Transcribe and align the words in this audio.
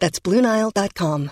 That's 0.00 0.18
BlueNile.com. 0.18 1.30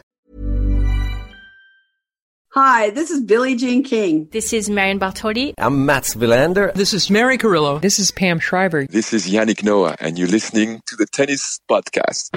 Hi, 2.53 2.91
this 2.91 3.11
is 3.11 3.23
Billie 3.23 3.57
Jean 3.57 3.85
King. 3.85 4.27
This 4.33 4.53
is 4.55 4.71
Marion 4.71 4.99
Bartoli. 4.99 5.53
I'm 5.59 5.85
Mats 5.85 6.15
Wilander. 6.15 6.73
This 6.73 6.95
is 6.95 7.11
Mary 7.11 7.37
Carillo. 7.37 7.79
This 7.79 7.99
is 7.99 8.11
Pam 8.11 8.39
Shriver. 8.39 8.87
This 8.87 9.13
is 9.13 9.29
Yannick 9.29 9.63
Noah, 9.63 9.97
and 10.01 10.19
you're 10.19 10.29
listening 10.29 10.81
to 10.87 10.97
the 10.97 11.07
Tennis 11.07 11.61
Podcast. 11.71 12.31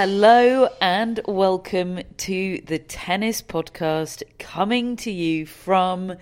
Hello 0.00 0.68
and 0.80 1.18
welcome 1.26 1.98
to 2.18 2.62
the 2.64 2.78
Tennis 2.78 3.42
Podcast, 3.42 4.22
coming 4.38 4.94
to 4.94 5.10
you 5.10 5.44
from 5.44 6.14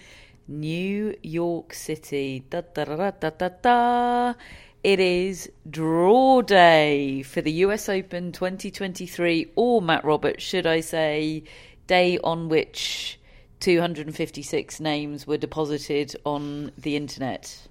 New 0.48 1.14
York 1.22 1.74
City. 1.74 2.42
Da, 2.48 2.62
da, 2.62 2.86
da, 2.86 3.10
da, 3.10 3.28
da, 3.28 3.50
da. 3.60 4.34
It 4.83 4.98
is 4.98 5.50
draw 5.68 6.41
day 6.41 7.22
for 7.22 7.42
the 7.42 7.52
US 7.66 7.91
Open 7.91 8.33
2023, 8.33 9.52
or 9.56 9.83
Matt 9.83 10.06
Roberts, 10.06 10.42
should 10.42 10.66
I 10.66 10.80
say, 10.80 11.42
day 11.86 12.18
on 12.24 12.48
which 12.48 13.20
256 13.61 14.80
names 14.80 15.27
were 15.27 15.36
deposited 15.36 16.16
on 16.24 16.72
the 16.78 16.96
internet. 16.96 17.68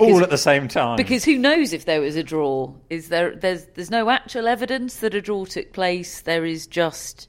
All 0.00 0.22
at 0.22 0.30
the 0.30 0.38
same 0.38 0.68
time. 0.68 0.96
Because 0.96 1.24
who 1.24 1.38
knows 1.38 1.72
if 1.72 1.84
there 1.84 2.00
was 2.00 2.16
a 2.16 2.22
draw? 2.22 2.72
Is 2.90 3.08
there? 3.08 3.34
There's 3.34 3.66
there's 3.74 3.90
no 3.90 4.10
actual 4.10 4.48
evidence 4.48 4.96
that 4.96 5.14
a 5.14 5.20
draw 5.20 5.44
took 5.44 5.72
place. 5.72 6.22
There 6.22 6.44
is 6.44 6.66
just 6.66 7.28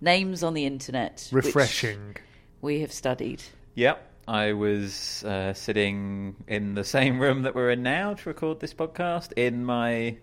names 0.00 0.42
on 0.42 0.54
the 0.54 0.66
internet. 0.66 1.28
which 1.30 1.46
Refreshing. 1.46 2.16
We 2.62 2.80
have 2.80 2.92
studied. 2.92 3.42
Yep. 3.74 4.06
I 4.28 4.52
was 4.52 5.24
uh, 5.24 5.54
sitting 5.54 6.36
in 6.46 6.74
the 6.74 6.84
same 6.84 7.18
room 7.18 7.42
that 7.42 7.54
we're 7.54 7.70
in 7.70 7.82
now 7.82 8.14
to 8.14 8.28
record 8.28 8.60
this 8.60 8.74
podcast 8.74 9.32
in 9.32 9.64
my 9.64 10.18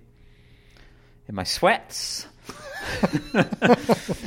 in 1.28 1.36
my 1.36 1.44
sweats. 1.44 2.28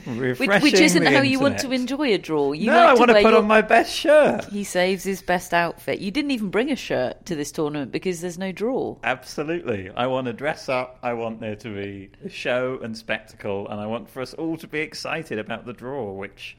Which, 0.07 0.39
which 0.39 0.75
isn't 0.75 1.07
how 1.07 1.23
you 1.23 1.41
want 1.41 1.59
to 1.61 1.73
enjoy 1.73 2.13
a 2.13 2.19
draw. 2.19 2.53
You 2.53 2.67
no, 2.67 2.73
like 2.73 2.89
I 2.89 2.95
want 2.95 3.09
to 3.09 3.15
put 3.15 3.23
your- 3.23 3.39
on 3.39 3.47
my 3.47 3.63
best 3.63 3.95
shirt. 3.95 4.45
He 4.47 4.65
saves 4.65 5.03
his 5.03 5.23
best 5.23 5.55
outfit. 5.55 6.01
You 6.01 6.11
didn't 6.11 6.33
even 6.33 6.51
bring 6.51 6.71
a 6.71 6.77
shirt 6.77 7.25
to 7.27 7.35
this 7.35 7.53
tournament 7.53 7.91
because 7.93 8.21
there's 8.21 8.39
no 8.39 8.53
draw. 8.53 8.97
Absolutely. 9.03 9.91
I 9.97 10.07
want 10.09 10.27
to 10.27 10.33
dress 10.33 10.69
up. 10.69 10.99
I 11.03 11.15
want 11.15 11.41
there 11.41 11.57
to 11.57 11.75
be 11.75 12.11
a 12.25 12.29
show 12.29 12.79
and 12.83 12.97
spectacle, 12.97 13.69
and 13.69 13.81
I 13.81 13.87
want 13.87 14.11
for 14.11 14.21
us 14.21 14.35
all 14.35 14.57
to 14.59 14.67
be 14.67 14.81
excited 14.81 15.39
about 15.39 15.65
the 15.65 15.73
draw, 15.73 16.13
which 16.13 16.57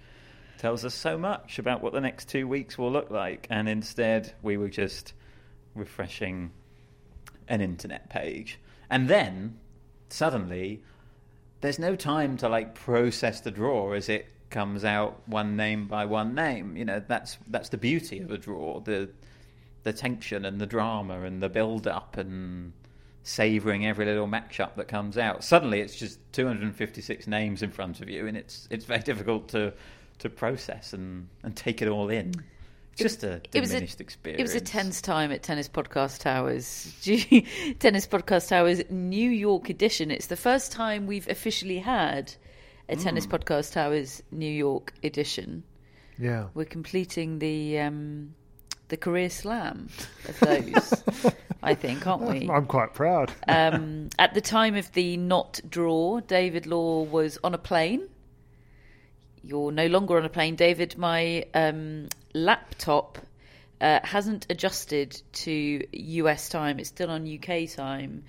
tells 0.57 0.85
us 0.85 0.95
so 0.95 1.17
much 1.17 1.59
about 1.59 1.81
what 1.83 1.93
the 1.93 2.01
next 2.01 2.29
two 2.29 2.47
weeks 2.47 2.77
will 2.77 2.91
look 2.91 3.11
like. 3.11 3.47
And 3.49 3.69
instead, 3.69 4.33
we 4.41 4.57
were 4.57 4.69
just 4.69 5.13
refreshing 5.75 6.51
an 7.47 7.61
internet 7.61 8.09
page. 8.09 8.59
And 8.89 9.07
then, 9.07 9.57
suddenly, 10.11 10.81
there's 11.61 11.79
no 11.79 11.95
time 11.95 12.37
to 12.37 12.49
like 12.49 12.75
process 12.75 13.41
the 13.41 13.51
draw 13.51 13.93
as 13.93 14.09
it 14.09 14.27
comes 14.49 14.83
out 14.83 15.21
one 15.27 15.55
name 15.55 15.87
by 15.87 16.05
one 16.05 16.35
name. 16.35 16.75
You 16.75 16.85
know, 16.85 17.01
that's 17.07 17.37
that's 17.47 17.69
the 17.69 17.77
beauty 17.77 18.19
of 18.19 18.31
a 18.31 18.37
draw. 18.37 18.79
The 18.79 19.09
the 19.83 19.93
tension 19.93 20.45
and 20.45 20.59
the 20.59 20.65
drama 20.67 21.21
and 21.21 21.41
the 21.41 21.49
build 21.49 21.87
up 21.87 22.17
and 22.17 22.73
savoring 23.23 23.85
every 23.85 24.05
little 24.05 24.27
matchup 24.27 24.75
that 24.75 24.87
comes 24.87 25.17
out. 25.17 25.43
Suddenly 25.43 25.81
it's 25.81 25.95
just 25.95 26.19
256 26.33 27.27
names 27.27 27.63
in 27.63 27.71
front 27.71 28.01
of 28.01 28.09
you 28.09 28.27
and 28.27 28.37
it's 28.37 28.67
it's 28.69 28.85
very 28.85 29.01
difficult 29.01 29.47
to 29.49 29.73
to 30.19 30.29
process 30.29 30.93
and 30.93 31.27
and 31.43 31.55
take 31.55 31.81
it 31.81 31.87
all 31.87 32.09
in. 32.09 32.33
Just 33.01 33.23
a 33.23 33.41
It 33.53 33.59
was 33.61 33.73
a, 33.73 33.83
experience. 33.83 34.39
it 34.39 34.43
was 34.43 34.55
a 34.55 34.61
tense 34.61 35.01
time 35.01 35.31
at 35.31 35.43
Tennis 35.43 35.67
Podcast 35.69 36.19
Towers. 36.19 36.93
Tennis 37.79 38.07
Podcast 38.07 38.47
Towers 38.49 38.81
New 38.89 39.29
York 39.29 39.69
edition. 39.69 40.11
It's 40.11 40.27
the 40.27 40.35
first 40.37 40.71
time 40.71 41.07
we've 41.07 41.27
officially 41.27 41.79
had 41.79 42.33
a 42.89 42.95
Tennis 42.95 43.25
Hmm. 43.25 43.31
Podcast 43.31 43.73
Towers 43.73 44.21
New 44.31 44.51
York 44.51 44.93
edition. 45.03 45.63
Yeah. 46.17 46.47
We're 46.53 46.65
completing 46.65 47.39
the 47.39 47.79
um, 47.79 48.35
the 48.89 48.97
career 48.97 49.29
slam 49.29 49.87
of 50.27 50.39
those, 50.41 51.03
I 51.63 51.73
think, 51.75 52.05
aren't 52.05 52.23
we? 52.23 52.49
I'm 52.49 52.65
quite 52.65 52.93
proud. 52.93 53.31
Um, 53.47 54.09
at 54.19 54.33
the 54.33 54.41
time 54.41 54.75
of 54.75 54.91
the 54.91 55.15
not 55.17 55.61
draw, 55.69 56.19
David 56.19 56.65
Law 56.67 57.03
was 57.03 57.39
on 57.43 57.53
a 57.53 57.57
plane. 57.57 58.07
You're 59.43 59.71
no 59.71 59.87
longer 59.87 60.17
on 60.17 60.25
a 60.25 60.29
plane, 60.29 60.55
David. 60.55 60.97
My 60.97 61.45
um, 61.53 62.07
laptop 62.33 63.17
uh, 63.79 63.99
hasn't 64.03 64.45
adjusted 64.49 65.21
to 65.33 65.83
US 65.91 66.49
time. 66.49 66.79
It's 66.79 66.89
still 66.89 67.09
on 67.09 67.27
UK 67.27 67.69
time, 67.69 68.23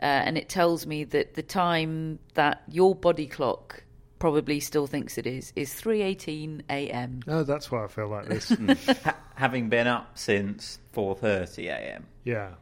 uh, 0.00 0.04
and 0.04 0.36
it 0.36 0.48
tells 0.48 0.86
me 0.86 1.04
that 1.04 1.34
the 1.34 1.42
time 1.42 2.18
that 2.34 2.62
your 2.68 2.94
body 2.94 3.26
clock 3.26 3.84
probably 4.18 4.58
still 4.58 4.88
thinks 4.88 5.16
it 5.16 5.26
is 5.26 5.52
is 5.54 5.72
3:18 5.74 6.62
a.m. 6.68 7.20
Oh, 7.28 7.44
that's 7.44 7.70
why 7.70 7.84
I 7.84 7.86
feel 7.86 8.08
like 8.08 8.26
this. 8.26 8.52
Ha- 9.04 9.16
having 9.36 9.68
been 9.68 9.86
up 9.86 10.18
since 10.18 10.80
4:30 10.94 11.66
a.m. 11.66 12.06
yeah. 12.24 12.54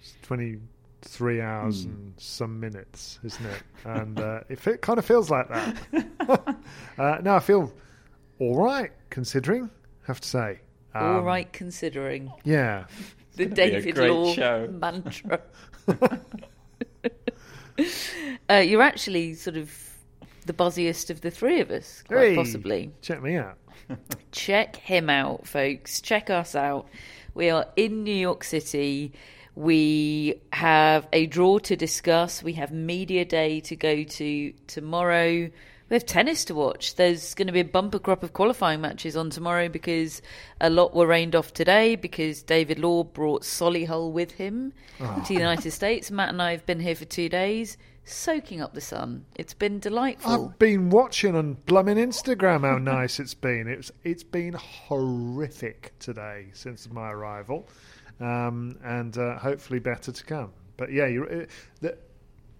It's 0.00 0.16
23 1.02 1.40
hours 1.40 1.84
and 1.84 2.14
some 2.16 2.58
minutes, 2.60 3.18
isn't 3.24 3.46
it? 3.46 3.62
And 3.84 4.18
uh, 4.20 4.40
it, 4.48 4.64
it 4.66 4.82
kind 4.82 4.98
of 4.98 5.04
feels 5.04 5.30
like 5.30 5.48
that. 5.48 5.76
uh, 6.98 7.18
no, 7.22 7.34
I 7.34 7.40
feel 7.40 7.72
all 8.38 8.56
right, 8.56 8.90
considering, 9.10 9.70
have 10.06 10.20
to 10.20 10.28
say. 10.28 10.60
All 10.94 11.18
Um, 11.18 11.24
right, 11.24 11.50
considering 11.52 12.32
Yeah. 12.44 12.84
the 13.36 13.44
gonna 13.46 13.54
be 13.54 13.62
a 13.62 13.70
David 13.70 13.94
great 13.94 14.10
Law 14.10 14.32
show. 14.34 14.68
mantra. 14.72 15.40
uh, 18.48 18.56
you're 18.56 18.82
actually 18.82 19.34
sort 19.34 19.56
of 19.56 19.72
the 20.46 20.52
buzziest 20.52 21.10
of 21.10 21.20
the 21.20 21.30
three 21.30 21.60
of 21.60 21.70
us, 21.70 22.02
quite 22.06 22.18
Hey, 22.30 22.34
possibly. 22.36 22.90
Check 23.00 23.22
me 23.22 23.36
out. 23.36 23.58
Check 24.32 24.76
him 24.76 25.10
out, 25.10 25.46
folks. 25.46 26.00
Check 26.00 26.30
us 26.30 26.54
out. 26.54 26.88
We 27.34 27.50
are 27.50 27.66
in 27.76 28.04
New 28.04 28.14
York 28.14 28.44
City. 28.44 29.12
We 29.54 30.40
have 30.52 31.08
a 31.12 31.26
draw 31.26 31.58
to 31.58 31.76
discuss. 31.76 32.42
We 32.42 32.54
have 32.54 32.72
media 32.72 33.24
day 33.24 33.60
to 33.60 33.76
go 33.76 34.02
to 34.02 34.52
tomorrow. 34.66 35.50
We 35.92 35.96
have 35.96 36.06
tennis 36.06 36.46
to 36.46 36.54
watch. 36.54 36.94
There's 36.94 37.34
going 37.34 37.48
to 37.48 37.52
be 37.52 37.60
a 37.60 37.64
bumper 37.64 37.98
crop 37.98 38.22
of 38.22 38.32
qualifying 38.32 38.80
matches 38.80 39.14
on 39.14 39.28
tomorrow 39.28 39.68
because 39.68 40.22
a 40.58 40.70
lot 40.70 40.94
were 40.94 41.06
rained 41.06 41.36
off 41.36 41.52
today 41.52 41.96
because 41.96 42.42
David 42.42 42.78
Law 42.78 43.04
brought 43.04 43.42
Solihull 43.42 44.10
with 44.10 44.30
him 44.30 44.72
to 44.96 45.04
the 45.04 45.36
ah. 45.36 45.40
United 45.40 45.70
States. 45.70 46.10
Matt 46.10 46.30
and 46.30 46.40
I 46.40 46.52
have 46.52 46.64
been 46.64 46.80
here 46.80 46.94
for 46.94 47.04
two 47.04 47.28
days, 47.28 47.76
soaking 48.06 48.62
up 48.62 48.72
the 48.72 48.80
sun. 48.80 49.26
It's 49.34 49.52
been 49.52 49.80
delightful. 49.80 50.46
I've 50.46 50.58
been 50.58 50.88
watching 50.88 51.36
on 51.36 51.58
blooming 51.66 51.98
Instagram 51.98 52.62
how 52.62 52.78
nice 52.78 53.20
it's 53.20 53.34
been. 53.34 53.68
It's 53.68 53.92
it's 54.02 54.24
been 54.24 54.54
horrific 54.54 55.92
today 55.98 56.46
since 56.54 56.88
my 56.90 57.10
arrival, 57.10 57.68
um, 58.20 58.78
and 58.84 59.16
uh, 59.18 59.38
hopefully 59.38 59.78
better 59.78 60.12
to 60.12 60.24
come. 60.24 60.52
But 60.76 60.92
yeah, 60.92 61.06
you, 61.06 61.24
uh, 61.24 61.46
the 61.80 61.96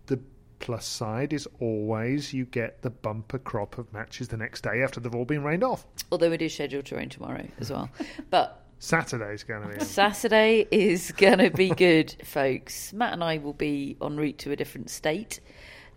the 0.07 0.21
plus 0.59 0.87
side 0.87 1.33
is 1.33 1.49
always 1.61 2.33
you 2.33 2.45
get 2.45 2.83
the 2.83 2.91
bumper 2.91 3.39
crop 3.39 3.79
of 3.79 3.93
matches 3.93 4.29
the 4.29 4.37
next 4.37 4.63
day 4.63 4.83
after 4.83 5.01
they've 5.01 5.15
all 5.15 5.25
been 5.25 5.43
rained 5.43 5.65
off. 5.65 5.87
Although 6.11 6.33
it 6.33 6.43
is 6.43 6.55
scheduled 6.55 6.87
to 6.87 6.97
rain 6.97 7.09
tomorrow 7.09 7.47
as 7.59 7.71
well. 7.71 7.91
But 8.31 8.63
Saturday's 8.83 9.45
going 9.45 9.63
to 9.63 9.79
be. 9.79 9.85
Saturday 9.85 10.67
is 10.73 11.13
going 11.13 11.39
to 11.39 11.51
be 11.51 11.69
good, 11.69 12.17
folks. 12.25 12.93
Matt 12.93 13.13
and 13.13 13.23
I 13.23 13.39
will 13.39 13.53
be 13.53 13.97
en 14.03 14.17
route 14.17 14.39
to 14.39 14.51
a 14.51 14.57
different 14.57 14.91
state. 14.91 15.39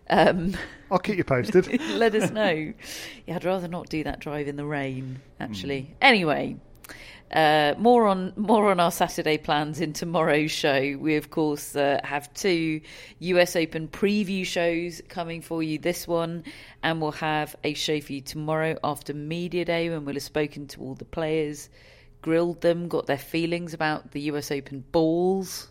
Um, 0.08 0.54
I'll 0.92 1.00
keep 1.00 1.16
you 1.16 1.24
posted. 1.24 1.80
let 1.90 2.14
us 2.14 2.30
know. 2.30 2.72
Yeah, 3.26 3.34
I'd 3.34 3.44
rather 3.44 3.66
not 3.66 3.88
do 3.88 4.04
that 4.04 4.20
drive 4.20 4.46
in 4.46 4.54
the 4.54 4.64
rain, 4.64 5.20
actually. 5.40 5.96
Anyway, 6.00 6.58
uh, 7.32 7.74
more 7.76 8.06
on 8.06 8.32
more 8.36 8.70
on 8.70 8.78
our 8.78 8.92
Saturday 8.92 9.36
plans 9.36 9.80
in 9.80 9.92
tomorrow's 9.92 10.50
show. 10.52 10.96
We 10.98 11.16
of 11.16 11.30
course 11.30 11.74
uh, 11.74 12.00
have 12.04 12.32
two 12.34 12.80
US 13.18 13.56
Open 13.56 13.88
preview 13.88 14.44
shows 14.46 15.02
coming 15.08 15.40
for 15.40 15.62
you. 15.62 15.78
This 15.78 16.06
one, 16.06 16.44
and 16.82 17.00
we'll 17.00 17.12
have 17.12 17.56
a 17.64 17.74
show 17.74 18.00
for 18.00 18.12
you 18.12 18.20
tomorrow 18.20 18.78
after 18.84 19.12
media 19.12 19.64
day 19.64 19.90
when 19.90 20.04
we'll 20.04 20.14
have 20.14 20.22
spoken 20.22 20.68
to 20.68 20.80
all 20.80 20.94
the 20.94 21.04
players, 21.04 21.68
grilled 22.22 22.60
them, 22.60 22.86
got 22.86 23.06
their 23.06 23.18
feelings 23.18 23.74
about 23.74 24.12
the 24.12 24.20
US 24.22 24.52
Open 24.52 24.84
balls. 24.92 25.68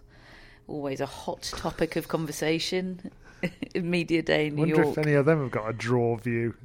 Always 0.68 1.00
a 1.00 1.06
hot 1.06 1.44
topic 1.44 1.96
of 1.96 2.08
conversation. 2.08 3.12
media 3.76 4.22
day 4.22 4.48
in 4.48 4.56
New 4.56 4.66
York. 4.66 4.86
wonder 4.86 5.00
if 5.00 5.06
any 5.06 5.16
of 5.16 5.26
them 5.26 5.42
have 5.42 5.52
got 5.52 5.70
a 5.70 5.74
draw 5.74 6.16
view 6.16 6.56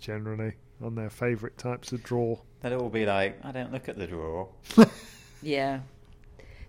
generally 0.00 0.54
on 0.82 0.94
their 0.94 1.10
favourite 1.10 1.56
types 1.56 1.92
of 1.92 2.02
draw. 2.02 2.36
They'll 2.68 2.80
all 2.80 2.88
be 2.88 3.06
like, 3.06 3.38
I 3.44 3.52
don't 3.52 3.72
look 3.72 3.88
at 3.88 3.96
the 3.96 4.06
draw. 4.06 4.48
Yeah, 5.42 5.80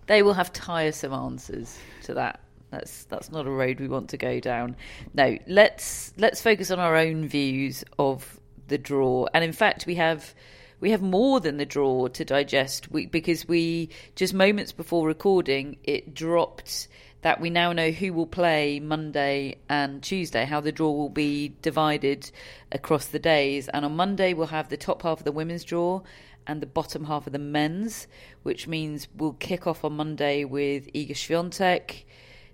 they 0.06 0.22
will 0.22 0.34
have 0.34 0.52
tiresome 0.52 1.12
answers 1.12 1.76
to 2.04 2.14
that. 2.14 2.38
That's 2.70 3.04
that's 3.04 3.32
not 3.32 3.46
a 3.46 3.50
road 3.50 3.80
we 3.80 3.88
want 3.88 4.10
to 4.10 4.16
go 4.16 4.38
down. 4.40 4.76
No, 5.14 5.38
let's 5.48 6.12
let's 6.16 6.40
focus 6.40 6.70
on 6.70 6.78
our 6.78 6.94
own 6.94 7.26
views 7.26 7.82
of 7.98 8.38
the 8.68 8.78
draw. 8.78 9.26
And 9.32 9.42
in 9.42 9.52
fact, 9.52 9.86
we 9.86 9.96
have 9.96 10.34
we 10.80 10.90
have 10.90 11.02
more 11.02 11.40
than 11.40 11.56
the 11.56 11.66
draw 11.66 12.08
to 12.08 12.24
digest 12.24 12.90
we, 12.92 13.06
because 13.06 13.48
we 13.48 13.88
just 14.14 14.34
moments 14.34 14.70
before 14.70 15.08
recording 15.08 15.78
it 15.82 16.14
dropped 16.14 16.88
that 17.22 17.40
we 17.40 17.50
now 17.50 17.72
know 17.72 17.90
who 17.90 18.12
will 18.12 18.26
play 18.26 18.78
Monday 18.78 19.56
and 19.68 20.02
Tuesday, 20.02 20.44
how 20.44 20.60
the 20.60 20.72
draw 20.72 20.90
will 20.90 21.08
be 21.08 21.54
divided 21.62 22.30
across 22.70 23.06
the 23.06 23.18
days. 23.18 23.68
And 23.68 23.84
on 23.84 23.96
Monday, 23.96 24.34
we'll 24.34 24.46
have 24.48 24.68
the 24.68 24.76
top 24.76 25.02
half 25.02 25.18
of 25.18 25.24
the 25.24 25.32
women's 25.32 25.64
draw 25.64 26.02
and 26.46 26.62
the 26.62 26.66
bottom 26.66 27.04
half 27.04 27.26
of 27.26 27.32
the 27.32 27.38
men's, 27.38 28.06
which 28.42 28.68
means 28.68 29.08
we'll 29.16 29.34
kick 29.34 29.66
off 29.66 29.84
on 29.84 29.94
Monday 29.94 30.44
with 30.44 30.92
Iga 30.92 31.10
Swiatek, 31.10 32.04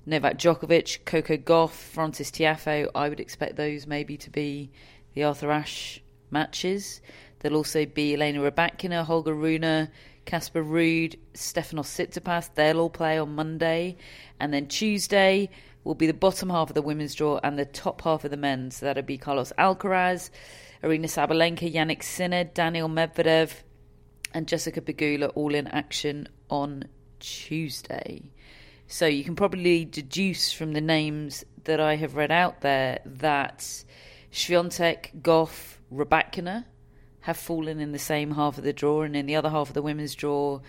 Novak 0.06 0.38
Djokovic, 0.38 1.05
Coco 1.05 1.37
Gauff, 1.37 1.70
Frances 1.70 2.31
Tiafoe. 2.31 2.90
I 2.94 3.08
would 3.08 3.20
expect 3.20 3.56
those 3.56 3.87
maybe 3.87 4.17
to 4.17 4.31
be 4.31 4.70
the 5.14 5.25
Arthur 5.25 5.50
Ashe 5.50 6.02
matches. 6.31 7.00
There'll 7.38 7.58
also 7.58 7.84
be 7.84 8.14
Elena 8.14 8.40
Rybakina, 8.40 9.05
Holger 9.05 9.34
Rune, 9.34 9.88
Casper 10.24 10.62
Ruud, 10.62 11.16
Stefanos 11.34 11.86
Tsitsipas. 11.86 12.50
They'll 12.54 12.80
all 12.80 12.90
play 12.90 13.18
on 13.18 13.34
Monday. 13.34 13.96
And 14.40 14.52
then 14.52 14.66
Tuesday 14.66 15.50
will 15.84 15.94
be 15.94 16.06
the 16.06 16.14
bottom 16.14 16.50
half 16.50 16.70
of 16.70 16.74
the 16.74 16.82
women's 16.82 17.14
draw 17.14 17.38
and 17.42 17.58
the 17.58 17.64
top 17.64 18.02
half 18.02 18.24
of 18.24 18.30
the 18.30 18.36
men's. 18.36 18.76
So 18.76 18.86
that'll 18.86 19.02
be 19.02 19.18
Carlos 19.18 19.52
Alcaraz, 19.58 20.30
Aryna 20.82 21.06
Sabalenka, 21.06 21.72
Jannik 21.72 22.02
Sinner, 22.02 22.44
Daniil 22.44 22.88
Medvedev, 22.88 23.52
and 24.32 24.48
Jessica 24.48 24.80
Pegula 24.80 25.30
all 25.34 25.54
in 25.54 25.66
action 25.68 26.28
on 26.50 26.84
Tuesday. 27.20 28.30
So 28.86 29.06
you 29.06 29.24
can 29.24 29.36
probably 29.36 29.84
deduce 29.84 30.52
from 30.52 30.72
the 30.72 30.80
names 30.80 31.44
that 31.64 31.80
I 31.80 31.96
have 31.96 32.16
read 32.16 32.30
out 32.30 32.60
there 32.60 32.98
that 33.06 33.84
Swiatek, 34.32 35.22
Gauff, 35.22 35.76
Rybakina 35.92 36.64
have 37.24 37.38
fallen 37.38 37.80
in 37.80 37.92
the 37.92 37.98
same 37.98 38.32
half 38.32 38.58
of 38.58 38.64
the 38.64 38.72
draw, 38.74 39.00
and 39.00 39.16
in 39.16 39.24
the 39.24 39.34
other 39.34 39.48
half 39.48 39.68
of 39.68 39.74
the 39.74 39.80
women's 39.80 40.14
draw, 40.14 40.60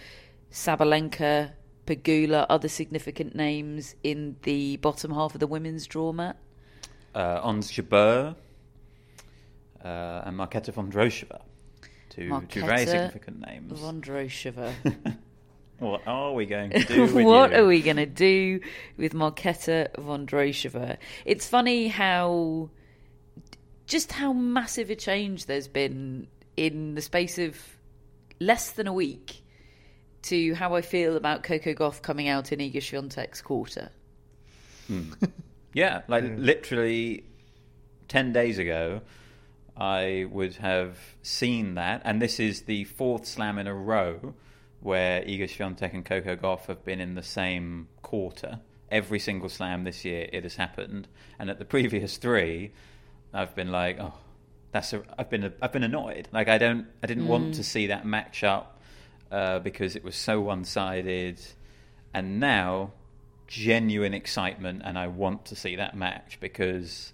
Sabalenka, 0.49 1.51
Pegula, 1.85 2.45
other 2.49 2.69
significant 2.69 3.35
names 3.35 3.93
in 4.03 4.37
the 4.43 4.77
bottom 4.77 5.11
half 5.13 5.33
of 5.33 5.41
the 5.41 5.47
women's 5.47 5.85
draw, 5.85 6.13
Matt. 6.13 6.37
Uh, 7.13 7.41
Ons 7.43 7.69
Jabeur 7.73 8.35
uh, 9.83 9.87
and 9.87 10.37
Marketa 10.37 10.71
Vondrousova. 10.71 11.41
Two, 12.09 12.41
two 12.47 12.61
very 12.61 12.85
significant 12.85 13.45
names. 13.45 13.77
Vondrousova. 13.77 14.73
What 15.79 16.03
are 16.07 16.31
we 16.31 16.45
going 16.45 16.69
to 16.69 16.79
do 16.85 17.01
with 17.13 17.25
what 17.25 17.51
you? 17.51 17.57
are 17.57 17.67
we 17.67 17.81
going 17.81 17.97
to 17.97 18.05
do 18.05 18.61
with 18.95 19.11
Marketa 19.11 19.93
Vondrousova? 19.97 20.95
It's 21.25 21.49
funny 21.49 21.89
how 21.89 22.69
just 23.85 24.13
how 24.13 24.31
massive 24.31 24.89
a 24.89 24.95
change 24.95 25.47
there's 25.47 25.67
been 25.67 26.27
in 26.57 26.95
the 26.95 27.01
space 27.01 27.37
of 27.37 27.57
less 28.39 28.71
than 28.71 28.87
a 28.87 28.93
week 28.93 29.43
to 30.23 30.53
how 30.55 30.75
I 30.75 30.81
feel 30.81 31.17
about 31.17 31.43
Coco 31.43 31.73
Gauff 31.73 32.01
coming 32.01 32.27
out 32.27 32.51
in 32.51 32.59
Iga 32.59 32.77
Swiatek's 32.77 33.41
quarter. 33.41 33.91
Hmm. 34.87 35.11
Yeah, 35.75 36.03
like 36.07 36.23
literally 36.37 37.25
10 38.07 38.31
days 38.31 38.59
ago, 38.59 39.01
I 39.75 40.25
would 40.31 40.55
have 40.55 40.97
seen 41.21 41.75
that. 41.75 42.01
And 42.05 42.21
this 42.21 42.39
is 42.39 42.61
the 42.61 42.85
fourth 42.85 43.25
slam 43.25 43.59
in 43.59 43.67
a 43.67 43.75
row 43.75 44.33
where 44.79 45.21
Iga 45.21 45.49
Swiatek 45.49 45.93
and 45.93 46.05
Coco 46.05 46.37
Gauff 46.37 46.67
have 46.67 46.85
been 46.85 47.01
in 47.01 47.15
the 47.15 47.23
same 47.23 47.89
quarter. 48.01 48.61
Every 48.89 49.19
single 49.19 49.49
slam 49.49 49.83
this 49.83 50.05
year, 50.05 50.29
it 50.31 50.43
has 50.43 50.55
happened. 50.55 51.09
And 51.37 51.49
at 51.49 51.59
the 51.59 51.65
previous 51.65 52.15
three, 52.15 52.71
I've 53.33 53.53
been 53.53 53.69
like, 53.73 53.99
oh, 53.99 54.13
that's 54.75 54.91
a, 54.91 55.01
I've 55.17 55.29
been 55.29 55.53
I've 55.61 55.71
been 55.71 55.83
annoyed. 55.83 56.27
Like 56.33 56.49
I 56.49 56.57
don't 56.57 56.85
I 57.01 57.07
didn't 57.07 57.27
want 57.27 57.55
to 57.55 57.63
see 57.63 57.87
that 57.87 58.05
match 58.05 58.43
up 58.43 58.81
uh, 59.31 59.59
because 59.59 59.95
it 59.95 60.03
was 60.03 60.17
so 60.17 60.41
one 60.41 60.65
sided. 60.65 61.39
And 62.13 62.41
now, 62.41 62.91
genuine 63.47 64.13
excitement, 64.13 64.81
and 64.83 64.97
I 64.97 65.07
want 65.07 65.45
to 65.45 65.55
see 65.55 65.77
that 65.77 65.95
match 65.95 66.39
because 66.41 67.13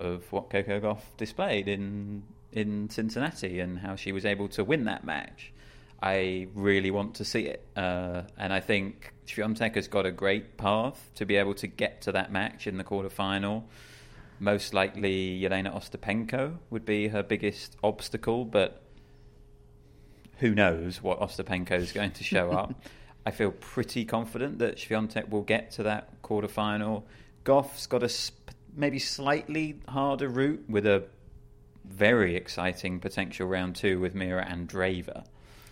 of 0.00 0.24
what 0.32 0.50
Coco 0.50 0.80
Gauff 0.80 1.02
displayed 1.16 1.68
in 1.68 2.24
in 2.50 2.90
Cincinnati 2.90 3.60
and 3.60 3.78
how 3.78 3.94
she 3.94 4.10
was 4.10 4.24
able 4.24 4.48
to 4.48 4.64
win 4.64 4.84
that 4.86 5.04
match. 5.04 5.52
I 6.02 6.48
really 6.54 6.90
want 6.90 7.14
to 7.16 7.24
see 7.24 7.42
it, 7.46 7.64
uh, 7.76 8.22
and 8.36 8.52
I 8.52 8.58
think 8.58 9.12
Swiatek 9.28 9.76
has 9.76 9.86
got 9.86 10.06
a 10.06 10.12
great 10.12 10.56
path 10.56 11.08
to 11.14 11.24
be 11.24 11.36
able 11.36 11.54
to 11.54 11.68
get 11.68 12.02
to 12.02 12.12
that 12.12 12.32
match 12.32 12.66
in 12.66 12.78
the 12.78 12.84
quarterfinal. 12.84 13.62
Most 14.38 14.74
likely, 14.74 15.40
Jelena 15.40 15.74
Ostapenko 15.74 16.58
would 16.70 16.84
be 16.84 17.08
her 17.08 17.22
biggest 17.22 17.76
obstacle, 17.82 18.44
but 18.44 18.82
who 20.38 20.54
knows 20.54 21.02
what 21.02 21.20
Ostapenko 21.20 21.72
is 21.72 21.92
going 21.92 22.10
to 22.12 22.24
show 22.24 22.50
up. 22.52 22.74
I 23.26 23.30
feel 23.30 23.50
pretty 23.50 24.04
confident 24.04 24.58
that 24.60 24.76
Swiatek 24.76 25.30
will 25.30 25.42
get 25.42 25.72
to 25.72 25.84
that 25.84 26.22
quarterfinal. 26.22 27.02
Gauff's 27.44 27.86
got 27.86 28.02
a 28.02 28.08
sp- 28.10 28.52
maybe 28.76 28.98
slightly 28.98 29.80
harder 29.88 30.28
route 30.28 30.64
with 30.68 30.86
a 30.86 31.04
very 31.84 32.36
exciting 32.36 33.00
potential 33.00 33.48
round 33.48 33.74
two 33.76 33.98
with 34.00 34.14
Mira 34.14 34.44
Andreeva. 34.46 35.24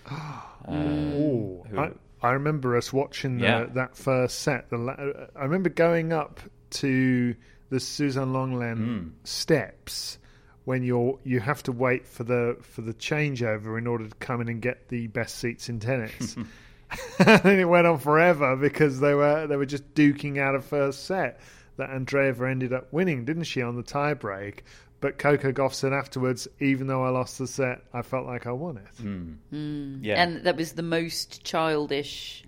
Mm. 0.67 1.13
Uh, 1.13 1.17
Ooh, 1.19 1.65
who- 1.69 1.79
I, 1.79 1.91
I 2.23 2.31
remember 2.33 2.75
us 2.79 2.91
watching 2.91 3.37
the, 3.37 3.45
Yeah. 3.45 3.67
that 3.75 3.95
first 3.97 4.39
set. 4.41 4.71
The, 4.71 4.79
la- 4.79 4.97
I 5.37 5.43
remember 5.45 5.69
going 5.69 6.11
up 6.15 6.41
to 6.71 7.35
the 7.71 7.81
Suzanne 7.81 8.33
Lenglen 8.33 8.77
Hmm. 8.77 9.09
steps 9.25 10.19
when 10.65 10.83
you're 10.83 11.19
you 11.25 11.41
have 11.41 11.63
to 11.65 11.73
wait 11.73 12.07
for 12.07 12.25
the 12.25 12.57
for 12.63 12.83
the 12.83 12.95
changeover 12.95 13.77
in 13.79 13.87
order 13.87 14.09
to 14.09 14.15
come 14.17 14.41
in 14.41 14.49
and 14.49 14.61
get 14.63 14.89
the 14.89 15.07
best 15.09 15.37
seats 15.39 15.69
in 15.69 15.81
tennis. 15.81 16.37
and 17.19 17.47
it 17.47 17.65
went 17.65 17.87
on 17.87 17.99
forever 17.99 18.55
because 18.57 19.01
they 19.01 19.15
were 19.15 19.47
they 19.47 19.57
were 19.57 19.67
just 19.67 19.95
duking 19.95 20.39
out 20.39 20.55
a 20.55 20.61
first 20.61 21.05
set 21.07 21.41
that 21.77 21.91
Andreeva 21.91 22.49
ended 22.49 22.73
up 22.73 22.93
winning, 22.93 23.25
didn't 23.25 23.45
she, 23.45 23.61
on 23.63 23.75
the 23.75 23.83
tie 23.83 24.15
break? 24.15 24.63
But 25.01 25.19
Coco 25.19 25.51
Gauff 25.51 25.75
said 25.75 25.93
afterwards, 25.93 26.47
even 26.61 26.87
though 26.87 27.03
I 27.05 27.09
lost 27.09 27.39
the 27.39 27.47
set, 27.49 27.83
I 27.93 28.03
felt 28.03 28.27
like 28.27 28.47
I 28.47 28.53
won 28.53 28.77
it. 28.79 30.01
Yeah, 30.07 30.23
And 30.23 30.45
that 30.45 30.57
was 30.57 30.73
the 30.73 30.83
most 30.85 31.43
childish 31.45 32.45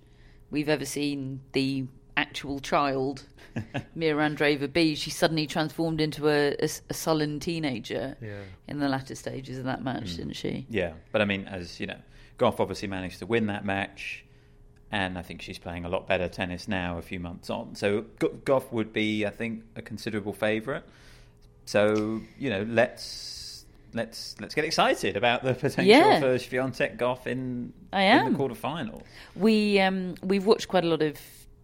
we've 0.49 0.69
ever 0.69 0.85
seen 0.85 1.41
the 1.51 1.85
actual 2.17 2.59
child, 2.59 3.23
Mira 3.95 4.29
Andreeva, 4.29 4.71
be. 4.71 4.95
She 4.95 5.09
suddenly 5.09 5.47
transformed 5.47 6.01
into 6.01 6.27
a, 6.27 6.49
a, 6.59 6.69
a 6.89 6.93
sullen 6.93 7.39
teenager 7.39 8.17
Yeah. 8.21 8.41
in 8.67 8.79
the 8.79 8.89
latter 8.89 9.15
stages 9.15 9.57
of 9.57 9.63
that 9.65 9.83
match, 9.83 10.17
didn't 10.17 10.33
she? 10.33 10.65
Yeah, 10.69 10.93
but 11.13 11.21
I 11.21 11.25
mean, 11.25 11.45
as 11.47 11.79
you 11.79 11.87
know, 11.87 11.97
Gauff 12.37 12.59
obviously 12.59 12.87
managed 12.87 13.19
to 13.19 13.25
win 13.25 13.47
that 13.47 13.63
match, 13.63 14.23
and 14.91 15.17
I 15.17 15.21
think 15.21 15.41
she's 15.41 15.57
playing 15.59 15.85
a 15.85 15.89
lot 15.89 16.07
better 16.07 16.27
tennis 16.27 16.67
now, 16.67 16.97
a 16.97 17.01
few 17.01 17.19
months 17.19 17.49
on. 17.49 17.75
So 17.75 18.01
Gauff 18.19 18.71
would 18.71 18.91
be, 18.93 19.25
I 19.25 19.29
think, 19.29 19.63
a 19.75 19.81
considerable 19.81 20.33
favourite. 20.33 20.83
So 21.65 22.21
you 22.37 22.49
know, 22.49 22.65
let's 22.69 23.65
let's 23.93 24.35
let's 24.39 24.53
get 24.55 24.65
excited 24.65 25.17
about 25.17 25.43
the 25.43 25.53
potential 25.65 25.83
Yeah. 25.85 26.19
for 26.19 26.35
Swiatek 26.35 26.97
Gauff 26.97 27.27
in 27.27 27.73
in 27.93 28.33
the 28.33 28.37
quarterfinal. 28.37 29.01
We 29.35 29.79
um, 29.79 30.15
we've 30.23 30.45
watched 30.45 30.67
quite 30.67 30.83
a 30.85 30.87
lot 30.87 31.01
of 31.01 31.17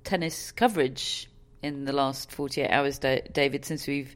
tennis 0.04 0.52
coverage 0.52 1.30
in 1.62 1.86
the 1.86 1.94
last 1.94 2.32
48 2.32 2.70
hours, 2.70 3.00
David. 3.00 3.66
Since 3.66 3.88
we've 3.88 4.16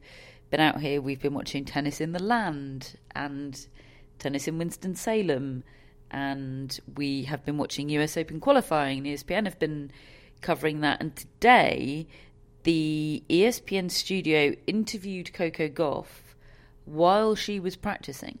been 0.50 0.60
out 0.60 0.80
here, 0.80 1.00
we've 1.00 1.20
been 1.20 1.34
watching 1.34 1.64
tennis 1.64 2.00
in 2.00 2.12
the 2.12 2.22
land 2.22 2.96
and 3.14 3.66
tennis 4.18 4.48
in 4.48 4.58
Winston-Salem, 4.58 5.64
and 6.10 6.80
we 6.96 7.24
have 7.24 7.44
been 7.44 7.58
watching 7.58 7.88
US 7.90 8.16
Open 8.16 8.40
qualifying. 8.40 9.04
ESPN 9.04 9.44
have 9.44 9.58
been 9.58 9.90
covering 10.40 10.80
that, 10.80 11.00
and 11.00 11.14
today 11.16 12.06
the 12.64 13.22
ESPN 13.30 13.90
studio 13.90 14.54
interviewed 14.66 15.32
Coco 15.32 15.68
Gauff 15.68 16.34
while 16.84 17.34
she 17.34 17.60
was 17.60 17.76
practicing. 17.76 18.38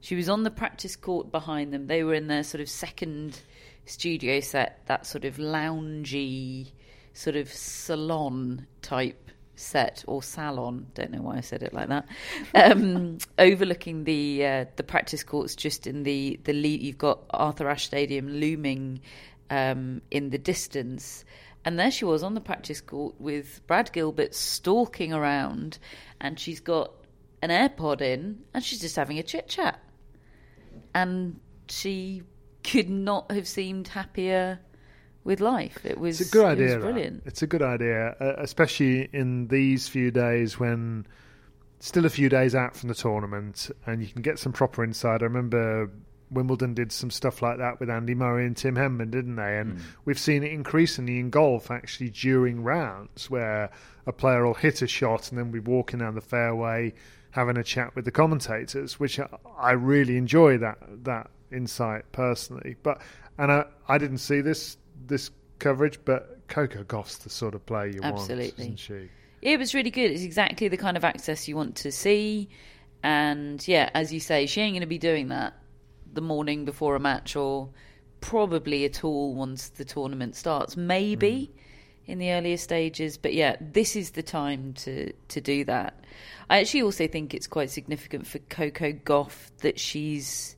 She 0.00 0.14
was 0.14 0.28
on 0.28 0.44
the 0.44 0.50
practice 0.50 0.96
court 0.96 1.30
behind 1.32 1.72
them. 1.72 1.88
They 1.88 2.04
were 2.04 2.14
in 2.14 2.28
their 2.28 2.44
sort 2.44 2.60
of 2.60 2.68
second 2.68 3.40
studio 3.88 4.40
set, 4.40 4.82
that 4.86 5.06
sort 5.06 5.24
of 5.24 5.36
loungy, 5.36 6.72
sort 7.12 7.36
of 7.36 7.52
salon 7.52 8.66
type 8.82 9.30
set 9.56 10.04
or 10.06 10.22
salon. 10.22 10.86
Don't 10.94 11.10
know 11.10 11.22
why 11.22 11.38
I 11.38 11.40
said 11.40 11.62
it 11.62 11.72
like 11.72 11.88
that. 11.88 12.06
Um, 12.54 13.18
overlooking 13.38 14.04
the 14.04 14.46
uh, 14.46 14.64
the 14.76 14.82
practice 14.82 15.22
courts, 15.24 15.54
just 15.54 15.86
in 15.86 16.02
the 16.04 16.38
the 16.44 16.52
lead. 16.52 16.80
You've 16.80 16.98
got 16.98 17.20
Arthur 17.30 17.68
Ashe 17.68 17.86
Stadium 17.86 18.28
looming 18.28 19.00
um, 19.50 20.02
in 20.10 20.30
the 20.30 20.38
distance. 20.38 21.24
And 21.64 21.78
there 21.78 21.90
she 21.90 22.04
was 22.04 22.22
on 22.22 22.34
the 22.34 22.40
practice 22.40 22.80
court 22.80 23.16
with 23.18 23.60
Brad 23.66 23.92
Gilbert 23.92 24.34
stalking 24.34 25.12
around, 25.12 25.78
and 26.20 26.38
she's 26.38 26.60
got 26.60 26.92
an 27.42 27.50
AirPod 27.50 28.00
in, 28.00 28.44
and 28.54 28.64
she's 28.64 28.80
just 28.80 28.96
having 28.96 29.18
a 29.18 29.22
chit 29.22 29.48
chat. 29.48 29.80
And 30.94 31.40
she 31.68 32.22
could 32.70 32.90
not 32.90 33.30
have 33.30 33.46
seemed 33.48 33.88
happier 33.88 34.60
with 35.24 35.40
life. 35.40 35.78
It 35.84 35.98
was 35.98 36.20
It's 36.20 36.30
a 36.30 36.32
good 36.32 36.44
it 36.44 36.50
idea. 36.52 36.68
that. 36.70 36.80
brilliant. 36.80 37.22
It's 37.26 37.42
a 37.42 37.46
good 37.46 37.62
idea, 37.62 38.16
uh, 38.20 38.34
especially 38.38 39.08
in 39.12 39.48
these 39.48 39.88
few 39.88 40.10
days 40.10 40.58
when 40.58 41.06
still 41.80 42.06
a 42.06 42.10
few 42.10 42.28
days 42.28 42.54
out 42.54 42.76
from 42.76 42.88
the 42.88 42.94
tournament, 42.94 43.70
and 43.86 44.02
you 44.02 44.08
can 44.08 44.22
get 44.22 44.38
some 44.38 44.52
proper 44.52 44.82
insight. 44.82 45.22
I 45.22 45.26
remember 45.26 45.90
Wimbledon 46.30 46.74
did 46.74 46.90
some 46.92 47.10
stuff 47.10 47.40
like 47.40 47.58
that 47.58 47.78
with 47.80 47.88
Andy 47.88 48.14
Murray 48.14 48.46
and 48.46 48.56
Tim 48.56 48.74
Henman, 48.74 49.10
didn't 49.10 49.36
they? 49.36 49.58
And 49.58 49.80
we've 50.04 50.18
seen 50.18 50.42
it 50.42 50.52
increasingly 50.52 51.18
in 51.20 51.30
golf, 51.30 51.70
actually 51.70 52.10
during 52.10 52.62
rounds, 52.62 53.30
where 53.30 53.70
a 54.06 54.12
player 54.12 54.44
will 54.44 54.54
hit 54.54 54.82
a 54.82 54.86
shot 54.86 55.30
and 55.30 55.38
then 55.38 55.50
be 55.50 55.60
walking 55.60 56.00
down 56.00 56.14
the 56.16 56.20
fairway, 56.20 56.92
having 57.30 57.56
a 57.56 57.62
chat 57.64 57.94
with 57.94 58.04
the 58.04 58.10
commentators, 58.10 58.98
which 58.98 59.18
I- 59.20 59.28
I 59.58 59.72
really 59.72 60.16
enjoy 60.16 60.58
that 60.58 60.78
that 61.04 61.30
insight 61.52 62.10
personally. 62.12 62.76
But 62.82 63.00
and 63.38 63.52
I, 63.52 63.64
I 63.88 63.98
didn't 63.98 64.18
see 64.18 64.40
this 64.40 64.76
this 65.06 65.30
coverage, 65.58 65.98
but 66.04 66.38
Coco 66.48 66.82
Gauff's 66.84 67.18
the 67.18 67.30
sort 67.30 67.54
of 67.54 67.64
player 67.66 67.86
you 67.86 68.00
want, 68.02 68.16
Absolutely. 68.16 68.64
isn't 68.64 68.78
she? 68.78 69.08
It 69.40 69.58
was 69.58 69.74
really 69.74 69.90
good. 69.90 70.10
It's 70.10 70.22
exactly 70.22 70.68
the 70.68 70.76
kind 70.76 70.96
of 70.96 71.04
access 71.04 71.46
you 71.46 71.56
want 71.56 71.76
to 71.76 71.92
see. 71.92 72.48
And 73.02 73.66
yeah, 73.68 73.90
as 73.94 74.12
you 74.12 74.20
say, 74.20 74.46
she 74.46 74.60
ain't 74.60 74.74
going 74.74 74.80
to 74.80 74.86
be 74.86 74.98
doing 74.98 75.28
that 75.28 75.54
the 76.12 76.20
morning 76.20 76.64
before 76.64 76.96
a 76.96 77.00
match 77.00 77.36
or 77.36 77.68
probably 78.20 78.84
at 78.84 79.04
all 79.04 79.34
once 79.34 79.68
the 79.68 79.84
tournament 79.84 80.34
starts. 80.34 80.76
Maybe 80.76 81.52
mm. 81.52 82.10
in 82.10 82.18
the 82.18 82.32
earlier 82.32 82.56
stages. 82.56 83.16
But 83.16 83.34
yeah, 83.34 83.56
this 83.60 83.94
is 83.94 84.12
the 84.12 84.22
time 84.24 84.72
to, 84.78 85.12
to 85.12 85.40
do 85.40 85.64
that. 85.66 86.04
I 86.50 86.58
actually 86.58 86.82
also 86.82 87.06
think 87.06 87.34
it's 87.34 87.46
quite 87.46 87.70
significant 87.70 88.26
for 88.26 88.38
Coco 88.38 88.92
Goff 88.92 89.52
that 89.58 89.78
she's 89.78 90.56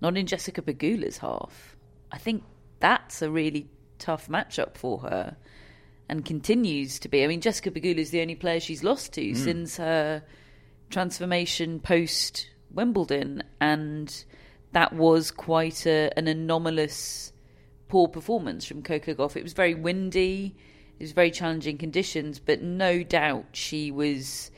not 0.00 0.16
in 0.16 0.26
Jessica 0.26 0.62
Pegula's 0.62 1.18
half. 1.18 1.76
I 2.12 2.18
think 2.18 2.44
that's 2.80 3.22
a 3.22 3.30
really 3.30 3.68
tough 3.98 4.28
matchup 4.28 4.76
for 4.76 4.98
her 5.00 5.36
and 6.08 6.24
continues 6.24 6.98
to 7.00 7.08
be. 7.08 7.22
I 7.22 7.26
mean, 7.26 7.40
Jessica 7.40 7.70
Pegula 7.70 7.98
is 7.98 8.10
the 8.10 8.22
only 8.22 8.34
player 8.34 8.60
she's 8.60 8.84
lost 8.84 9.12
to 9.14 9.28
hmm. 9.28 9.34
since 9.34 9.76
her 9.76 10.22
transformation 10.90 11.80
post 11.80 12.48
Wimbledon, 12.70 13.42
and 13.60 14.24
that 14.72 14.92
was 14.92 15.30
quite 15.30 15.86
a, 15.86 16.10
an 16.16 16.28
anomalous 16.28 17.32
poor 17.88 18.08
performance 18.08 18.64
from 18.64 18.82
Coco 18.82 19.14
Gauff. 19.14 19.36
It 19.36 19.42
was 19.42 19.52
very 19.52 19.74
windy, 19.74 20.56
it 20.98 21.02
was 21.02 21.12
very 21.12 21.30
challenging 21.30 21.78
conditions, 21.78 22.38
but 22.38 22.62
no 22.62 23.02
doubt 23.02 23.46
she 23.52 23.90
was 23.90 24.50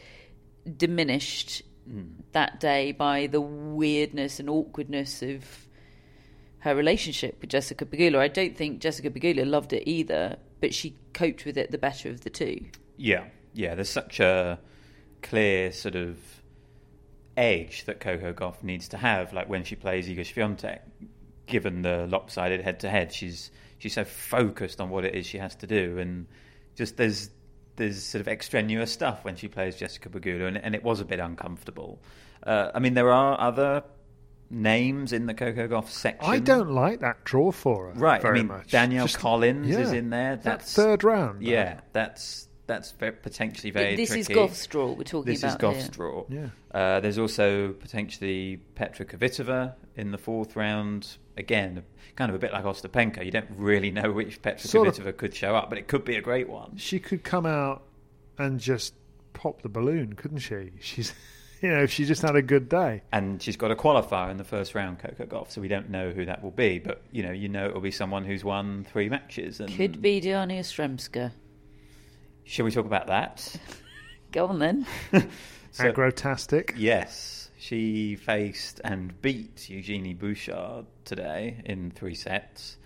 diminished 0.76 1.62
that 2.32 2.60
day 2.60 2.92
by 2.92 3.26
the 3.26 3.40
weirdness 3.40 4.38
and 4.38 4.48
awkwardness 4.48 5.22
of 5.22 5.44
her 6.60 6.74
relationship 6.74 7.38
with 7.40 7.50
Jessica 7.50 7.84
Pegula. 7.84 8.18
I 8.18 8.28
don't 8.28 8.56
think 8.56 8.80
Jessica 8.80 9.10
Pegula 9.10 9.48
loved 9.48 9.72
it 9.72 9.88
either, 9.88 10.36
but 10.60 10.74
she 10.74 10.94
coped 11.12 11.44
with 11.44 11.56
it 11.56 11.70
the 11.70 11.78
better 11.78 12.08
of 12.10 12.20
the 12.20 12.30
two. 12.30 12.66
Yeah, 12.96 13.24
yeah. 13.54 13.74
There's 13.74 13.88
such 13.88 14.20
a 14.20 14.58
clear 15.22 15.72
sort 15.72 15.96
of 15.96 16.18
edge 17.36 17.84
that 17.86 18.00
Coco 18.00 18.32
Gauff 18.32 18.62
needs 18.62 18.88
to 18.88 18.96
have, 18.98 19.32
like 19.32 19.48
when 19.48 19.64
she 19.64 19.74
plays 19.74 20.06
Iga 20.08 20.20
Swiatek. 20.20 20.80
Given 21.46 21.82
the 21.82 22.06
lopsided 22.06 22.60
head-to-head, 22.60 23.12
she's 23.12 23.50
she's 23.78 23.94
so 23.94 24.04
focused 24.04 24.80
on 24.80 24.90
what 24.90 25.04
it 25.04 25.14
is 25.16 25.26
she 25.26 25.38
has 25.38 25.56
to 25.56 25.66
do, 25.66 25.98
and 25.98 26.26
just 26.76 26.96
there's 26.96 27.30
there's 27.80 28.02
sort 28.02 28.20
of 28.20 28.28
extraneous 28.28 28.92
stuff 28.92 29.24
when 29.24 29.34
she 29.36 29.48
plays 29.48 29.74
Jessica 29.74 30.10
Pegula, 30.10 30.46
and, 30.48 30.58
and 30.58 30.74
it 30.74 30.84
was 30.84 31.00
a 31.00 31.04
bit 31.04 31.18
uncomfortable. 31.18 32.00
Uh, 32.42 32.70
I 32.74 32.78
mean, 32.78 32.94
there 32.94 33.10
are 33.10 33.40
other 33.40 33.82
names 34.50 35.12
in 35.12 35.26
the 35.26 35.34
Coco 35.34 35.66
Gauff 35.66 35.88
section. 35.88 36.28
I 36.30 36.38
don't 36.38 36.70
like 36.70 37.00
that 37.00 37.24
draw 37.24 37.50
for 37.52 37.86
her. 37.88 37.92
Right, 37.94 38.20
very 38.20 38.40
I 38.40 38.42
mean 38.42 38.48
much. 38.48 38.70
Danielle 38.70 39.06
Just- 39.06 39.18
Collins 39.18 39.68
yeah. 39.68 39.78
is 39.78 39.92
in 39.92 40.10
there. 40.10 40.36
That 40.36 40.42
That's 40.44 40.74
third 40.74 41.04
round. 41.04 41.40
though. 41.40 41.50
Yeah, 41.50 41.80
that's 41.92 42.48
that's 42.70 42.92
very, 42.92 43.12
potentially 43.12 43.70
very. 43.70 43.96
this 43.96 44.10
is 44.14 44.26
tricky. 44.26 44.34
Gauff's 44.40 44.66
draw 44.66 44.92
we're 44.92 45.02
talking 45.04 45.32
This 45.32 45.42
about 45.42 45.58
This 45.60 45.78
is 45.84 45.88
Gauff's 45.88 45.96
here. 45.96 46.08
draw. 46.10 46.24
Yeah. 46.28 46.48
Uh, 46.72 47.00
there's 47.00 47.18
also 47.18 47.72
potentially 47.72 48.58
Petra 48.76 49.04
Kvitova 49.04 49.74
in 49.96 50.10
the 50.12 50.18
fourth 50.18 50.56
round. 50.56 51.16
Again, 51.36 51.82
kind 52.16 52.28
of 52.30 52.34
a 52.34 52.38
bit 52.38 52.52
like 52.52 52.64
Ostapenko. 52.64 53.24
You 53.24 53.30
don't 53.30 53.48
really 53.56 53.90
know 53.90 54.12
which 54.12 54.40
Petra 54.42 54.68
Sort 54.68 54.88
of- 54.88 54.94
Kvitova 54.96 55.16
could 55.16 55.34
show 55.34 55.54
up, 55.56 55.68
but 55.68 55.78
it 55.78 55.88
could 55.88 56.04
be 56.04 56.16
a 56.16 56.20
great 56.20 56.48
one. 56.48 56.76
She 56.76 56.98
could 56.98 57.24
come 57.24 57.46
out 57.46 57.82
and 58.38 58.60
just 58.60 58.94
pop 59.32 59.62
the 59.62 59.68
balloon, 59.68 60.12
couldn't 60.14 60.38
she? 60.38 60.70
She's, 60.80 61.12
you 61.62 61.70
know, 61.70 61.82
if 61.82 61.90
she 61.90 62.04
just 62.04 62.22
had 62.22 62.36
a 62.36 62.42
good 62.42 62.68
day. 62.68 63.02
And 63.12 63.40
she's 63.42 63.56
got 63.56 63.70
a 63.70 63.76
qualifier 63.76 64.30
in 64.30 64.36
the 64.36 64.44
first 64.44 64.74
round, 64.74 64.98
Coco 64.98 65.24
Gauff, 65.24 65.50
so 65.50 65.60
we 65.60 65.68
don't 65.68 65.88
know 65.90 66.10
who 66.10 66.24
that 66.26 66.42
will 66.42 66.50
be. 66.50 66.78
But 66.78 67.02
you 67.10 67.22
know, 67.22 67.32
you 67.32 67.48
know 67.48 67.66
it'll 67.68 67.80
be 67.80 67.90
someone 67.90 68.24
who's 68.24 68.44
won 68.44 68.84
three 68.84 69.08
matches. 69.08 69.60
And 69.60 69.74
Could 69.74 70.00
be 70.02 70.20
Diana 70.20 70.54
Yastremska. 70.54 71.32
Shall 72.50 72.64
we 72.64 72.72
talk 72.72 72.84
about 72.86 73.06
that? 73.06 73.54
Go 74.32 74.46
on 74.48 74.58
then. 74.58 74.84
So- 75.72 75.84
Agrotastic. 75.92 76.72
Yes, 76.76 77.48
she 77.56 78.16
faced 78.16 78.80
and 78.82 79.18
beat 79.22 79.70
Eugenie 79.70 80.14
Bouchard 80.14 80.84
today 81.04 81.62
in 81.64 81.92
three 81.92 82.16
sets. 82.16 82.76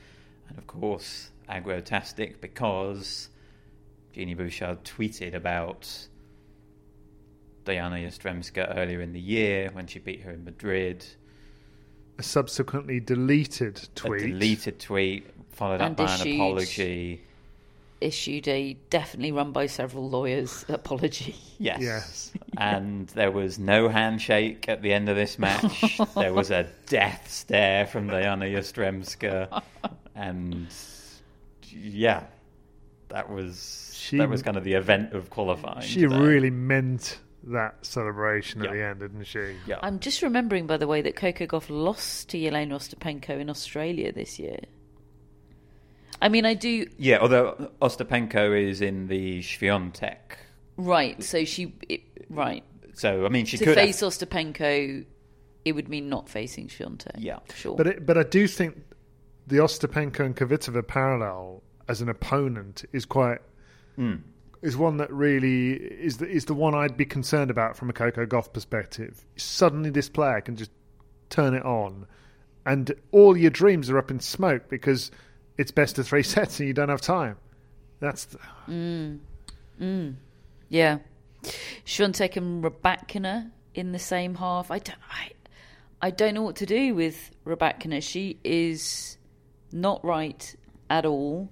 And 0.50 0.58
of 0.58 0.66
course, 0.66 1.30
agrotastic 1.48 2.42
because 2.42 3.30
Eugenie 4.12 4.34
Bouchard 4.34 4.84
tweeted 4.84 5.32
about 5.34 5.88
Diana 7.64 7.96
Yastremska 7.96 8.76
earlier 8.76 9.00
in 9.00 9.14
the 9.14 9.20
year 9.20 9.70
when 9.72 9.86
she 9.86 9.98
beat 9.98 10.20
her 10.20 10.30
in 10.30 10.44
Madrid. 10.44 11.06
A 12.18 12.22
subsequently 12.22 13.00
deleted 13.00 13.88
tweet. 13.94 14.24
A 14.24 14.26
deleted 14.28 14.78
tweet 14.78 15.26
followed 15.52 15.80
And 15.80 15.92
up 15.98 16.06
by 16.06 16.14
an 16.14 16.20
issued- 16.20 16.34
apology. 16.34 17.22
Issued 18.04 18.46
a 18.48 18.74
definitely 18.90 19.32
run 19.32 19.52
by 19.52 19.66
several 19.66 20.10
lawyers 20.10 20.64
apology. 20.68 21.34
Yes. 21.58 21.80
Yes. 21.80 22.32
and 22.58 23.08
there 23.08 23.30
was 23.30 23.58
no 23.58 23.88
handshake 23.88 24.68
at 24.68 24.82
the 24.82 24.92
end 24.92 25.08
of 25.08 25.16
this 25.16 25.38
match. 25.38 25.98
there 26.14 26.34
was 26.34 26.50
a 26.50 26.66
death 26.86 27.30
stare 27.30 27.86
from 27.86 28.08
Diana 28.08 28.44
Yastremska. 28.44 29.62
And 30.14 30.66
yeah, 31.70 32.24
that 33.08 33.30
was 33.30 33.90
She- 33.94 34.18
that 34.18 34.28
was 34.28 34.42
kind 34.42 34.56
of 34.56 34.64
the 34.64 34.74
event 34.74 35.14
of 35.14 35.30
qualifying. 35.30 35.80
She 35.80 36.02
today. 36.02 36.16
really 36.18 36.50
meant 36.50 37.18
that 37.44 37.84
celebration 37.86 38.64
at 38.64 38.70
the 38.72 38.82
end, 38.82 39.00
didn't 39.00 39.24
she? 39.24 39.54
yeah. 39.66 39.78
I'm 39.82 39.98
just 40.00 40.22
remembering, 40.22 40.66
by 40.66 40.76
the 40.76 40.86
way, 40.86 41.02
that 41.02 41.16
Coco 41.16 41.46
Goff 41.46 41.68
lost 41.70 42.28
to 42.30 42.38
Jelena 42.38 42.72
Ostapenko 42.74 43.40
in 43.40 43.48
Australia 43.50 44.12
this 44.12 44.38
year. 44.38 44.58
I 46.22 46.28
mean, 46.28 46.46
I 46.46 46.54
do 46.54 46.86
yeah, 46.98 47.18
although 47.18 47.70
Ostapenko 47.82 48.58
is 48.68 48.80
in 48.80 49.08
the 49.08 49.40
Swiatek. 49.40 50.16
right. 50.76 51.22
So 51.22 51.44
she 51.44 51.74
it, 51.88 52.02
right 52.30 52.64
So 52.94 53.26
I 53.26 53.28
mean 53.28 53.44
she 53.46 53.58
to 53.58 53.64
could 53.64 53.76
have- 53.76 53.86
face 53.86 54.00
Ostapenko, 54.00 55.04
it 55.64 55.72
would 55.72 55.88
mean 55.88 56.08
not 56.08 56.28
facing 56.28 56.68
Swiatek. 56.68 57.12
Yeah. 57.18 57.38
sure. 57.54 57.76
But 57.76 57.86
it, 57.86 58.06
but 58.06 58.16
I 58.18 58.22
do 58.22 58.46
think 58.46 58.82
the 59.46 59.56
Ostapenko 59.58 60.20
and 60.20 60.36
Kvitova 60.36 60.86
parallel 60.86 61.62
as 61.88 62.00
an 62.00 62.08
opponent 62.08 62.84
is 62.92 63.04
quite 63.04 63.40
Hmm. 63.96 64.14
is 64.62 64.76
one 64.76 64.96
that 64.96 65.12
really 65.12 65.72
is 65.74 66.16
the, 66.16 66.26
is 66.26 66.46
the 66.46 66.54
one 66.54 66.74
I'd 66.74 66.96
be 66.96 67.04
concerned 67.04 67.50
about 67.50 67.76
from 67.76 67.90
a 67.90 67.92
Coco 67.92 68.24
Gauff 68.26 68.52
perspective. 68.52 69.24
Suddenly, 69.36 69.90
this 69.90 70.08
player 70.08 70.40
can 70.40 70.56
just 70.56 70.70
turn 71.30 71.54
it 71.54 71.62
on, 71.64 72.06
and 72.66 72.92
all 73.12 73.36
your 73.36 73.50
dreams 73.50 73.90
are 73.90 73.98
up 73.98 74.10
in 74.10 74.18
smoke 74.20 74.68
because 74.68 75.10
it's 75.56 75.70
best 75.70 75.98
of 75.98 76.06
three 76.06 76.22
sets 76.34 76.60
and 76.60 76.68
you 76.68 76.74
don't 76.74 76.88
have 76.88 77.00
time. 77.00 77.36
That's 78.00 78.24
the, 78.26 78.38
mm. 78.68 79.18
Mm. 79.80 80.14
Yeah. 80.68 80.98
Swiatek 81.84 82.36
and 82.36 82.64
Rybakina 82.64 83.50
in 83.74 83.92
the 83.92 83.98
same 83.98 84.34
half. 84.36 84.70
I 84.70 84.78
don't 84.78 84.98
I, 85.10 85.30
I 86.00 86.10
don't 86.10 86.34
know 86.34 86.42
what 86.42 86.56
to 86.56 86.66
do 86.66 86.94
with 86.94 87.30
Rybakina. 87.46 88.02
She 88.02 88.38
is 88.44 89.18
not 89.72 90.04
right 90.04 90.54
at 90.90 91.04
all. 91.04 91.50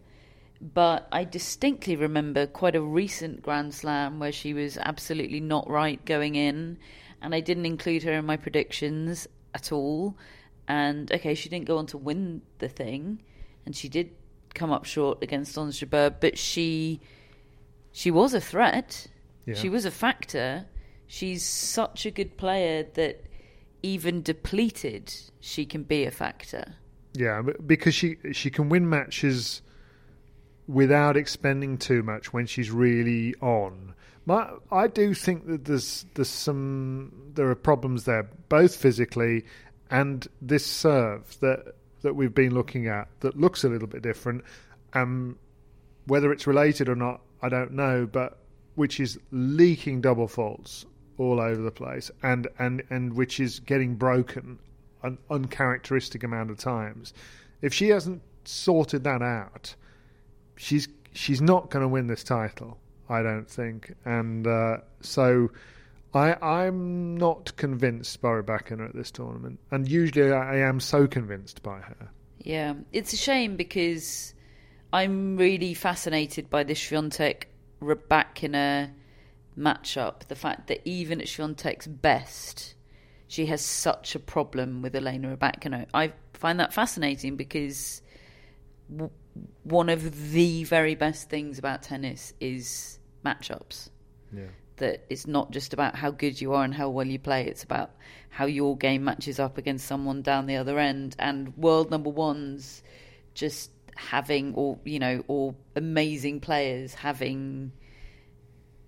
But 0.63 1.09
I 1.11 1.25
distinctly 1.25 1.97
remember 1.97 2.47
quite 2.47 2.77
a 2.77 2.81
recent 2.81 3.43
Grand 3.43 3.75
Slam 3.75 4.21
where 4.21 4.31
she 4.31 4.55
was 4.55 4.79
absolutely 4.79 5.41
not 5.41 5.69
right 5.69 6.03
going 6.05 6.37
in, 6.37 6.79
and 7.21 7.35
I 7.35 7.41
didn't 7.41 7.67
include 7.67 8.05
her 8.05 8.13
in 8.13 8.27
my 8.27 8.37
predictions 8.37 9.27
at 9.55 9.73
all. 9.73 10.17
And 10.69 11.11
okay, 11.11 11.35
she 11.35 11.49
didn't 11.49 11.67
go 11.67 11.79
on 11.79 11.87
to 11.87 11.99
win 11.99 12.43
the 12.59 12.69
thing, 12.69 13.21
and 13.67 13.75
she 13.75 13.89
did 13.89 14.11
come 14.55 14.71
up 14.71 14.85
short 14.85 15.23
against 15.23 15.57
Ons 15.57 15.81
Jabeur, 15.81 16.15
but 16.21 16.39
she 16.39 17.01
she 17.93 18.11
was 18.11 18.35
a 18.35 18.41
threat. 18.41 19.07
Yeah. 19.47 19.55
She 19.55 19.69
was 19.69 19.85
a 19.85 19.91
factor. 19.91 20.67
She's 21.07 21.45
such 21.45 22.07
a 22.07 22.11
good 22.11 22.37
player 22.37 22.87
that 22.95 23.25
even 23.83 24.23
depleted, 24.23 25.13
she 25.41 25.67
can 25.67 25.83
be 25.83 26.05
a 26.05 26.11
factor. 26.11 26.75
Yeah, 27.15 27.43
because 27.67 27.95
she 27.95 28.17
she 28.33 28.51
can 28.51 28.69
win 28.69 28.89
matches 28.89 29.61
without 30.67 31.17
expending 31.17 31.77
too 31.77 32.03
much 32.03 32.33
when 32.33 32.47
she's 32.47 32.71
really 32.71 33.35
on. 33.41 33.95
My, 34.25 34.51
I 34.71 34.87
do 34.87 35.15
think 35.15 35.47
that 35.47 35.65
there's 35.65 36.07
there's 36.15 36.29
some 36.29 37.13
there 37.35 37.51
are 37.51 37.55
problems 37.55 38.05
there, 38.05 38.29
both 38.49 38.75
physically 38.77 39.45
and 39.91 40.27
this 40.41 40.65
serve 40.65 41.39
that 41.41 41.75
that 42.03 42.15
we've 42.15 42.35
been 42.35 42.55
looking 42.55 42.87
at 42.87 43.09
that 43.21 43.39
looks 43.39 43.65
a 43.65 43.69
little 43.69 43.89
bit 43.89 44.03
different. 44.03 44.45
Um, 44.93 45.39
whether 46.07 46.33
it's 46.33 46.47
related 46.47 46.89
or 46.89 46.97
not, 46.97 47.21
I 47.41 47.49
don't 47.49 47.73
know, 47.73 48.07
but 48.11 48.39
which 48.75 49.01
is 49.01 49.19
leaking 49.31 50.01
double 50.01 50.29
faults 50.29 50.87
all 51.19 51.41
over 51.41 51.61
the 51.63 51.71
place, 51.71 52.11
and 52.23 52.49
and 52.59 52.83
and 52.91 53.15
which 53.15 53.39
is 53.41 53.61
getting 53.61 53.95
broken 53.95 54.59
an 55.03 55.19
uncharacteristic 55.31 56.23
amount 56.23 56.51
of 56.51 56.59
times. 56.59 57.13
If 57.61 57.75
she 57.75 57.89
hasn't 57.89 58.23
sorted 58.45 59.05
that 59.05 59.23
out, 59.23 59.75
she's 60.57 60.89
she's 61.13 61.41
not 61.41 61.71
going 61.71 61.83
to 61.83 61.89
win 61.89 62.07
this 62.07 62.25
title. 62.25 62.79
I 63.09 63.23
don't 63.23 63.49
think, 63.49 63.95
and 64.05 64.47
uh, 64.47 64.79
so 65.01 65.51
I 66.15 66.35
I'm 66.35 67.17
not 67.17 67.57
convinced 67.57 68.21
by 68.21 68.31
Rebecca 68.31 68.75
at 68.75 68.95
this 68.95 69.11
tournament, 69.11 69.61
and 69.71 69.89
usually 69.89 70.33
I, 70.33 70.57
I 70.57 70.69
am 70.69 70.81
so 70.81 71.07
convinced 71.07 71.63
by 71.63 71.79
her. 71.81 72.11
Yeah, 72.39 72.75
it's 72.93 73.13
a 73.13 73.17
shame 73.17 73.57
because 73.57 74.35
I'm 74.93 75.37
really 75.37 75.75
fascinated 75.75 76.51
by 76.51 76.65
this 76.65 76.81
Swiatek 76.81 77.45
Rybakina 77.81 78.91
matchup. 79.57 80.27
The 80.29 80.35
fact 80.35 80.67
that 80.69 80.81
even 80.85 81.21
at 81.21 81.29
Swiatek's 81.29 81.87
best, 81.87 82.75
she 83.29 83.47
has 83.47 83.63
such 83.63 84.15
a 84.15 84.19
problem 84.19 84.83
with 84.83 84.95
Elena 84.95 85.37
Rybakina. 85.37 85.87
I 85.95 86.13
find 86.35 86.61
that 86.61 86.75
fascinating 86.75 87.37
because 87.37 88.03
w- 88.91 89.11
one 89.63 89.89
of 89.89 90.33
the 90.33 90.65
very 90.65 90.95
best 90.95 91.31
things 91.31 91.59
about 91.59 91.83
tennis 91.83 92.35
is 92.41 92.99
matchups 93.25 93.89
Yeah. 94.35 94.49
That 94.77 95.05
it's 95.11 95.27
not 95.27 95.51
just 95.51 95.73
about 95.73 95.95
how 95.95 96.11
good 96.11 96.41
you 96.41 96.55
are 96.55 96.65
and 96.65 96.75
how 96.75 96.89
well 96.89 97.07
you 97.07 97.19
play. 97.19 97.47
It's 97.47 97.63
about 97.63 97.91
how 98.31 98.47
your 98.47 98.77
game 98.77 99.05
matches 99.05 99.39
up 99.39 99.59
against 99.59 99.87
someone 99.87 100.23
down 100.23 100.47
the 100.47 100.57
other 100.57 100.79
end. 100.79 101.17
And 101.19 101.57
world 101.57 101.91
number 101.91 102.11
ones 102.11 102.83
just 103.35 103.71
having, 103.97 104.55
or 104.55 104.79
you 104.85 104.99
know, 104.99 105.23
or 105.29 105.55
amazing 105.77 106.41
players 106.41 106.95
having 106.95 107.73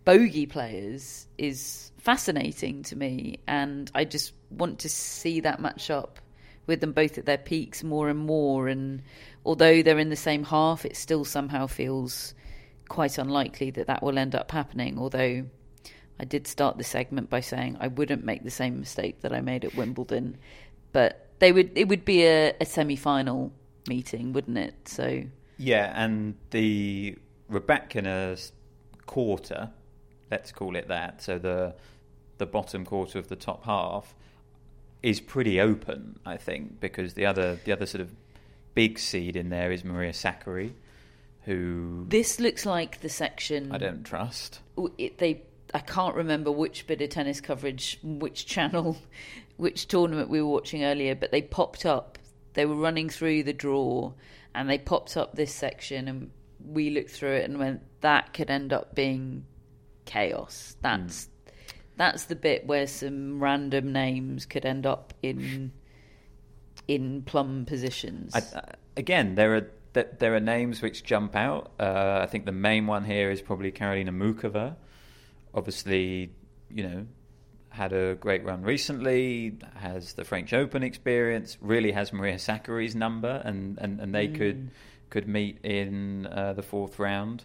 bogey 0.04 0.46
players 0.46 1.26
is 1.38 1.92
fascinating 1.98 2.82
to 2.84 2.96
me. 2.96 3.38
And 3.46 3.90
I 3.94 4.04
just 4.04 4.32
want 4.50 4.80
to 4.80 4.88
see 4.88 5.40
that 5.40 5.60
match 5.60 5.90
up 5.90 6.20
with 6.66 6.80
them 6.80 6.92
both 6.92 7.18
at 7.18 7.26
their 7.26 7.38
peaks 7.38 7.82
more 7.82 8.08
and 8.08 8.18
more. 8.18 8.68
And 8.68 9.02
although 9.44 9.82
they're 9.82 9.98
in 9.98 10.10
the 10.10 10.16
same 10.16 10.44
half, 10.44 10.84
it 10.84 10.96
still 10.96 11.24
somehow 11.24 11.66
feels 11.66 12.34
quite 12.88 13.18
unlikely 13.18 13.70
that 13.72 13.86
that 13.86 14.02
will 14.02 14.18
end 14.18 14.34
up 14.34 14.50
happening. 14.50 14.98
Although 14.98 15.44
I 16.18 16.24
did 16.24 16.46
start 16.46 16.78
the 16.78 16.84
segment 16.84 17.28
by 17.28 17.40
saying 17.40 17.76
I 17.80 17.88
wouldn't 17.88 18.24
make 18.24 18.44
the 18.44 18.50
same 18.50 18.78
mistake 18.78 19.20
that 19.22 19.32
I 19.32 19.40
made 19.40 19.64
at 19.64 19.74
Wimbledon, 19.74 20.38
but 20.92 21.28
they 21.40 21.52
would. 21.52 21.70
It 21.74 21.88
would 21.88 22.04
be 22.04 22.24
a, 22.24 22.54
a 22.60 22.64
semi-final 22.64 23.52
meeting, 23.88 24.32
wouldn't 24.32 24.58
it? 24.58 24.88
So 24.88 25.24
Yeah, 25.58 25.92
and 25.94 26.36
the 26.50 27.16
Rybakina's 27.50 28.52
quarter, 29.06 29.70
let's 30.30 30.52
call 30.52 30.76
it 30.76 30.88
that, 30.88 31.22
so 31.22 31.38
the 31.38 31.74
the 32.38 32.46
bottom 32.46 32.84
quarter 32.84 33.18
of 33.18 33.28
the 33.28 33.36
top 33.36 33.64
half 33.64 34.14
is 35.02 35.20
pretty 35.20 35.60
open, 35.60 36.18
I 36.24 36.36
think, 36.36 36.80
because 36.80 37.14
the 37.14 37.26
other 37.26 37.58
the 37.64 37.72
other 37.72 37.86
sort 37.86 38.00
of 38.00 38.10
big 38.74 38.98
seed 38.98 39.36
in 39.36 39.50
there 39.50 39.70
is 39.70 39.84
Maria 39.84 40.12
Sakkari, 40.12 40.72
who 41.42 42.06
this 42.08 42.40
looks 42.40 42.64
like 42.64 43.00
the 43.00 43.08
section. 43.08 43.72
I 43.72 43.78
don't 43.78 44.04
trust. 44.04 44.60
it, 44.98 45.18
they 45.18 45.42
I 45.74 45.80
can't 45.80 46.14
remember 46.14 46.52
which 46.52 46.86
bit 46.86 47.02
of 47.02 47.10
tennis 47.10 47.40
coverage, 47.40 47.98
which 48.02 48.46
channel, 48.46 48.96
which 49.56 49.88
tournament 49.88 50.30
we 50.30 50.40
were 50.40 50.48
watching 50.48 50.84
earlier, 50.84 51.16
but 51.16 51.32
they 51.32 51.42
popped 51.42 51.84
up. 51.84 52.16
They 52.54 52.64
were 52.64 52.76
running 52.76 53.10
through 53.10 53.42
the 53.42 53.52
draw, 53.52 54.12
and 54.54 54.70
they 54.70 54.78
popped 54.78 55.16
up 55.16 55.34
this 55.34 55.52
section, 55.52 56.06
and 56.06 56.30
we 56.64 56.90
looked 56.90 57.10
through 57.10 57.32
it 57.32 57.50
and 57.50 57.58
went, 57.58 57.82
"That 58.00 58.32
could 58.32 58.50
end 58.50 58.72
up 58.72 58.94
being 58.94 59.46
chaos." 60.04 60.76
That's 60.80 61.28
that's 61.96 62.24
the 62.24 62.36
bit 62.36 62.66
where 62.66 62.86
some 62.86 63.42
random 63.42 63.92
names 63.92 64.46
could 64.46 64.64
end 64.64 64.86
up 64.86 65.12
in 65.22 65.72
in 66.86 67.22
plum 67.22 67.64
positions. 67.66 68.32
I, 68.34 68.42
again, 68.96 69.34
there 69.34 69.56
are 69.56 69.70
there 70.18 70.36
are 70.36 70.40
names 70.40 70.82
which 70.82 71.02
jump 71.02 71.34
out. 71.34 71.72
Uh, 71.80 72.20
I 72.22 72.26
think 72.26 72.46
the 72.46 72.52
main 72.52 72.86
one 72.86 73.04
here 73.04 73.32
is 73.32 73.42
probably 73.42 73.72
Karolina 73.72 74.10
Muchova. 74.10 74.76
Obviously, 75.54 76.30
you 76.68 76.82
know, 76.82 77.06
had 77.70 77.92
a 77.92 78.14
great 78.14 78.44
run 78.44 78.62
recently. 78.62 79.58
Has 79.76 80.14
the 80.14 80.24
French 80.24 80.52
Open 80.52 80.82
experience. 80.82 81.56
Really 81.60 81.92
has 81.92 82.12
Maria 82.12 82.36
Sakkari's 82.36 82.94
number, 82.94 83.42
and 83.44 83.78
and, 83.78 84.00
and 84.00 84.14
they 84.14 84.28
could 84.28 84.70
could 85.10 85.28
meet 85.28 85.64
in 85.64 86.26
uh, 86.26 86.52
the 86.54 86.62
fourth 86.62 86.98
round. 86.98 87.44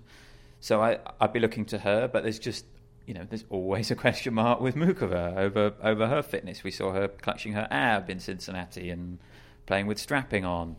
So 0.59 0.81
I 0.81 0.99
I'd 1.19 1.33
be 1.33 1.39
looking 1.39 1.65
to 1.65 1.79
her, 1.79 2.07
but 2.07 2.23
there's 2.23 2.39
just 2.39 2.65
you 3.05 3.13
know 3.13 3.25
there's 3.27 3.45
always 3.49 3.91
a 3.91 3.95
question 3.95 4.33
mark 4.33 4.61
with 4.61 4.75
Muchova 4.75 5.35
over 5.37 5.73
over 5.81 6.07
her 6.07 6.21
fitness. 6.21 6.63
We 6.63 6.71
saw 6.71 6.91
her 6.91 7.07
clutching 7.07 7.53
her 7.53 7.67
ab 7.71 8.09
in 8.09 8.19
Cincinnati 8.19 8.89
and 8.89 9.19
playing 9.65 9.87
with 9.87 9.97
strapping 9.99 10.45
on. 10.45 10.75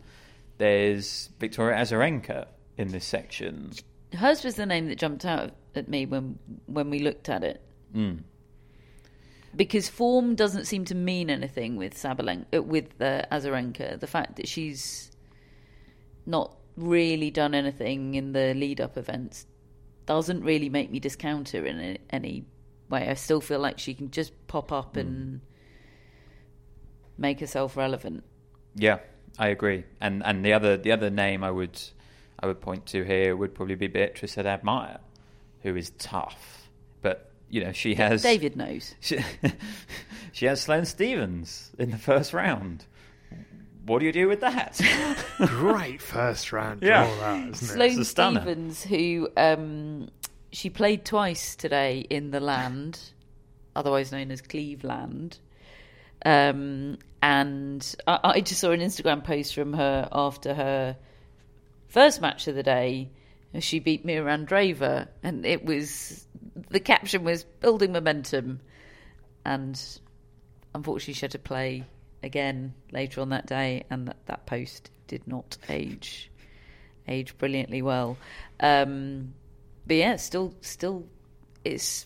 There's 0.57 1.29
Victoria 1.39 1.77
Azarenka 1.77 2.47
in 2.77 2.89
this 2.89 3.05
section. 3.05 3.71
Hers 4.13 4.43
was 4.43 4.55
the 4.55 4.65
name 4.65 4.87
that 4.87 4.97
jumped 4.97 5.25
out 5.25 5.53
at 5.77 5.87
me 5.87 6.05
when 6.05 6.37
when 6.67 6.89
we 6.89 6.99
looked 6.99 7.29
at 7.29 7.43
it. 7.43 7.61
Mm. 7.95 8.23
because 9.55 9.89
form 9.89 10.35
doesn't 10.35 10.65
seem 10.65 10.85
to 10.85 10.95
mean 10.95 11.29
anything 11.29 11.75
with 11.75 11.93
Sabalenka, 11.93 12.45
uh, 12.55 12.61
with 12.63 13.01
uh, 13.01 13.23
Azarenka. 13.31 13.99
The 13.99 14.07
fact 14.07 14.37
that 14.37 14.47
she's 14.47 15.11
not 16.25 16.55
really 16.77 17.31
done 17.31 17.53
anything 17.53 18.15
in 18.15 18.31
the 18.31 18.53
lead-up 18.53 18.97
events 18.97 19.45
doesn't 20.05 20.41
really 20.43 20.69
make 20.69 20.89
me 20.89 20.99
discount 20.99 21.49
her 21.49 21.65
in 21.65 21.79
any, 21.79 21.97
any 22.09 22.45
way. 22.89 23.09
I 23.09 23.13
still 23.15 23.41
feel 23.41 23.59
like 23.59 23.77
she 23.77 23.93
can 23.93 24.09
just 24.09 24.31
pop 24.47 24.71
up 24.71 24.95
and 24.95 25.41
make 27.17 27.39
herself 27.39 27.75
relevant. 27.75 28.23
Yeah, 28.75 28.99
I 29.37 29.49
agree. 29.49 29.83
And 29.99 30.23
and 30.25 30.45
the 30.45 30.53
other 30.53 30.77
the 30.77 30.91
other 30.91 31.09
name 31.09 31.43
I 31.43 31.51
would 31.51 31.79
I 32.39 32.47
would 32.47 32.61
point 32.61 32.85
to 32.87 33.03
here 33.03 33.35
would 33.35 33.53
probably 33.53 33.75
be 33.75 33.87
Beatriz 33.87 34.35
Haddad 34.35 34.63
Maia, 34.63 34.99
who 35.63 35.75
is 35.75 35.91
tough, 35.97 36.69
but 37.01 37.31
you 37.49 37.63
know 37.63 37.71
she 37.71 37.95
has 37.95 38.21
David 38.23 38.55
knows. 38.55 38.95
She, 39.01 39.19
she 40.31 40.45
has 40.45 40.61
Sloane 40.61 40.85
Stevens 40.85 41.71
in 41.77 41.91
the 41.91 41.97
first 41.97 42.33
round. 42.33 42.85
What 43.85 43.99
do 43.99 44.05
you 44.05 44.11
do 44.11 44.27
with 44.27 44.41
that? 44.41 44.79
Great 45.39 46.01
first 46.01 46.51
round 46.53 46.83
Yeah. 46.83 47.05
draw, 47.05 47.15
that, 47.19 47.49
isn't? 47.49 47.67
Sloane 47.67 47.99
It's. 47.99 48.09
Stevens, 48.39 48.83
who 48.83 49.27
um, 49.35 50.09
she 50.51 50.69
played 50.69 51.03
twice 51.03 51.55
today 51.55 51.99
in 52.09 52.29
the 52.31 52.39
land, 52.39 52.99
otherwise 53.75 54.11
known 54.11 54.29
as 54.31 54.41
Cleveland. 54.41 55.39
Um, 56.23 56.99
and 57.23 57.95
I, 58.07 58.19
I 58.23 58.41
just 58.41 58.61
saw 58.61 58.71
an 58.71 58.79
Instagram 58.81 59.23
post 59.23 59.55
from 59.55 59.73
her 59.73 60.07
after 60.11 60.53
her 60.53 60.95
first 61.87 62.21
match 62.21 62.47
of 62.47 62.55
the 62.55 62.63
day. 62.63 63.09
She 63.59 63.79
beat 63.79 64.05
Mira 64.05 64.37
Andreeva, 64.37 65.07
and 65.23 65.45
it 65.45 65.65
was 65.65 66.25
the 66.69 66.79
caption 66.79 67.23
was 67.23 67.43
building 67.43 67.91
momentum. 67.91 68.61
And 69.43 69.81
unfortunately, 70.73 71.15
she 71.15 71.21
had 71.21 71.31
to 71.31 71.39
play 71.39 71.85
again 72.23 72.73
later 72.91 73.21
on 73.21 73.29
that 73.29 73.47
day, 73.47 73.83
and 73.89 74.07
that, 74.07 74.25
that 74.27 74.45
post 74.45 74.89
did 75.07 75.27
not 75.27 75.57
age 75.67 76.31
age 77.07 77.37
brilliantly 77.37 77.81
well. 77.81 78.17
Um, 78.59 79.33
but 79.85 79.97
yeah, 79.97 80.15
still, 80.15 80.53
still, 80.61 81.07
it's 81.65 82.05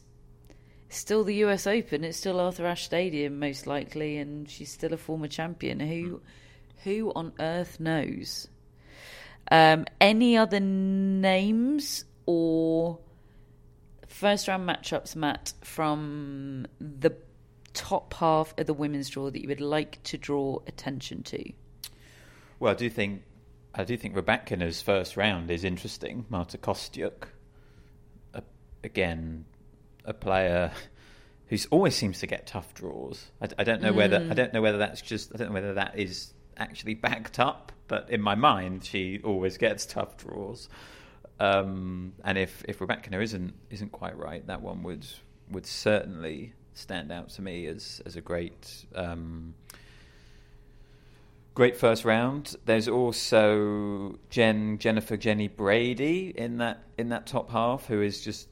still 0.90 1.24
the 1.24 1.36
U.S. 1.36 1.68
Open. 1.68 2.04
It's 2.04 2.18
still 2.18 2.40
Arthur 2.40 2.66
Ashe 2.66 2.86
Stadium, 2.86 3.40
most 3.40 3.68
likely, 3.68 4.18
and 4.18 4.50
she's 4.50 4.72
still 4.72 4.94
a 4.94 4.98
former 4.98 5.28
champion. 5.28 5.80
Who, 5.80 6.22
who 6.84 7.12
on 7.16 7.34
earth 7.40 7.80
knows? 7.80 8.48
Um, 9.52 9.86
any 10.02 10.38
other 10.38 10.60
names 10.60 12.06
or 12.26 13.00
first 14.08 14.48
round 14.48 14.68
matchups, 14.68 15.16
Matt, 15.16 15.54
from 15.62 16.68
the 16.80 17.16
top 17.74 18.14
half 18.16 18.54
of 18.58 18.66
the 18.66 18.74
women's 18.74 19.10
draw 19.10 19.30
that 19.30 19.42
you 19.42 19.48
would 19.48 19.62
like 19.62 20.02
to 20.04 20.18
draw 20.18 20.60
attention 20.68 21.22
to? 21.24 21.52
Well, 22.60 22.72
I 22.72 22.76
do 22.76 22.90
think 22.90 23.24
I 23.74 23.84
do 23.84 23.98
think 23.98 24.16
Rybakina's 24.16 24.82
first 24.82 25.18
round 25.18 25.52
is 25.52 25.64
interesting. 25.64 26.26
Marta 26.30 26.58
Kostyuk, 26.58 27.28
a, 28.34 28.42
again, 28.84 29.46
a 30.06 30.14
player 30.14 30.72
who 31.48 31.58
always 31.70 31.96
seems 31.96 32.20
to 32.20 32.28
get 32.28 32.48
tough 32.48 32.74
draws. 32.74 33.32
I, 33.42 33.50
I 33.60 33.64
don't 33.66 33.82
know 33.82 33.92
mm. 33.92 33.98
whether 33.98 34.28
I 34.30 34.34
don't 34.34 34.54
know 34.54 34.62
whether 34.62 34.78
that's 34.78 35.02
just 35.02 35.32
I 35.36 35.38
don't 35.38 35.50
know 35.50 35.54
whether 35.54 35.74
that 35.76 36.00
is 36.00 36.34
actually 36.58 36.94
backed 36.94 37.40
up, 37.40 37.72
but 37.88 38.10
in 38.10 38.22
my 38.22 38.36
mind, 38.36 38.84
she 38.84 39.20
always 39.24 39.58
gets 39.58 39.86
tough 39.86 40.18
draws. 40.18 40.70
Um, 41.40 42.14
and 42.24 42.38
if 42.38 42.64
if 42.68 42.80
Rybakina 42.80 43.22
isn't 43.22 43.54
isn't 43.70 43.92
quite 43.92 44.18
right, 44.18 44.46
that 44.48 44.62
one 44.62 44.84
would 44.84 45.06
would 45.52 45.66
certainly 45.66 46.54
stand 46.74 47.12
out 47.12 47.30
to 47.30 47.42
me 47.42 47.68
as 47.68 48.02
as 48.06 48.16
a 48.16 48.22
great 48.22 48.86
um, 48.96 49.54
great 51.54 51.76
first 51.76 52.06
round. 52.06 52.56
There's 52.66 52.88
also 52.88 54.18
Jen 54.30 54.78
Jennifer 54.78 55.18
Jenny 55.18 55.48
Brady 55.48 56.34
in 56.36 56.58
that 56.58 56.84
in 56.98 57.10
that 57.10 57.28
top 57.28 57.50
half, 57.50 57.88
who 57.88 58.02
is 58.02 58.22
just 58.22 58.48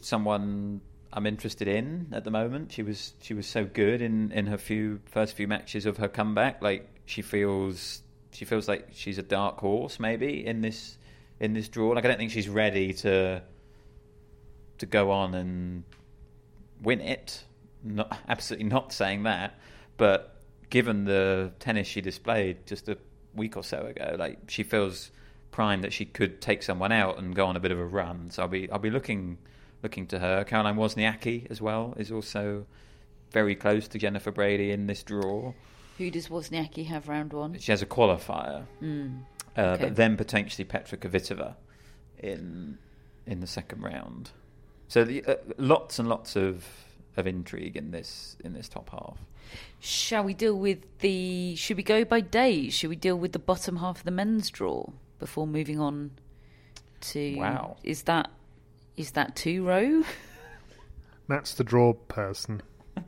someone 0.00 0.80
I'm 1.12 1.26
interested 1.26 1.68
in 1.68 2.08
at 2.12 2.24
the 2.24 2.30
moment. 2.30 2.72
She 2.72 2.82
was 2.82 3.14
she 3.20 3.34
was 3.34 3.46
so 3.46 3.64
good 3.64 4.02
in, 4.02 4.32
in 4.32 4.46
her 4.46 4.58
few 4.58 5.00
first 5.06 5.34
few 5.34 5.48
matches 5.48 5.86
of 5.86 5.96
her 5.98 6.08
comeback. 6.08 6.60
Like 6.60 6.88
she 7.06 7.22
feels 7.22 8.02
she 8.32 8.44
feels 8.44 8.68
like 8.68 8.88
she's 8.92 9.16
a 9.16 9.22
dark 9.22 9.58
horse 9.58 9.98
maybe 9.98 10.44
in 10.44 10.60
this 10.60 10.98
in 11.40 11.54
this 11.54 11.68
draw. 11.68 11.90
Like 11.90 12.04
I 12.04 12.08
don't 12.08 12.18
think 12.18 12.32
she's 12.32 12.48
ready 12.48 12.92
to 12.94 13.42
to 14.78 14.86
go 14.86 15.10
on 15.10 15.34
and 15.34 15.84
win 16.82 17.00
it. 17.00 17.44
Not 17.82 18.18
absolutely 18.28 18.68
not 18.68 18.92
saying 18.92 19.22
that, 19.22 19.58
but 19.96 20.36
given 20.68 21.04
the 21.04 21.52
tennis 21.58 21.86
she 21.86 22.00
displayed 22.00 22.66
just 22.66 22.88
a 22.88 22.98
week 23.34 23.56
or 23.56 23.62
so 23.62 23.86
ago, 23.86 24.16
like 24.18 24.38
she 24.48 24.62
feels 24.62 25.10
primed 25.50 25.84
that 25.84 25.92
she 25.92 26.04
could 26.04 26.40
take 26.40 26.62
someone 26.62 26.92
out 26.92 27.18
and 27.18 27.34
go 27.34 27.46
on 27.46 27.56
a 27.56 27.60
bit 27.60 27.70
of 27.70 27.78
a 27.78 27.86
run. 27.86 28.30
So 28.30 28.42
I'll 28.42 28.48
be 28.48 28.70
I'll 28.70 28.78
be 28.78 28.90
looking 28.90 29.38
looking 29.82 30.06
to 30.08 30.18
her. 30.18 30.44
Caroline 30.44 30.76
Wozniacki 30.76 31.50
as 31.50 31.60
well 31.60 31.94
is 31.96 32.10
also 32.10 32.66
very 33.30 33.54
close 33.54 33.88
to 33.88 33.98
Jennifer 33.98 34.30
Brady 34.30 34.70
in 34.70 34.86
this 34.86 35.02
draw. 35.02 35.52
Who 35.98 36.10
does 36.10 36.28
Wozniacki 36.28 36.86
have 36.86 37.08
round 37.08 37.32
one? 37.32 37.58
She 37.58 37.72
has 37.72 37.82
a 37.82 37.86
qualifier, 37.86 38.64
mm. 38.82 39.20
uh, 39.56 39.60
okay. 39.60 39.84
but 39.84 39.96
then 39.96 40.16
potentially 40.16 40.64
Petra 40.64 40.98
Kvitova 40.98 41.56
in 42.18 42.78
in 43.26 43.40
the 43.40 43.46
second 43.46 43.82
round. 43.82 44.30
So 44.88 45.04
the, 45.04 45.24
uh, 45.24 45.36
lots 45.56 45.98
and 45.98 46.08
lots 46.08 46.36
of 46.36 46.66
of 47.16 47.26
intrigue 47.26 47.76
in 47.76 47.90
this 47.90 48.36
in 48.44 48.52
this 48.52 48.68
top 48.68 48.90
half. 48.90 49.18
Shall 49.80 50.24
we 50.24 50.34
deal 50.34 50.58
with 50.58 50.80
the? 50.98 51.56
Should 51.56 51.76
we 51.76 51.82
go 51.82 52.04
by 52.04 52.20
days? 52.20 52.74
Should 52.74 52.90
we 52.90 52.96
deal 52.96 53.16
with 53.16 53.32
the 53.32 53.38
bottom 53.38 53.76
half 53.76 53.98
of 53.98 54.04
the 54.04 54.10
men's 54.10 54.50
draw 54.50 54.88
before 55.18 55.46
moving 55.46 55.80
on 55.80 56.12
to? 57.00 57.36
Wow, 57.36 57.76
is 57.82 58.02
that 58.02 58.30
is 58.96 59.12
that 59.12 59.36
two 59.36 59.64
row? 59.64 60.02
That's 61.28 61.54
the 61.54 61.64
draw 61.64 61.94
person. 61.94 62.62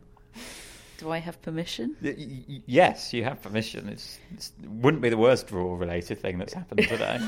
Do 0.98 1.10
I 1.12 1.18
have 1.18 1.40
permission? 1.42 1.96
Y- 2.02 2.60
yes, 2.66 3.12
you 3.14 3.22
have 3.22 3.40
permission. 3.40 3.88
It's, 3.88 4.18
it's, 4.34 4.52
it 4.60 4.68
wouldn't 4.68 5.00
be 5.00 5.08
the 5.08 5.16
worst 5.16 5.46
draw 5.46 5.76
related 5.76 6.20
thing 6.20 6.38
that's 6.38 6.52
happened 6.52 6.88
today. 6.88 7.18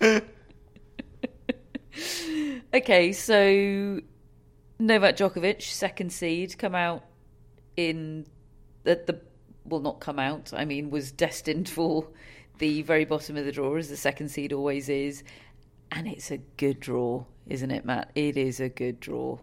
okay, 2.74 3.12
so 3.12 4.00
Novak 4.78 5.16
Djokovic, 5.16 5.60
second 5.60 6.10
seed, 6.10 6.56
come 6.58 6.74
out 6.74 7.04
in 7.76 8.26
the, 8.84 9.00
the 9.06 9.20
well, 9.66 9.80
not 9.80 10.00
come 10.00 10.18
out. 10.18 10.54
I 10.56 10.64
mean, 10.64 10.88
was 10.88 11.12
destined 11.12 11.68
for 11.68 12.08
the 12.58 12.80
very 12.80 13.04
bottom 13.04 13.36
of 13.36 13.44
the 13.44 13.52
draw, 13.52 13.76
as 13.76 13.90
the 13.90 13.96
second 13.96 14.30
seed 14.30 14.54
always 14.54 14.88
is, 14.88 15.22
and 15.92 16.08
it's 16.08 16.30
a 16.30 16.38
good 16.38 16.80
draw, 16.80 17.24
isn't 17.46 17.70
it, 17.70 17.84
Matt? 17.84 18.10
It 18.14 18.38
is 18.38 18.58
a 18.58 18.70
good 18.70 19.00
draw. 19.00 19.38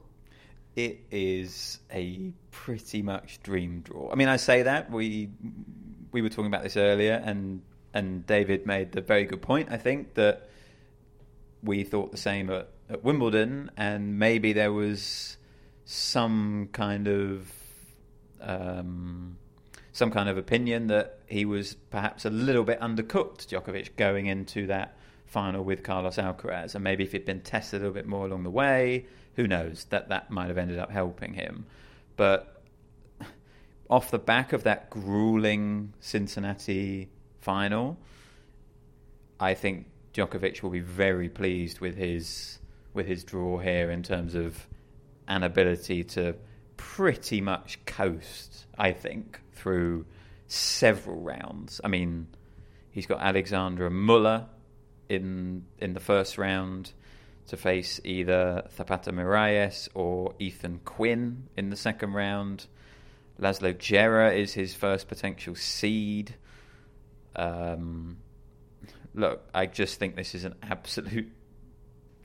It 0.75 1.01
is 1.11 1.79
a 1.91 2.31
pretty 2.51 3.01
much 3.01 3.41
dream 3.43 3.81
draw. 3.81 4.11
I 4.11 4.15
mean, 4.15 4.29
I 4.29 4.37
say 4.37 4.63
that 4.63 4.89
we 4.89 5.29
we 6.11 6.21
were 6.21 6.29
talking 6.29 6.47
about 6.47 6.63
this 6.63 6.77
earlier, 6.77 7.21
and 7.23 7.61
and 7.93 8.25
David 8.25 8.65
made 8.65 8.91
the 8.93 9.01
very 9.01 9.25
good 9.25 9.41
point. 9.41 9.69
I 9.71 9.77
think 9.77 10.13
that 10.13 10.49
we 11.63 11.83
thought 11.83 12.11
the 12.11 12.17
same 12.17 12.49
at, 12.49 12.69
at 12.89 13.03
Wimbledon, 13.03 13.71
and 13.77 14.17
maybe 14.17 14.53
there 14.53 14.71
was 14.71 15.37
some 15.85 16.69
kind 16.71 17.07
of 17.07 17.51
um, 18.39 19.37
some 19.91 20.11
kind 20.11 20.29
of 20.29 20.37
opinion 20.37 20.87
that 20.87 21.19
he 21.27 21.45
was 21.45 21.75
perhaps 21.89 22.25
a 22.25 22.29
little 22.29 22.63
bit 22.63 22.79
undercooked, 22.79 23.47
Djokovic, 23.47 23.95
going 23.97 24.27
into 24.27 24.67
that 24.67 24.95
final 25.31 25.63
with 25.63 25.81
Carlos 25.81 26.17
Alcaraz, 26.17 26.75
and 26.75 26.83
maybe 26.83 27.05
if 27.05 27.13
he'd 27.13 27.25
been 27.25 27.39
tested 27.39 27.81
a 27.81 27.85
little 27.85 27.93
bit 27.93 28.05
more 28.05 28.25
along 28.25 28.43
the 28.43 28.49
way, 28.49 29.05
who 29.35 29.47
knows 29.47 29.85
that 29.85 30.09
that 30.09 30.29
might 30.29 30.49
have 30.49 30.57
ended 30.57 30.77
up 30.77 30.91
helping 30.91 31.33
him. 31.33 31.65
But 32.17 32.61
off 33.89 34.11
the 34.11 34.19
back 34.19 34.51
of 34.51 34.63
that 34.63 34.89
grueling 34.89 35.93
Cincinnati 36.01 37.09
final, 37.39 37.97
I 39.39 39.53
think 39.53 39.87
Djokovic 40.13 40.61
will 40.61 40.69
be 40.69 40.81
very 40.81 41.29
pleased 41.29 41.79
with 41.79 41.95
his 41.95 42.59
with 42.93 43.07
his 43.07 43.23
draw 43.23 43.57
here 43.57 43.89
in 43.89 44.03
terms 44.03 44.35
of 44.35 44.67
an 45.29 45.43
ability 45.43 46.03
to 46.03 46.35
pretty 46.75 47.39
much 47.39 47.83
coast. 47.85 48.65
I 48.77 48.91
think 48.91 49.39
through 49.53 50.05
several 50.47 51.21
rounds. 51.21 51.79
I 51.85 51.87
mean, 51.87 52.27
he's 52.89 53.05
got 53.05 53.21
Alexandre 53.21 53.89
Muller 53.89 54.47
in 55.11 55.65
in 55.77 55.93
the 55.93 55.99
first 55.99 56.37
round 56.37 56.93
to 57.47 57.57
face 57.57 57.99
either 58.05 58.63
Zapata 58.75 59.11
Miralles 59.11 59.89
or 59.93 60.33
Ethan 60.39 60.79
Quinn 60.85 61.49
in 61.57 61.69
the 61.69 61.75
second 61.75 62.13
round. 62.13 62.67
Laslo 63.39 63.73
Djere 63.73 64.37
is 64.37 64.53
his 64.53 64.73
first 64.73 65.07
potential 65.07 65.55
seed. 65.55 66.35
Um, 67.35 68.17
look, 69.13 69.41
I 69.53 69.65
just 69.65 69.99
think 69.99 70.15
this 70.15 70.33
is 70.33 70.45
an 70.45 70.55
absolute 70.63 71.31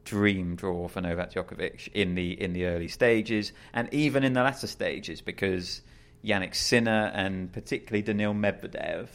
dream 0.04 0.54
draw 0.54 0.86
for 0.86 1.00
Novak 1.00 1.32
Djokovic 1.32 1.88
in 1.92 2.14
the 2.14 2.40
in 2.40 2.52
the 2.52 2.66
early 2.66 2.86
stages 2.86 3.52
and 3.72 3.92
even 3.92 4.22
in 4.22 4.34
the 4.34 4.42
latter 4.44 4.68
stages 4.68 5.20
because 5.20 5.82
Jannik 6.24 6.54
Sinner 6.54 7.10
and 7.12 7.52
particularly 7.52 8.02
Daniil 8.02 8.32
Medvedev 8.32 9.08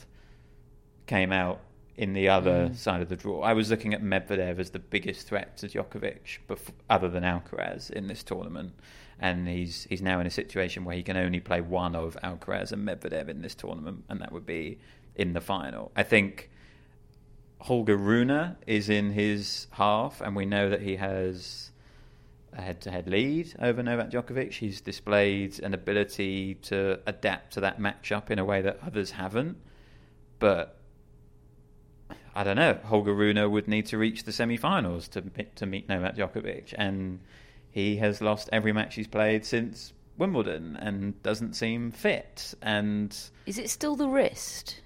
came 1.07 1.31
out 1.31 1.61
in 1.97 2.13
the 2.13 2.29
other 2.29 2.69
mm. 2.69 2.75
side 2.75 3.01
of 3.01 3.09
the 3.09 3.15
draw. 3.15 3.41
I 3.41 3.53
was 3.53 3.69
looking 3.69 3.93
at 3.93 4.01
Medvedev 4.01 4.59
as 4.59 4.71
the 4.71 4.79
biggest 4.79 5.27
threat 5.27 5.57
to 5.57 5.67
Djokovic, 5.67 6.39
before, 6.47 6.75
other 6.89 7.09
than 7.09 7.23
Alcaraz, 7.23 7.89
in 7.89 8.07
this 8.07 8.23
tournament. 8.23 8.73
And 9.19 9.47
he's 9.47 9.85
he's 9.89 10.01
now 10.01 10.19
in 10.19 10.25
a 10.25 10.31
situation 10.31 10.83
where 10.83 10.95
he 10.95 11.03
can 11.03 11.15
only 11.15 11.39
play 11.39 11.61
one 11.61 11.95
of 11.95 12.17
Alcaraz 12.23 12.71
and 12.71 12.87
Medvedev 12.87 13.29
in 13.29 13.41
this 13.41 13.53
tournament, 13.53 14.03
and 14.09 14.19
that 14.19 14.31
would 14.31 14.45
be 14.45 14.79
in 15.15 15.33
the 15.33 15.41
final. 15.41 15.91
I 15.95 16.03
think 16.03 16.49
Holger 17.59 17.97
Rune 17.97 18.55
is 18.65 18.89
in 18.89 19.11
his 19.11 19.67
half, 19.71 20.21
and 20.21 20.35
we 20.35 20.45
know 20.45 20.69
that 20.69 20.81
he 20.81 20.95
has 20.95 21.71
a 22.53 22.61
head-to-head 22.61 23.07
lead 23.07 23.53
over 23.59 23.83
Novak 23.83 24.09
Djokovic. 24.09 24.53
He's 24.53 24.81
displayed 24.81 25.59
an 25.61 25.73
ability 25.73 26.55
to 26.63 26.99
adapt 27.05 27.53
to 27.53 27.61
that 27.61 27.79
matchup 27.79 28.31
in 28.31 28.39
a 28.39 28.45
way 28.45 28.61
that 28.61 28.79
others 28.83 29.11
haven't, 29.11 29.57
but 30.39 30.80
I 32.33 32.43
don't 32.43 32.55
know. 32.55 32.77
Holger 32.85 33.13
Rune 33.13 33.51
would 33.51 33.67
need 33.67 33.87
to 33.87 33.97
reach 33.97 34.23
the 34.23 34.31
semi-finals 34.31 35.07
to 35.09 35.21
to 35.55 35.65
meet 35.65 35.89
Novak 35.89 36.15
Djokovic, 36.15 36.73
and 36.77 37.19
he 37.71 37.97
has 37.97 38.21
lost 38.21 38.49
every 38.51 38.71
match 38.71 38.95
he's 38.95 39.07
played 39.07 39.45
since 39.45 39.93
Wimbledon, 40.17 40.77
and 40.77 41.21
doesn't 41.23 41.55
seem 41.55 41.91
fit. 41.91 42.53
And 42.61 43.17
is 43.45 43.57
it 43.57 43.69
still 43.69 43.95
the 43.95 44.07
wrist 44.07 44.81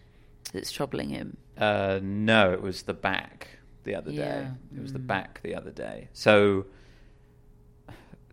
that's 0.54 0.72
troubling 0.72 1.10
him? 1.10 1.38
Uh, 1.58 2.00
no, 2.02 2.52
it 2.52 2.62
was 2.62 2.84
the 2.84 2.94
back 2.94 3.48
the 3.84 3.96
other 3.96 4.12
yeah. 4.12 4.42
day. 4.42 4.48
It 4.76 4.82
was 4.82 4.92
mm. 4.92 4.94
the 4.94 5.00
back 5.00 5.42
the 5.44 5.56
other 5.56 5.72
day. 5.72 6.10
So. 6.14 6.66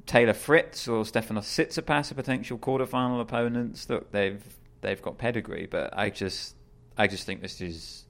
Taylor 0.05 0.33
Fritz 0.33 0.89
or 0.89 1.05
Stefanos 1.05 1.45
Tsitsipas 1.45 2.11
are 2.11 2.15
potential 2.17 2.59
quarterfinal 2.59 3.21
opponents. 3.21 3.89
Look, 3.89 4.11
they've 4.11 4.43
they've 4.81 5.01
got 5.01 5.17
pedigree, 5.17 5.69
but 5.71 5.97
I 5.97 6.11
just 6.11 6.57
I 6.99 7.07
just 7.07 7.25
think 7.25 7.41
this 7.41 7.61
is 7.61 8.02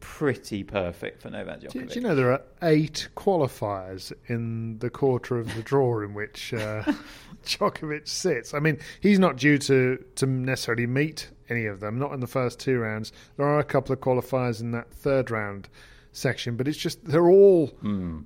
pretty 0.00 0.64
perfect 0.64 1.22
for 1.22 1.30
Novak 1.30 1.60
Djokovic. 1.60 1.88
do 1.90 1.94
you 1.94 2.00
know 2.00 2.14
there 2.14 2.32
are 2.32 2.42
eight 2.62 3.08
qualifiers 3.16 4.12
in 4.26 4.78
the 4.78 4.90
quarter 4.90 5.38
of 5.38 5.54
the 5.54 5.62
draw 5.62 6.00
in 6.00 6.14
which 6.14 6.52
uh, 6.54 6.82
Djokovic 7.44 8.08
sits? 8.08 8.52
I 8.54 8.58
mean, 8.60 8.78
he's 9.00 9.18
not 9.18 9.36
due 9.36 9.58
to, 9.58 10.02
to 10.16 10.26
necessarily 10.26 10.86
meet 10.86 11.30
any 11.48 11.66
of 11.66 11.80
them, 11.80 11.98
not 11.98 12.12
in 12.12 12.20
the 12.20 12.26
first 12.26 12.58
two 12.60 12.78
rounds. 12.78 13.12
There 13.36 13.46
are 13.46 13.58
a 13.58 13.64
couple 13.64 13.92
of 13.92 14.00
qualifiers 14.00 14.60
in 14.60 14.70
that 14.72 14.92
third 14.92 15.30
round 15.30 15.68
section, 16.12 16.56
but 16.56 16.66
it's 16.68 16.78
just 16.78 17.04
they're 17.04 17.28
all 17.28 17.68
Hmm. 17.80 18.20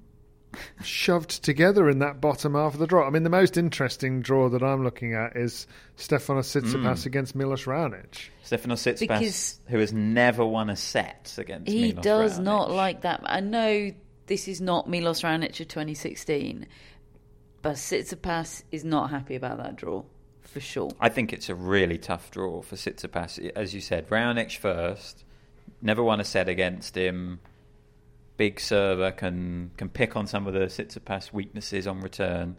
Shoved 0.83 1.43
together 1.43 1.89
in 1.89 1.99
that 2.01 2.21
bottom 2.21 2.55
half 2.55 2.75
of 2.75 2.81
the 2.81 2.87
draw. 2.87 3.07
I 3.07 3.11
mean, 3.11 3.23
the 3.23 3.31
most 3.31 3.57
interesting 3.57 4.21
draw 4.23 4.49
that 4.49 4.63
I'm 4.63 4.83
looking 4.85 5.15
at 5.15 5.37
is 5.37 5.67
Stefanos 5.97 6.49
Tsitsipas 6.63 7.03
Hmm. 7.03 7.09
against 7.09 7.35
Milos 7.35 7.65
Raonic. 7.65 8.29
Stefanos 8.45 8.83
Tsitsipas, 8.83 8.99
Because- 9.01 9.61
who 9.69 9.79
has 9.79 9.93
never 9.93 10.45
won 10.45 10.71
a 10.71 10.77
set 10.77 11.35
against 11.39 11.71
He 11.71 11.89
Milos 11.89 12.03
does 12.05 12.39
Raonic. 12.39 12.43
not 12.45 12.71
like 12.71 13.01
that. 13.03 13.21
I 13.25 13.41
know 13.41 13.93
this 14.27 14.49
is 14.49 14.61
not 14.61 14.89
Milos 14.89 15.23
Raonic 15.23 15.59
of 15.61 15.69
2016, 15.69 16.67
but 17.63 17.75
Tsitsipas 17.77 18.63
is 18.73 18.85
not 18.85 19.11
happy 19.11 19.35
about 19.37 19.59
that 19.59 19.77
draw 19.77 20.03
for 20.43 20.61
sure. 20.61 20.91
I 21.01 21.09
think 21.09 21.33
it's 21.33 21.49
a 21.49 21.55
really 21.55 21.99
tough 21.99 22.31
draw 22.31 22.63
for 22.63 22.77
Tsitsipas. 22.77 23.51
As 23.57 23.75
you 23.75 23.81
said, 23.81 24.09
Raonic 24.09 24.57
first, 24.57 25.25
never 25.83 26.03
won 26.03 26.21
a 26.21 26.25
set 26.25 26.49
against 26.49 26.97
him. 26.97 27.41
Big 28.37 28.61
server 28.61 29.13
can 29.13 29.71
can 29.77 29.89
pick 29.89 30.17
on 30.17 30.27
some 30.27 30.47
of 30.47 30.55
the 30.55 30.67
Tsitsipas 30.67 31.33
weaknesses 31.33 31.87
on 31.87 32.01
return. 32.01 32.57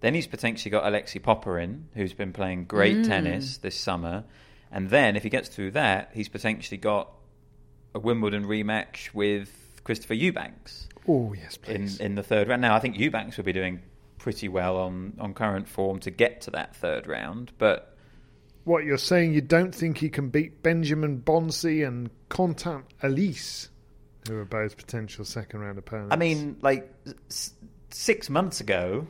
Then 0.00 0.14
he's 0.14 0.26
potentially 0.26 0.70
got 0.70 0.86
Alexei 0.86 1.18
Popyrin, 1.18 1.84
who's 1.94 2.14
been 2.14 2.32
playing 2.32 2.64
great 2.64 2.96
mm. 2.96 3.06
tennis 3.06 3.58
this 3.58 3.76
summer. 3.76 4.24
And 4.72 4.88
then 4.88 5.16
if 5.16 5.22
he 5.24 5.28
gets 5.28 5.48
through 5.48 5.72
that, 5.72 6.10
he's 6.14 6.28
potentially 6.28 6.78
got 6.78 7.10
a 7.94 7.98
Wimbledon 7.98 8.46
rematch 8.46 9.12
with 9.12 9.80
Christopher 9.84 10.14
Eubanks 10.14 10.88
Oh, 11.08 11.32
yes, 11.32 11.58
in, 11.66 11.82
please. 11.82 12.00
in 12.00 12.14
the 12.14 12.22
third 12.22 12.48
round. 12.48 12.62
Now, 12.62 12.74
I 12.74 12.80
think 12.80 12.98
Eubanks 12.98 13.36
will 13.36 13.44
be 13.44 13.52
doing 13.52 13.82
pretty 14.18 14.48
well 14.48 14.76
on, 14.76 15.14
on 15.18 15.34
current 15.34 15.68
form 15.68 15.98
to 16.00 16.10
get 16.10 16.42
to 16.42 16.50
that 16.52 16.76
third 16.76 17.06
round, 17.06 17.52
but 17.58 17.96
What 18.64 18.84
you're 18.84 18.98
saying, 18.98 19.32
you 19.32 19.40
don't 19.40 19.74
think 19.74 19.98
he 19.98 20.10
can 20.10 20.28
beat 20.28 20.62
Benjamin 20.62 21.22
Bonzi 21.22 21.86
and 21.86 22.10
Constant 22.28 22.84
Lestienne, 23.02 23.70
who 24.28 24.36
are 24.38 24.44
both 24.44 24.76
potential 24.76 25.24
second 25.24 25.60
round 25.60 25.78
opponents? 25.78 26.12
I 26.12 26.16
mean, 26.16 26.56
like 26.62 26.92
s- 27.30 27.52
six 27.90 28.28
months 28.30 28.60
ago, 28.60 29.06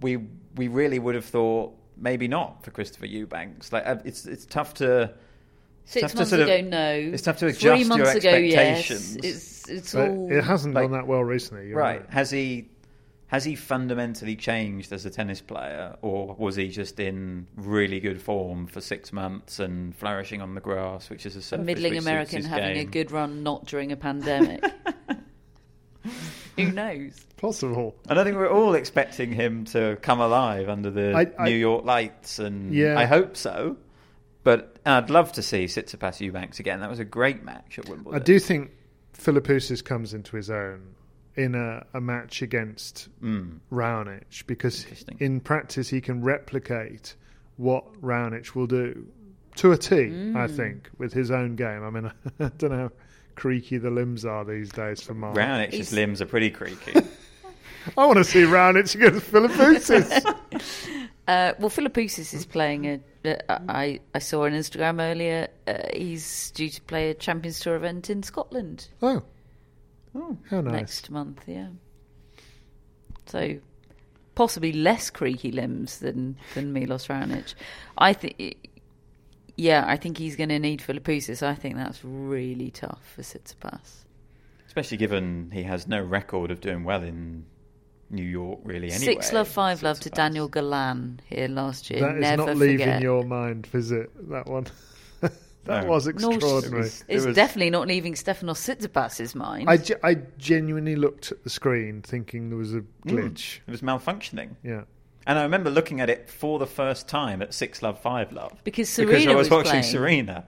we 0.00 0.18
we 0.56 0.68
really 0.68 0.98
would 0.98 1.14
have 1.14 1.24
thought 1.24 1.74
maybe 1.96 2.28
not 2.28 2.64
for 2.64 2.70
Christopher 2.70 3.06
Eubanks. 3.06 3.72
Like 3.72 3.86
uh, 3.86 3.96
it's 4.04 4.26
it's 4.26 4.46
tough 4.46 4.74
to 4.74 5.12
Six 5.86 6.00
tough 6.02 6.10
to 6.12 6.16
months 6.16 6.30
sort 6.30 6.42
of- 6.42 6.48
ago, 6.48 6.60
no. 6.68 6.92
it's 7.12 7.22
tough 7.22 7.36
to 7.38 7.52
Three 7.52 7.72
adjust 7.82 7.88
months 7.90 8.14
your 8.14 8.16
ago, 8.34 8.36
yes. 8.38 8.90
expectations. 8.90 9.16
It's 9.16 9.68
it's 9.68 9.92
But 9.92 10.08
all. 10.08 10.32
it 10.32 10.42
hasn't 10.42 10.74
like- 10.74 10.84
gone 10.84 10.92
that 10.92 11.06
well 11.06 11.22
recently. 11.22 11.72
Right. 11.72 12.00
right. 12.00 12.10
Has 12.10 12.30
he 12.30 12.68
has 13.34 13.42
he 13.44 13.56
fundamentally 13.56 14.36
changed 14.36 14.92
as 14.92 15.04
a 15.04 15.10
tennis 15.10 15.40
player, 15.40 15.96
or 16.02 16.36
was 16.38 16.54
he 16.54 16.68
just 16.68 17.00
in 17.00 17.48
really 17.56 17.98
good 17.98 18.22
form 18.22 18.68
for 18.68 18.80
six 18.80 19.12
months 19.12 19.58
and 19.58 19.92
flourishing 19.96 20.40
on 20.40 20.54
the 20.54 20.60
grass, 20.60 21.10
which 21.10 21.26
is 21.26 21.34
a 21.34 21.40
a 21.40 21.42
surface 21.42 21.66
middling 21.66 21.94
which 21.94 21.98
suits 22.02 22.06
American 22.06 22.36
his 22.42 22.46
having 22.46 22.78
a 22.78 22.84
good 22.84 23.10
run, 23.10 23.42
not 23.42 23.64
during 23.66 23.90
a 23.90 23.96
pandemic. 23.96 24.62
Who 26.56 26.70
knows? 26.70 27.26
Possible. 27.36 27.96
And 28.08 28.20
I 28.20 28.22
think 28.22 28.36
we're 28.36 28.48
all 28.48 28.74
expecting 28.76 29.32
him 29.32 29.64
to 29.66 29.98
come 30.00 30.20
alive 30.20 30.68
under 30.68 30.92
the 30.92 31.12
I- 31.12 31.32
I- 31.42 31.48
New 31.48 31.56
York 31.56 31.84
lights, 31.84 32.38
and 32.38 32.72
Yeah. 32.72 32.96
I 32.96 33.06
hope 33.06 33.36
so. 33.36 33.76
But 34.44 34.76
I'd 34.86 35.10
love 35.10 35.32
to 35.32 35.42
see 35.42 35.64
Tsitsipas 35.64 36.20
Eubanks 36.20 36.60
again. 36.60 36.78
That 36.78 36.90
was 36.90 37.00
a 37.00 37.04
great 37.04 37.42
match 37.42 37.80
at 37.80 37.88
Wimbledon. 37.88 38.20
I 38.20 38.22
do 38.22 38.38
think 38.38 38.70
Philippoussis 39.14 39.82
comes 39.82 40.14
into 40.14 40.36
his 40.36 40.50
own 40.50 40.93
in 41.36 41.54
a, 41.54 41.84
a 41.94 42.00
match 42.00 42.42
against 42.42 43.08
Mm. 43.22 43.58
Raonic 43.72 44.46
because 44.46 44.86
in 45.18 45.40
practice 45.40 45.88
he 45.88 46.00
can 46.00 46.22
replicate 46.22 47.14
what 47.56 47.84
Raonic 48.00 48.54
will 48.54 48.66
do 48.66 49.06
to 49.56 49.72
a 49.72 49.76
T, 49.76 50.32
I 50.34 50.46
think, 50.48 50.90
with 50.98 51.12
his 51.12 51.30
own 51.30 51.54
game. 51.56 51.82
I 51.84 51.90
mean, 51.90 52.06
I 52.40 52.50
don't 52.58 52.70
know 52.70 52.76
how 52.78 52.92
creaky 53.36 53.78
the 53.78 53.90
limbs 53.90 54.24
are 54.24 54.44
these 54.44 54.70
days 54.70 55.00
for 55.02 55.14
Mark. 55.14 55.36
Raonic's 55.36 55.74
He's- 55.74 55.92
limbs 55.92 56.20
are 56.22 56.26
pretty 56.26 56.50
creaky. 56.50 57.00
I 57.98 58.06
want 58.06 58.16
to 58.16 58.24
see 58.24 58.42
Raonic 58.42 58.94
against 58.94 59.30
Philippoussis. 59.30 60.34
Uh, 61.26 61.54
well, 61.58 61.70
Philippoussis 61.70 62.34
is 62.34 62.44
playing 62.44 62.84
a. 62.84 63.00
Uh, 63.48 63.58
I 63.66 64.00
I 64.14 64.18
saw 64.18 64.44
on 64.44 64.52
Instagram 64.52 65.00
earlier. 65.00 65.48
Uh, 65.66 65.78
he's 65.94 66.50
due 66.50 66.68
to 66.68 66.82
play 66.82 67.08
a 67.08 67.14
Champions 67.14 67.60
Tour 67.60 67.76
event 67.76 68.10
in 68.10 68.22
Scotland 68.22 68.88
oh. 69.00 69.22
Oh, 70.14 70.36
how 70.50 70.60
nice. 70.60 70.72
next 70.72 71.10
month. 71.10 71.44
Yeah. 71.46 71.68
So, 73.26 73.58
possibly 74.34 74.72
less 74.72 75.10
creaky 75.10 75.52
limbs 75.52 75.98
than 75.98 76.36
than 76.54 76.72
Milos 76.72 77.08
Raonic. 77.08 77.54
I 77.98 78.12
think. 78.12 78.56
Yeah, 79.56 79.84
I 79.86 79.96
think 79.96 80.18
he's 80.18 80.34
going 80.34 80.48
to 80.48 80.58
need 80.58 80.80
Philippoussis. 80.80 81.42
I 81.42 81.54
think 81.54 81.76
that's 81.76 82.04
really 82.04 82.72
tough 82.72 83.02
for 83.14 83.22
Tsitsipas. 83.22 84.04
Especially 84.66 84.96
given 84.96 85.50
he 85.52 85.62
has 85.62 85.86
no 85.86 86.02
record 86.02 86.50
of 86.50 86.60
doing 86.60 86.82
well 86.82 87.04
in 87.04 87.46
New 88.10 88.24
York, 88.24 88.58
really. 88.64 88.90
Anyway, 88.90 89.14
Six 89.14 89.32
love, 89.32 89.46
five 89.46 89.84
love 89.84 90.00
to 90.00 90.10
Daniel 90.10 90.48
Galan 90.48 91.20
here 91.26 91.46
last 91.46 91.88
year. 91.90 92.00
That 92.00 92.16
is 92.16 92.20
Never 92.20 92.46
not 92.46 92.56
leaving 92.56 92.78
forget. 92.78 93.02
your 93.02 93.24
mind, 93.24 93.68
is 93.72 93.92
it? 93.92 94.10
That 94.30 94.46
one. 94.46 94.66
that 95.64 95.84
No. 95.84 95.90
was 95.90 96.06
No, 96.06 96.30
extraordinary. 96.30 96.86
it's, 96.86 97.04
It 97.08 97.24
was- 97.24 97.34
definitely 97.36 97.70
not 97.70 97.86
leaving 97.88 98.14
Stefanos 98.14 98.58
Tsitsipas's 98.58 99.34
mind. 99.34 99.68
I, 99.68 99.76
ge- 99.78 99.92
I 100.02 100.14
genuinely 100.38 100.96
looked 100.96 101.32
at 101.32 101.42
the 101.44 101.50
screen 101.50 102.02
thinking 102.02 102.48
there 102.50 102.58
was 102.58 102.74
a 102.74 102.80
mm, 102.80 102.86
glitch. 103.06 103.60
It 103.66 103.70
was 103.70 103.80
malfunctioning. 103.80 104.56
Yeah. 104.62 104.82
And 105.26 105.38
I 105.38 105.42
remember 105.44 105.70
looking 105.70 106.00
at 106.00 106.10
it 106.10 106.28
for 106.28 106.58
the 106.58 106.66
first 106.66 107.08
time 107.08 107.40
at 107.40 107.54
Six 107.54 107.82
Love 107.82 107.98
Five 108.00 108.30
Love 108.32 108.52
Because 108.62 108.88
Serena 108.90 109.12
because 109.12 109.26
I 109.26 109.34
was, 109.34 109.48
was 109.48 109.50
watching 109.50 109.70
playing. 109.70 109.84
Serena. 109.84 110.46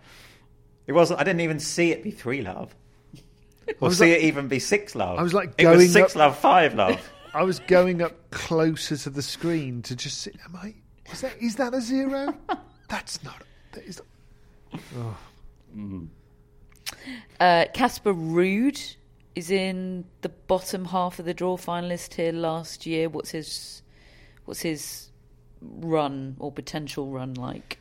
It 0.87 0.92
wasn't. 0.92 1.18
I 1.20 1.24
didn't 1.24 1.40
even 1.40 1.59
see 1.61 1.92
it 1.92 2.02
be 2.02 2.11
Three 2.11 2.42
Love, 2.42 2.74
or 3.81 3.90
see 3.90 4.12
like- 4.12 4.18
it 4.18 4.24
even 4.24 4.48
be 4.48 4.59
Six 4.59 4.94
Love. 4.94 5.18
I 5.18 5.22
was 5.22 5.33
like 5.35 5.55
it 5.59 5.66
was 5.66 5.79
going 5.79 5.88
Six 5.88 6.12
up- 6.12 6.16
Love 6.18 6.38
Five 6.38 6.74
Love. 6.74 7.00
I 7.35 7.42
was 7.42 7.59
going 7.61 8.02
up 8.02 8.31
closer 8.31 8.96
to 8.96 9.11
the 9.11 9.22
screen 9.22 9.83
to 9.83 9.96
just 9.96 10.20
see. 10.20 10.31
Am 10.46 10.57
I? 10.57 10.74
Is 11.11 11.22
that 11.22 11.33
is 11.40 11.57
that 11.57 11.72
a 11.74 11.81
zero? 11.81 12.35
That's 12.88 13.22
not. 13.24 13.42
That 13.72 13.85
is. 13.85 14.00
Uh, 17.41 17.65
Casper 17.75 18.15
Ruud 18.15 18.97
is 19.35 19.51
in 19.51 20.05
the 20.23 20.29
bottom 20.29 20.87
half 20.87 21.19
of 21.19 21.25
the 21.25 21.35
draw 21.35 21.57
finalist 21.57 22.15
here 22.15 22.33
last 22.33 22.87
year. 22.87 23.09
What's 23.09 23.31
his 23.31 23.83
what's 24.45 24.62
his 24.62 25.11
run 25.61 26.37
or 26.39 26.53
potential 26.53 27.11
run 27.11 27.35
like? 27.35 27.79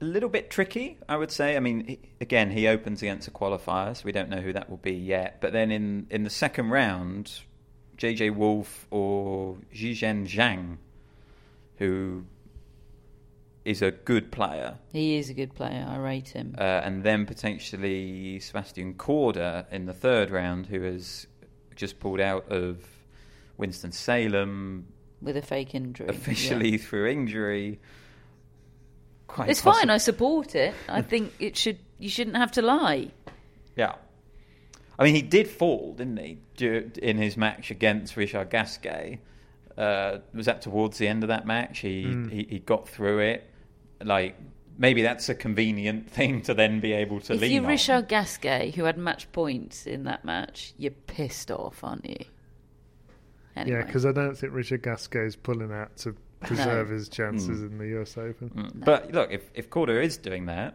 a 0.00 0.04
little 0.04 0.28
bit 0.28 0.50
tricky, 0.50 0.98
I 1.08 1.16
would 1.16 1.30
say. 1.30 1.56
I 1.56 1.60
mean, 1.60 1.86
he, 1.86 1.98
again, 2.20 2.50
he 2.50 2.68
opens 2.68 3.02
against 3.02 3.28
a 3.28 3.30
qualifier, 3.30 3.96
so 3.96 4.02
we 4.04 4.12
don't 4.12 4.28
know 4.28 4.40
who 4.40 4.52
that 4.52 4.68
will 4.68 4.76
be 4.76 4.92
yet. 4.92 5.40
But 5.40 5.52
then 5.52 5.70
in, 5.70 6.06
in 6.10 6.24
the 6.24 6.30
second 6.30 6.70
round, 6.70 7.40
JJ 7.96 8.34
Wolf 8.34 8.86
or 8.90 9.56
Zhizhen 9.74 10.26
Zhang, 10.26 10.76
who 11.78 12.24
is 13.66 13.82
a 13.82 13.90
good 13.90 14.30
player, 14.30 14.78
He 14.92 15.16
is 15.18 15.28
a 15.28 15.34
good 15.34 15.54
player. 15.54 15.84
I 15.88 15.96
rate 15.96 16.28
him. 16.28 16.54
uh, 16.58 16.62
and 16.62 17.02
then 17.02 17.26
potentially 17.26 18.38
Sebastian 18.40 18.94
Korda 18.94 19.66
in 19.72 19.86
the 19.86 19.92
third 19.92 20.30
round, 20.30 20.66
who 20.66 20.82
has 20.82 21.26
just 21.74 21.98
pulled 22.00 22.20
out 22.20 22.50
of 22.50 22.84
Winston 23.58 23.92
Salem 23.92 24.86
with 25.20 25.36
a 25.36 25.42
fake 25.42 25.74
injury. 25.74 26.06
officially 26.08 26.70
Yeah. 26.72 26.78
through 26.78 27.06
injury. 27.08 27.78
Quite 29.26 29.50
It's 29.50 29.60
possi- 29.60 29.74
fine. 29.80 29.90
I 29.90 29.98
support 29.98 30.54
it. 30.54 30.74
I 30.88 31.02
think 31.02 31.32
it 31.40 31.56
should. 31.56 31.78
You 31.98 32.08
shouldn't 32.08 32.36
have 32.36 32.52
to 32.52 32.62
lie. 32.62 33.08
Yeah. 33.76 33.94
I 34.98 35.04
mean, 35.04 35.14
he 35.14 35.22
did 35.22 35.48
fall, 35.48 35.92
didn't 35.94 36.16
he, 36.18 36.38
in 37.02 37.18
his 37.18 37.36
match 37.36 37.70
against 37.70 38.16
Richard 38.16 38.48
Gasquet? 38.50 39.18
Uh, 39.76 40.18
was 40.32 40.46
that 40.46 40.62
towards 40.62 40.96
the 40.98 41.06
end 41.08 41.22
of 41.22 41.28
that 41.28 41.46
match? 41.46 41.80
He, 41.80 42.02
he 42.30 42.46
he 42.48 42.58
got 42.60 42.88
through 42.88 43.18
it. 43.18 43.50
Like 44.02 44.36
maybe 44.78 45.02
that's 45.02 45.28
a 45.28 45.34
convenient 45.34 46.10
thing 46.10 46.42
to 46.42 46.54
then 46.54 46.80
be 46.80 46.92
able 46.92 47.20
to 47.20 47.34
if 47.34 47.40
lean 47.40 47.52
you're 47.52 47.62
on. 47.64 47.68
Richard 47.70 48.08
Gasquet, 48.08 48.72
who 48.76 48.84
had 48.84 48.98
match 48.98 49.30
points 49.32 49.86
in 49.86 50.04
that 50.04 50.24
match, 50.24 50.74
you're 50.76 50.90
pissed 50.92 51.50
off, 51.50 51.82
aren't 51.82 52.08
you? 52.08 52.24
Anyway. 53.56 53.78
Yeah, 53.78 53.86
because 53.86 54.04
I 54.04 54.12
don't 54.12 54.36
think 54.36 54.52
Richard 54.52 54.82
Gasquet 54.82 55.24
is 55.24 55.36
pulling 55.36 55.72
out 55.72 55.96
to 55.98 56.14
preserve 56.40 56.90
his 56.90 57.08
chances 57.08 57.62
in 57.62 57.78
the 57.78 57.98
US 58.00 58.18
Open. 58.18 58.50
Mm. 58.50 58.84
But 58.84 59.12
look, 59.12 59.30
if 59.32 59.50
if 59.54 59.70
Korda 59.70 60.02
is 60.02 60.18
doing 60.18 60.46
that, 60.46 60.74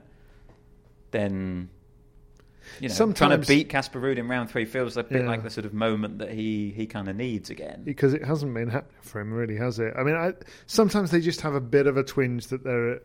then 1.12 1.70
you 2.80 2.90
know 2.90 3.12
trying 3.14 3.40
to 3.40 3.48
beat 3.48 3.70
Casper 3.70 4.00
Ruud 4.02 4.18
in 4.18 4.28
round 4.28 4.50
three 4.50 4.66
feels 4.66 4.98
a 4.98 5.04
bit 5.04 5.22
Yeah. 5.22 5.28
like 5.28 5.44
the 5.44 5.50
sort 5.50 5.66
of 5.66 5.74
moment 5.74 6.18
that 6.20 6.32
he 6.32 6.72
he 6.76 6.88
kind 6.88 7.08
of 7.08 7.16
needs 7.16 7.50
again. 7.52 7.84
Because 7.84 8.14
it 8.16 8.26
hasn't 8.26 8.54
been 8.54 8.70
happening 8.70 9.02
for 9.02 9.22
him, 9.22 9.32
really, 9.32 9.58
has 9.58 9.78
it? 9.78 9.94
I 9.96 10.04
mean, 10.04 10.16
I, 10.16 10.34
sometimes 10.66 11.12
they 11.12 11.22
just 11.22 11.42
have 11.42 11.54
a 11.54 11.62
bit 11.62 11.86
of 11.86 11.98
a 11.98 12.04
twinge 12.04 12.48
that 12.48 12.64
they're 12.64 13.02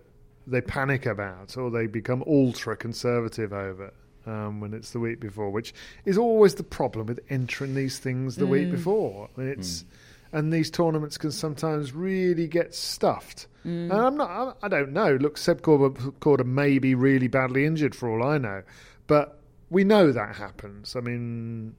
they 0.47 0.61
panic 0.61 1.07
about, 1.07 1.57
or 1.57 1.71
they 1.71 1.87
become 1.87 2.23
ultra 2.27 2.77
conservative 2.77 3.53
over. 3.53 3.93
um, 4.27 4.61
when 4.61 4.75
it's 4.75 4.91
the 4.91 4.99
week 4.99 5.21
before, 5.21 5.51
which 5.51 5.73
is 6.05 6.19
always 6.19 6.57
the 6.57 6.65
problem 6.65 7.07
with 7.07 7.21
entering 7.31 7.75
these 7.77 7.99
things 8.01 8.35
the 8.37 8.47
week 8.47 8.67
mm. 8.67 8.73
before. 8.73 9.29
I 9.37 9.41
mean, 9.41 9.49
it's 9.51 9.83
mm. 9.85 9.87
and 10.33 10.53
these 10.53 10.69
tournaments 10.69 11.17
can 11.17 11.31
sometimes 11.31 11.93
really 11.93 12.49
get 12.49 12.75
stuffed. 12.75 13.47
Mm. 13.65 13.91
And 13.91 13.93
I'm 13.93 14.17
not, 14.17 14.31
I'm- 14.31 14.55
I 14.65 14.69
don't 14.69 14.93
know. 14.93 15.15
Look, 15.15 15.39
Seb 15.39 15.63
Korda, 15.63 15.93
Korda 16.19 16.45
may 16.45 16.79
be 16.81 16.95
really 16.97 17.29
badly 17.29 17.65
injured 17.67 17.95
for 17.95 18.09
all 18.11 18.27
I 18.27 18.39
know, 18.39 18.63
but 19.07 19.41
we 19.71 19.85
know 19.85 20.11
that 20.11 20.35
happens. 20.37 20.97
I 20.97 21.01
mean, 21.01 21.77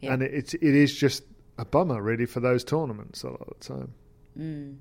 Yeah. 0.00 0.12
and 0.12 0.22
it, 0.22 0.32
it's 0.32 0.54
it 0.54 0.62
is 0.62 0.94
just 0.94 1.24
a 1.58 1.64
bummer 1.64 2.00
really 2.02 2.26
for 2.26 2.38
those 2.40 2.62
tournaments 2.64 3.24
a 3.24 3.30
lot 3.30 3.40
of 3.48 3.58
the 3.58 3.64
time. 3.64 4.78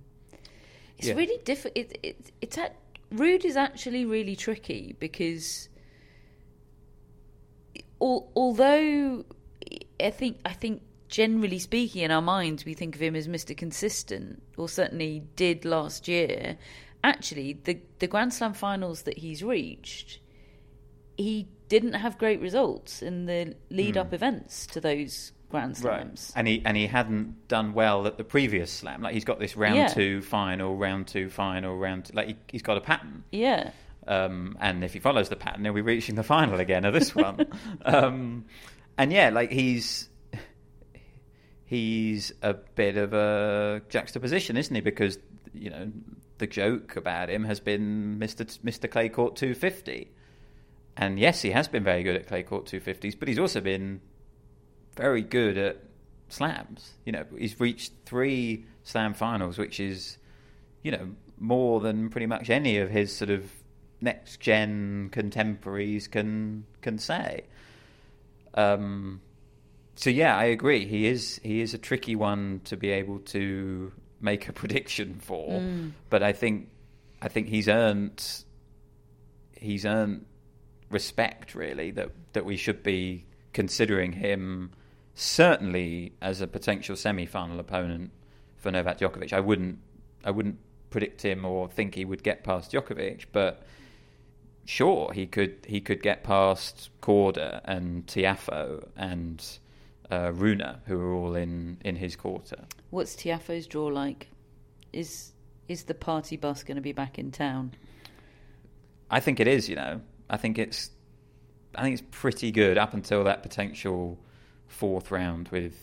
It's 0.98 1.08
Yeah. 1.08 1.16
really 1.16 1.40
difficult. 1.44 1.76
It, 1.78 1.98
it, 2.04 2.32
it's 2.42 2.58
at, 2.58 2.76
Ruud 3.12 3.46
is 3.46 3.56
actually 3.56 4.06
really 4.06 4.36
tricky 4.36 4.96
because, 5.00 5.70
al- 8.02 8.32
although 8.36 9.26
I 10.00 10.10
think 10.10 10.40
I 10.46 10.54
think 10.54 10.82
generally 11.10 11.60
speaking, 11.60 12.02
in 12.02 12.12
our 12.12 12.22
minds, 12.22 12.66
we 12.66 12.74
think 12.74 12.96
of 12.96 13.02
him 13.02 13.16
as 13.16 13.28
Mister 13.28 13.54
Consistent, 13.54 14.42
or 14.58 14.68
certainly 14.68 15.24
did 15.36 15.66
last 15.66 16.08
year. 16.08 16.58
Actually, 17.04 17.54
the 17.54 17.80
the 18.00 18.08
Grand 18.08 18.34
Slam 18.34 18.54
finals 18.54 19.04
that 19.04 19.18
he's 19.20 19.44
reached, 19.44 20.20
he 21.18 21.48
didn't 21.70 21.94
have 21.94 22.18
great 22.18 22.40
results 22.40 23.02
in 23.02 23.26
the 23.26 23.56
lead 23.70 23.98
up 23.98 24.10
hmm. 24.10 24.16
events 24.16 24.66
to 24.68 24.80
those 24.80 25.32
Grand 25.54 25.78
Slams. 25.78 26.34
And 26.36 26.48
he 26.48 26.64
and 26.66 26.76
he 26.76 26.88
hadn't 26.88 27.48
done 27.48 27.74
well 27.76 28.08
at 28.08 28.18
the 28.18 28.24
previous 28.24 28.72
slam. 28.72 29.04
Like 29.04 29.14
he's 29.14 29.24
got 29.24 29.40
this 29.40 29.56
round 29.56 29.76
Yeah. 29.76 29.88
two 29.88 30.22
final, 30.24 30.76
round 30.76 31.06
two 31.08 31.30
final, 31.30 31.78
round 31.78 32.10
like 32.14 32.28
he, 32.28 32.36
he's 32.48 32.64
got 32.64 32.78
a 32.78 32.82
pattern. 32.82 33.24
Yeah. 33.32 33.70
Um, 34.08 34.58
and 34.60 34.84
if 34.84 34.94
he 34.94 35.00
follows 35.00 35.30
the 35.30 35.36
pattern, 35.36 35.64
he'll 35.64 35.74
be 35.74 35.82
reaching 35.82 36.16
the 36.16 36.24
final 36.24 36.60
again 36.60 36.86
of 36.86 36.94
this 36.96 37.14
one. 37.16 37.46
um, 37.86 38.46
and 38.98 39.14
yeah, 39.14 39.30
like 39.30 39.52
he's 39.52 40.10
he's 41.66 42.34
a 42.42 42.54
bit 42.54 42.98
of 42.98 43.14
a 43.14 43.82
juxtaposition, 43.90 44.58
isn't 44.58 44.74
he? 44.74 44.82
Because 44.82 45.20
you 45.54 45.70
know 45.70 45.92
the 46.40 46.48
joke 46.48 46.96
about 46.96 47.30
him 47.30 47.44
has 47.44 47.60
been 47.60 48.18
Mister 48.18 48.46
Mister 48.64 48.88
Clay 48.88 49.10
Court 49.10 49.36
two 49.36 49.54
fifty, 49.54 50.12
and 50.98 51.20
yes, 51.20 51.42
he 51.44 51.52
has 51.52 51.68
been 51.68 51.84
very 51.84 52.02
good 52.02 52.16
at 52.16 52.28
Clay 52.28 52.44
Court 52.44 52.66
two 52.66 52.80
fifties, 52.80 53.16
but 53.16 53.28
he's 53.28 53.40
also 53.40 53.62
been 53.62 54.02
very 54.96 55.22
good 55.22 55.58
at 55.58 55.78
slams. 56.30 56.94
You 57.06 57.14
know, 57.14 57.26
he's 57.38 57.60
reached 57.60 57.94
three 58.06 58.66
slam 58.84 59.14
finals, 59.14 59.58
which 59.58 59.80
is 59.80 60.18
you 60.82 60.92
know 60.92 61.10
more 61.40 61.80
than 61.80 62.10
pretty 62.10 62.28
much 62.28 62.50
any 62.50 62.78
of 62.78 62.90
his 62.90 63.16
sort 63.16 63.30
of 63.30 63.50
next 64.02 64.40
gen 64.40 65.10
contemporaries 65.12 66.08
can 66.08 66.66
can 66.82 66.98
say. 66.98 67.46
Um, 68.54 69.22
so 69.96 70.10
yeah, 70.10 70.38
I 70.38 70.46
agree. 70.46 70.86
He 70.86 71.08
is 71.08 71.40
he 71.44 71.62
is 71.62 71.74
a 71.74 71.78
tricky 71.78 72.16
one 72.16 72.62
to 72.66 72.78
be 72.78 72.90
able 72.90 73.20
to 73.20 73.92
make 74.22 74.48
a 74.50 74.54
prediction 74.62 75.20
for, 75.20 75.62
but 76.10 76.24
I 76.24 76.34
think 76.34 76.70
I 77.22 77.28
think 77.28 77.48
he's 77.48 77.68
earned 77.68 78.24
he's 79.56 79.86
earned 79.86 80.26
respect 80.90 81.56
really 81.56 81.90
that 81.92 82.10
that 82.34 82.46
we 82.46 82.58
should 82.58 82.84
be 82.84 83.26
considering 83.54 84.12
him 84.12 84.72
certainly 85.16 86.14
as 86.22 86.42
a 86.42 86.48
potential 86.48 86.96
semi-final 86.96 87.60
opponent 87.60 88.12
for 88.58 88.72
Novak 88.72 89.00
Djokovic. 89.00 89.34
I 89.34 89.40
wouldn't 89.40 89.80
I 90.24 90.32
wouldn't 90.32 90.58
predict 90.90 91.24
him 91.24 91.46
or 91.46 91.68
think 91.68 91.96
he 91.96 92.06
would 92.06 92.24
get 92.24 92.44
past 92.44 92.72
Djokovic, 92.72 93.26
but 93.32 93.64
sure 94.66 95.12
he 95.14 95.26
could 95.28 95.66
he 95.68 95.82
could 95.82 96.02
get 96.02 96.24
past 96.24 96.90
Korda 97.02 97.62
and 97.66 98.06
Tiafoe 98.08 98.88
and 98.96 99.44
uh, 100.12 100.32
Rune, 100.34 100.78
who 100.86 101.00
are 101.00 101.14
all 101.14 101.36
in, 101.36 101.78
in 101.84 101.96
his 101.96 102.16
quarter. 102.16 102.66
What's 102.90 103.16
Tiafoe's 103.16 103.68
draw 103.68 103.88
like? 103.88 104.30
Is 104.92 105.32
is 105.68 105.84
the 105.84 105.94
party 105.94 106.38
bus 106.38 106.64
going 106.64 106.76
to 106.76 106.82
be 106.82 106.92
back 106.92 107.18
in 107.18 107.32
town? 107.32 107.74
I 109.10 109.20
think 109.20 109.40
it 109.40 109.48
is. 109.48 109.70
You 109.70 109.76
know, 109.76 110.02
I 110.30 110.38
think 110.38 110.58
it's 110.60 110.92
I 111.76 111.82
think 111.82 111.94
it's 111.94 112.08
pretty 112.12 112.52
good 112.52 112.78
up 112.78 112.94
until 112.94 113.24
that 113.24 113.42
potential 113.44 114.20
fourth 114.74 115.12
round 115.12 115.50
with 115.50 115.76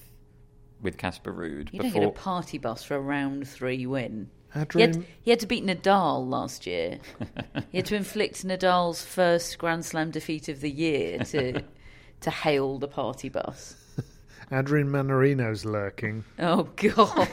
with 0.83 0.97
Casper 0.97 1.33
Ruud. 1.33 1.73
You 1.73 1.81
don't 1.81 1.93
get 1.93 2.03
a 2.03 2.11
party 2.11 2.59
bus 2.59 2.83
for 2.83 2.97
a 2.97 3.01
round 3.01 3.47
three 3.47 3.87
win. 3.87 4.31
He 4.53 4.59
had, 4.59 4.69
Adrian, 4.69 5.07
he 5.23 5.31
had 5.31 5.41
to 5.41 5.47
beat 5.47 5.65
Nadal 5.65 6.29
last 6.29 6.67
year. 6.67 6.99
he 7.71 7.79
had 7.79 7.87
to 7.87 7.95
inflict 7.97 8.45
Nadal's 8.45 9.05
first 9.05 9.59
Grand 9.59 9.85
Slam 9.85 10.11
defeat 10.11 10.49
of 10.49 10.61
the 10.61 10.71
year 10.71 11.19
to 11.21 11.63
to 12.21 12.31
hail 12.31 12.79
the 12.79 12.89
party 12.89 13.29
bus. 13.29 13.77
Adrian 14.53 14.89
Mannarino's 14.89 15.65
lurking 15.65 16.25
Oh 16.39 16.65
God! 16.77 17.29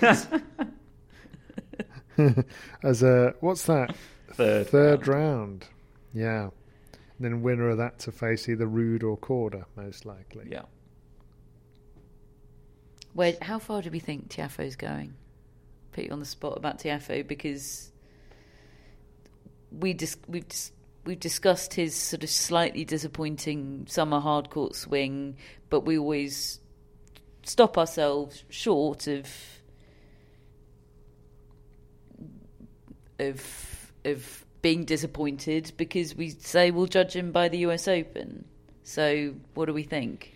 as 2.83 3.03
a 3.03 3.33
what's 3.39 3.63
that 3.65 3.95
Third 4.33 4.67
third 4.67 5.07
round. 5.07 5.65
Yeah, 6.13 6.43
and 6.43 6.51
then 7.19 7.41
winner 7.41 7.69
of 7.69 7.77
that 7.77 7.97
to 7.99 8.11
face 8.11 8.47
either 8.47 8.67
Ruud 8.67 9.03
or 9.03 9.17
Korda, 9.17 9.65
most 9.75 10.05
likely. 10.05 10.47
Yeah. 10.51 10.63
Where? 13.13 13.35
How 13.41 13.59
far 13.59 13.81
do 13.81 13.89
we 13.89 13.99
think 13.99 14.29
Tiafoe's 14.29 14.75
going? 14.75 15.15
Put 15.91 16.05
you 16.05 16.11
on 16.11 16.19
the 16.19 16.25
spot 16.25 16.57
about 16.57 16.79
Tiafoe 16.79 17.27
because 17.27 17.91
we 19.71 19.93
dis- 19.93 20.17
we've 20.27 20.47
dis- 20.47 20.71
we've 21.05 21.19
discussed 21.19 21.73
his 21.73 21.95
sort 21.95 22.23
of 22.23 22.29
slightly 22.29 22.85
disappointing 22.85 23.85
summer 23.87 24.19
hard 24.19 24.49
court 24.49 24.75
swing, 24.75 25.37
but 25.69 25.81
we 25.81 25.97
always 25.97 26.59
stop 27.43 27.77
ourselves 27.77 28.43
short 28.49 29.07
of 29.07 29.27
of 33.19 33.93
of 34.05 34.45
being 34.61 34.83
disappointed 34.85 35.71
because 35.77 36.15
we 36.15 36.29
say 36.29 36.71
we'll 36.71 36.87
judge 36.87 37.15
him 37.15 37.31
by 37.31 37.47
the 37.47 37.59
US 37.59 37.87
Open. 37.87 38.45
So 38.83 39.33
what 39.53 39.65
do 39.65 39.73
we 39.73 39.83
think? 39.83 40.33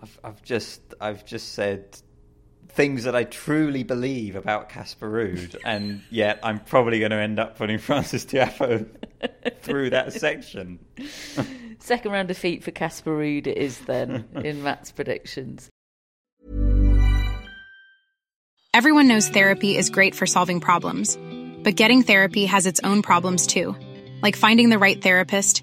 I've, 0.00 0.20
I've 0.24 0.42
just 0.42 0.80
I've 1.00 1.24
just 1.24 1.52
said 1.52 1.96
things 2.68 3.04
that 3.04 3.14
I 3.14 3.24
truly 3.24 3.84
believe 3.84 4.36
about 4.36 4.68
Casper 4.68 5.08
Ruud, 5.08 5.56
and 5.64 6.02
yet 6.10 6.40
I'm 6.42 6.58
probably 6.60 6.98
going 6.98 7.12
to 7.12 7.16
end 7.16 7.38
up 7.38 7.56
putting 7.56 7.78
Frances 7.88 8.26
Tiafoe 8.26 8.88
through 9.62 9.90
that 9.90 10.12
section. 10.12 10.78
Second 11.78 12.12
round 12.12 12.28
defeat 12.28 12.64
for 12.64 12.70
Casper 12.70 13.16
Ruud 13.16 13.46
it 13.46 13.58
is 13.58 13.78
then 13.80 14.26
in 14.36 14.62
Matt's 14.62 14.90
predictions. 14.92 15.70
Everyone 18.72 19.06
knows 19.06 19.28
therapy 19.28 19.76
is 19.76 19.88
great 19.90 20.16
for 20.16 20.26
solving 20.26 20.60
problems, 20.60 21.16
but 21.62 21.76
getting 21.76 22.02
therapy 22.02 22.44
has 22.46 22.66
its 22.66 22.80
own 22.82 23.02
problems 23.02 23.46
too, 23.46 23.76
like 24.20 24.34
finding 24.34 24.68
the 24.68 24.80
right 24.80 25.00
therapist, 25.00 25.62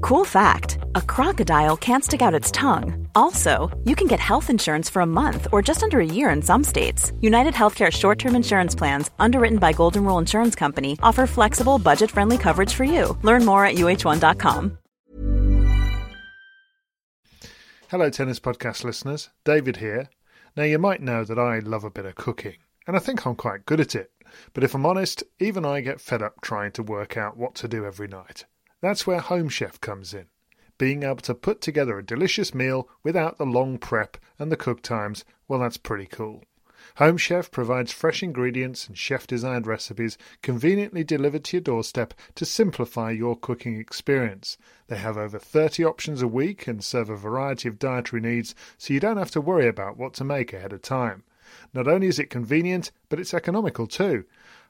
Cool 0.00 0.24
fact 0.24 0.78
a 0.94 1.00
crocodile 1.02 1.76
can't 1.76 2.04
stick 2.04 2.22
out 2.22 2.34
its 2.34 2.50
tongue. 2.50 3.08
Also, 3.14 3.70
you 3.84 3.94
can 3.94 4.06
get 4.06 4.20
health 4.20 4.50
insurance 4.50 4.90
for 4.90 5.02
a 5.02 5.06
month 5.06 5.46
or 5.52 5.62
just 5.62 5.82
under 5.82 6.00
a 6.00 6.06
year 6.06 6.30
in 6.30 6.42
some 6.42 6.64
states. 6.64 7.12
United 7.20 7.54
Healthcare 7.54 7.90
short 7.90 8.18
term 8.18 8.36
insurance 8.36 8.74
plans, 8.74 9.10
underwritten 9.18 9.58
by 9.58 9.72
Golden 9.72 10.04
Rule 10.04 10.18
Insurance 10.18 10.54
Company, 10.54 10.98
offer 11.02 11.26
flexible, 11.26 11.78
budget 11.78 12.10
friendly 12.10 12.38
coverage 12.38 12.74
for 12.74 12.84
you. 12.84 13.16
Learn 13.22 13.44
more 13.44 13.64
at 13.64 13.76
uh1.com. 13.76 14.78
Hello, 17.88 18.08
Tennis 18.08 18.40
Podcast 18.40 18.84
listeners. 18.84 19.28
David 19.44 19.76
here. 19.76 20.08
Now, 20.56 20.62
you 20.64 20.78
might 20.78 21.02
know 21.02 21.24
that 21.24 21.38
I 21.38 21.58
love 21.58 21.84
a 21.84 21.90
bit 21.90 22.06
of 22.06 22.14
cooking, 22.14 22.56
and 22.86 22.96
I 22.96 22.98
think 22.98 23.26
I'm 23.26 23.34
quite 23.34 23.66
good 23.66 23.80
at 23.80 23.94
it. 23.94 24.10
But 24.54 24.64
if 24.64 24.74
I'm 24.74 24.86
honest, 24.86 25.22
even 25.38 25.66
I 25.66 25.82
get 25.82 26.00
fed 26.00 26.22
up 26.22 26.40
trying 26.40 26.72
to 26.72 26.82
work 26.82 27.18
out 27.18 27.36
what 27.36 27.54
to 27.56 27.68
do 27.68 27.84
every 27.84 28.08
night. 28.08 28.46
That's 28.82 29.06
where 29.06 29.20
Home 29.20 29.48
Chef 29.48 29.80
comes 29.80 30.12
in. 30.12 30.26
Being 30.76 31.04
able 31.04 31.22
to 31.22 31.34
put 31.36 31.60
together 31.60 31.98
a 31.98 32.04
delicious 32.04 32.52
meal 32.52 32.88
without 33.04 33.38
the 33.38 33.46
long 33.46 33.78
prep 33.78 34.16
and 34.40 34.50
the 34.50 34.56
cook 34.56 34.82
times, 34.82 35.24
well, 35.46 35.60
that's 35.60 35.76
pretty 35.76 36.06
cool. 36.06 36.42
Home 36.96 37.16
Chef 37.16 37.48
provides 37.52 37.92
fresh 37.92 38.24
ingredients 38.24 38.88
and 38.88 38.98
chef 38.98 39.24
designed 39.24 39.68
recipes 39.68 40.18
conveniently 40.42 41.04
delivered 41.04 41.44
to 41.44 41.58
your 41.58 41.62
doorstep 41.62 42.12
to 42.34 42.44
simplify 42.44 43.12
your 43.12 43.36
cooking 43.36 43.78
experience. 43.78 44.58
They 44.88 44.96
have 44.96 45.16
over 45.16 45.38
30 45.38 45.84
options 45.84 46.20
a 46.20 46.26
week 46.26 46.66
and 46.66 46.82
serve 46.82 47.08
a 47.08 47.16
variety 47.16 47.68
of 47.68 47.78
dietary 47.78 48.20
needs 48.20 48.52
so 48.78 48.92
you 48.92 48.98
don't 48.98 49.16
have 49.16 49.30
to 49.30 49.40
worry 49.40 49.68
about 49.68 49.96
what 49.96 50.12
to 50.14 50.24
make 50.24 50.52
ahead 50.52 50.72
of 50.72 50.82
time. 50.82 51.22
Not 51.72 51.86
only 51.86 52.08
is 52.08 52.18
it 52.18 52.30
convenient, 52.30 52.90
but 53.08 53.20
it's 53.20 53.32
economical 53.32 53.86
too. 53.86 54.24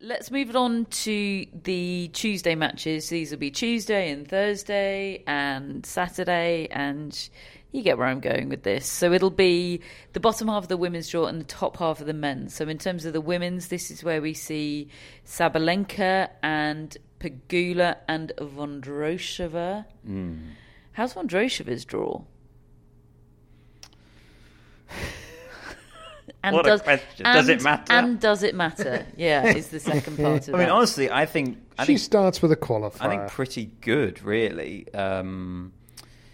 Let's 0.00 0.30
move 0.30 0.54
on 0.54 0.84
to 0.84 1.44
the 1.64 2.08
Tuesday 2.12 2.54
matches. 2.54 3.08
These 3.08 3.32
will 3.32 3.38
be 3.38 3.50
Tuesday 3.50 4.12
and 4.12 4.28
Thursday 4.28 5.24
and 5.26 5.84
Saturday, 5.84 6.68
and 6.70 7.28
you 7.72 7.82
get 7.82 7.98
where 7.98 8.06
I'm 8.06 8.20
going 8.20 8.48
with 8.48 8.62
this. 8.62 8.86
So 8.86 9.12
it'll 9.12 9.28
be 9.30 9.80
the 10.12 10.20
bottom 10.20 10.46
half 10.46 10.62
of 10.62 10.68
the 10.68 10.76
women's 10.76 11.08
draw 11.08 11.26
and 11.26 11.40
the 11.40 11.46
top 11.46 11.78
half 11.78 12.00
of 12.00 12.06
the 12.06 12.12
men's. 12.12 12.54
So 12.54 12.68
in 12.68 12.78
terms 12.78 13.06
of 13.06 13.12
the 13.12 13.20
women's, 13.20 13.66
this 13.66 13.90
is 13.90 14.04
where 14.04 14.22
we 14.22 14.34
see 14.34 14.86
Sabalenka 15.26 16.28
and 16.44 16.96
Pegula 17.18 17.96
and 18.06 18.32
Vondrousova. 18.38 19.84
Hmm. 20.06 20.36
How's 20.92 21.14
Vondrousova's 21.14 21.84
draw? 21.84 22.22
And 26.42 26.54
What 26.54 26.66
a 26.66 26.78
question. 26.78 27.24
Does 27.24 27.48
it 27.48 27.62
matter? 27.62 27.92
And 27.92 28.20
does 28.20 28.42
it 28.42 28.54
matter? 28.54 29.04
Yeah, 29.16 29.46
is 29.46 29.68
the 29.68 29.80
second 29.80 30.16
part 30.22 30.46
of 30.48 30.54
I 30.54 30.58
mean, 30.58 30.66
that. 30.68 30.72
honestly, 30.72 31.10
I 31.10 31.26
think 31.26 31.58
I 31.78 31.82
she 31.82 31.86
think 31.88 31.98
starts 31.98 32.40
with 32.40 32.52
a 32.52 32.56
qualifier. 32.56 33.00
I 33.00 33.08
think 33.08 33.28
pretty 33.28 33.66
good, 33.80 34.22
really. 34.22 34.92
Um, 34.94 35.72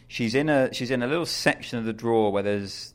she's 0.08 0.34
in 0.34 0.48
a 0.50 0.72
she's 0.74 0.90
in 0.90 1.02
a 1.02 1.06
little 1.06 1.24
section 1.26 1.78
of 1.78 1.84
the 1.86 1.92
draw 1.94 2.28
where 2.28 2.42
there's 2.42 2.92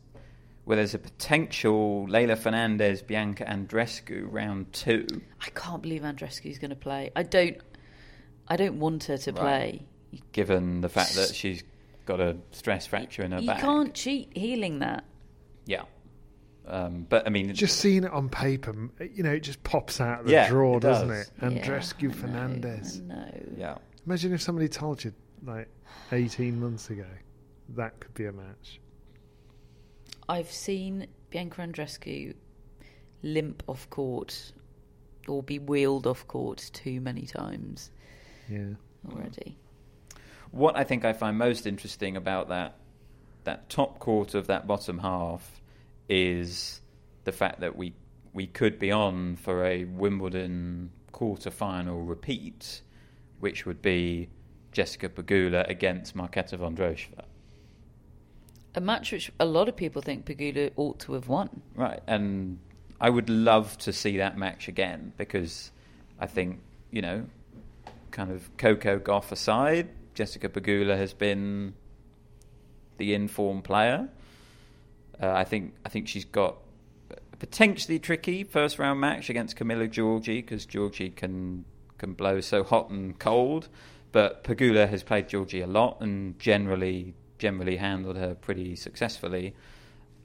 where 0.65 0.75
there's 0.77 0.93
a 0.93 0.99
potential 0.99 2.05
Leila 2.07 2.35
Fernandez 2.35 3.01
Bianca 3.01 3.43
Andrescu 3.43 4.27
round 4.31 4.71
two. 4.71 5.07
I 5.41 5.49
can't 5.49 5.81
believe 5.81 6.03
Andrescu's 6.03 6.59
going 6.59 6.69
to 6.69 6.75
play. 6.75 7.09
I 7.15 7.23
don't. 7.23 7.57
I 8.47 8.55
don't 8.55 8.79
want 8.79 9.05
her 9.05 9.17
to 9.17 9.33
play. 9.33 9.81
given 10.31 10.81
the 10.81 10.89
fact 10.89 11.15
that 11.15 11.33
she's 11.33 11.63
got 12.05 12.19
a 12.19 12.37
stress 12.51 12.85
fracture 12.85 13.23
in 13.23 13.31
her 13.31 13.39
You 13.39 13.47
back. 13.47 13.57
You 13.57 13.63
can't 13.63 13.93
cheat 13.95 14.35
healing 14.35 14.79
that. 14.79 15.03
Yeah. 15.65 15.83
Um, 16.69 17.05
but 17.09 17.25
I 17.25 17.29
mean, 17.29 17.53
Just 17.53 17.79
seeing 17.79 18.03
it 18.03 18.11
on 18.11 18.29
paper, 18.29 18.75
you 19.13 19.23
know, 19.23 19.31
it 19.31 19.39
just 19.41 19.63
pops 19.63 19.99
out 19.99 20.21
of 20.21 20.25
the 20.27 20.33
Yeah, 20.33 20.47
draw, 20.49 20.77
it 20.77 20.81
doesn't 20.81 21.09
it? 21.11 21.31
Andrescu 21.41 22.03
I 22.03 22.07
know, 22.07 22.11
Fernandez. 22.13 23.01
I 23.01 23.07
know. 23.13 23.31
yeah. 23.57 23.77
Imagine 24.05 24.33
if 24.33 24.41
somebody 24.41 24.67
told 24.69 25.03
you, 25.03 25.13
like, 25.43 25.67
18 26.11 26.59
months 26.59 26.89
ago, 26.89 27.05
that 27.75 27.99
could 27.99 28.13
be 28.13 28.25
a 28.25 28.31
match. 28.31 28.79
I've 30.27 30.51
seen 30.51 31.07
Bianca 31.29 31.61
Andrescu 31.61 32.35
limp 33.23 33.63
off 33.67 33.89
court 33.89 34.51
or 35.27 35.43
be 35.43 35.59
wheeled 35.59 36.07
off 36.07 36.27
court 36.27 36.69
too 36.73 37.01
many 37.01 37.23
times 37.23 37.91
Yeah. 38.49 38.73
already. 39.11 39.57
What 40.51 40.75
I 40.77 40.83
think 40.83 41.05
I 41.05 41.13
find 41.13 41.37
most 41.37 41.67
interesting 41.67 42.15
about 42.15 42.49
that 42.49 42.75
that 43.45 43.69
top 43.69 43.99
quarter 43.99 44.37
of 44.37 44.47
that 44.47 44.67
bottom 44.67 44.99
half 44.99 45.61
is 46.09 46.81
the 47.23 47.31
fact 47.31 47.59
that 47.61 47.75
we 47.75 47.93
we 48.33 48.47
could 48.47 48.77
be 48.77 48.91
on 48.91 49.35
for 49.35 49.65
a 49.65 49.85
Wimbledon 49.85 50.91
quarter 51.11 51.49
final 51.49 52.01
repeat, 52.01 52.81
which 53.39 53.65
would 53.65 53.81
be 53.81 54.29
Jessica 54.71 55.09
Pegula 55.09 55.67
against 55.67 56.15
Marketa 56.15 56.57
Vondrousova. 56.57 57.23
A 58.75 58.81
match 58.81 59.11
which 59.11 59.31
a 59.39 59.45
lot 59.45 59.67
of 59.67 59.75
people 59.75 60.01
think 60.01 60.25
Pegula 60.25 60.71
ought 60.75 60.99
to 60.99 61.13
have 61.13 61.27
won. 61.27 61.61
Right, 61.75 62.01
and 62.05 62.59
I 63.01 63.09
would 63.09 63.29
love 63.29 63.77
to 63.79 63.91
see 63.91 64.17
that 64.17 64.37
match 64.37 64.67
again 64.67 65.13
because 65.17 65.71
I 66.19 66.27
think 66.27 66.59
you 66.91 67.01
know, 67.01 67.25
kind 68.11 68.31
of 68.31 68.55
Coco 68.57 68.99
Gauff 68.99 69.31
aside, 69.31 69.89
Jessica 70.13 70.49
Pegula 70.49 70.97
has 70.97 71.13
been 71.13 71.73
the 72.97 73.13
informed 73.13 73.63
player. 73.63 74.09
Uh, 75.21 75.31
I 75.31 75.43
think 75.43 75.73
I 75.85 75.89
think 75.89 76.07
she's 76.07 76.25
got 76.25 76.57
a 77.11 77.37
potentially 77.37 77.99
tricky 77.99 78.43
first 78.43 78.79
round 78.79 78.99
match 78.99 79.29
against 79.29 79.57
Camila 79.57 79.89
Giorgi 79.89 80.37
because 80.37 80.65
Giorgi 80.65 81.15
can 81.15 81.65
can 81.97 82.13
blow 82.13 82.39
so 82.39 82.63
hot 82.63 82.89
and 82.89 83.17
cold, 83.19 83.67
but 84.11 84.43
Pegula 84.43 84.87
has 84.87 85.03
played 85.03 85.27
Giorgi 85.27 85.63
a 85.63 85.67
lot 85.67 86.01
and 86.01 86.39
generally 86.39 87.13
generally 87.37 87.77
handled 87.77 88.17
her 88.17 88.35
pretty 88.35 88.75
successfully. 88.75 89.55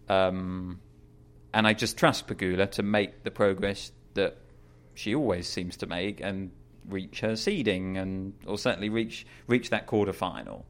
Um, 0.08 0.80
and 1.52 1.66
I 1.66 1.72
just 1.72 1.96
trust 1.96 2.26
Pegula 2.26 2.70
to 2.72 2.82
make 2.82 3.22
the 3.22 3.30
progress 3.30 3.92
that 4.14 4.36
she 4.94 5.14
always 5.14 5.48
seems 5.48 5.76
to 5.78 5.86
make 5.86 6.20
and 6.20 6.50
reach 6.88 7.20
her 7.20 7.36
seeding 7.36 7.96
and 7.96 8.34
or 8.46 8.58
certainly 8.58 8.88
reach 8.88 9.26
reach 9.46 9.70
that 9.70 9.86
quarter 9.86 10.12
final. 10.12 10.66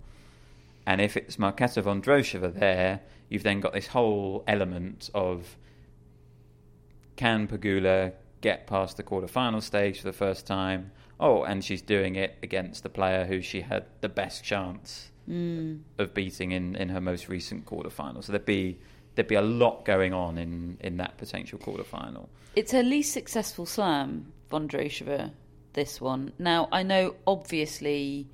And 0.86 1.00
if 1.00 1.16
it's 1.16 1.36
Marketa 1.36 1.82
Vondrousova 1.82 2.52
there, 2.52 3.00
you've 3.28 3.42
then 3.42 3.60
got 3.60 3.72
this 3.72 3.88
whole 3.88 4.44
element 4.46 5.10
of 5.14 5.56
can 7.16 7.46
Pegula 7.46 8.12
get 8.40 8.66
past 8.66 8.96
the 8.96 9.02
quarter 9.02 9.26
final 9.26 9.60
stage 9.60 9.98
for 9.98 10.04
the 10.04 10.12
first 10.12 10.46
time? 10.46 10.92
Oh, 11.18 11.44
and 11.44 11.64
she's 11.64 11.80
doing 11.80 12.16
it 12.16 12.36
against 12.42 12.82
the 12.82 12.88
player 12.88 13.24
who 13.24 13.40
she 13.40 13.62
had 13.62 13.86
the 14.00 14.08
best 14.08 14.44
chance 14.44 15.10
hmm. 15.26 15.76
of 15.98 16.12
beating 16.12 16.52
in, 16.52 16.76
in 16.76 16.88
her 16.90 17.00
most 17.00 17.28
recent 17.28 17.64
quarter 17.64 17.90
final. 17.90 18.20
So 18.20 18.32
there'd 18.32 18.44
be 18.44 18.78
there'd 19.14 19.28
be 19.28 19.36
a 19.36 19.42
lot 19.42 19.84
going 19.84 20.12
on 20.12 20.38
in, 20.38 20.76
in 20.80 20.96
that 20.96 21.16
potential 21.18 21.58
quarter 21.58 21.84
final. 21.84 22.28
It's 22.56 22.72
her 22.72 22.82
least 22.82 23.12
successful 23.12 23.64
slam, 23.64 24.32
Vondrousova, 24.50 25.30
this 25.72 26.00
one. 26.00 26.32
Now, 26.38 26.68
I 26.72 26.82
know 26.82 27.14
obviously 27.26 28.28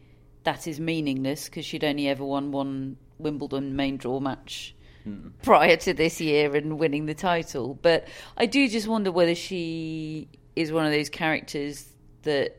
that 0.44 0.66
is 0.66 0.80
meaningless 0.80 1.46
because 1.46 1.64
she'd 1.64 1.84
only 1.84 2.08
ever 2.08 2.24
won 2.24 2.52
one 2.52 2.96
Wimbledon 3.18 3.76
main 3.76 3.96
draw 3.96 4.20
match 4.20 4.74
hmm. 5.04 5.28
prior 5.42 5.76
to 5.76 5.94
this 5.94 6.20
year 6.20 6.54
and 6.56 6.78
winning 6.78 7.06
the 7.06 7.14
title. 7.14 7.78
But 7.80 8.08
I 8.36 8.46
do 8.46 8.68
just 8.68 8.88
wonder 8.88 9.12
whether 9.12 9.34
she 9.34 10.28
is 10.56 10.72
one 10.72 10.86
of 10.86 10.92
those 10.92 11.08
characters 11.08 11.86
that 12.22 12.56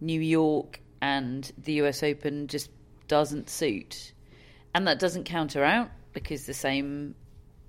New 0.00 0.20
York 0.20 0.80
and 1.00 1.50
the 1.58 1.74
US 1.74 2.02
Open 2.02 2.46
just 2.48 2.70
doesn't 3.08 3.48
suit. 3.48 4.12
And 4.74 4.86
that 4.86 4.98
doesn't 4.98 5.24
counter 5.24 5.64
out 5.64 5.90
because 6.12 6.46
the 6.46 6.54
same 6.54 7.14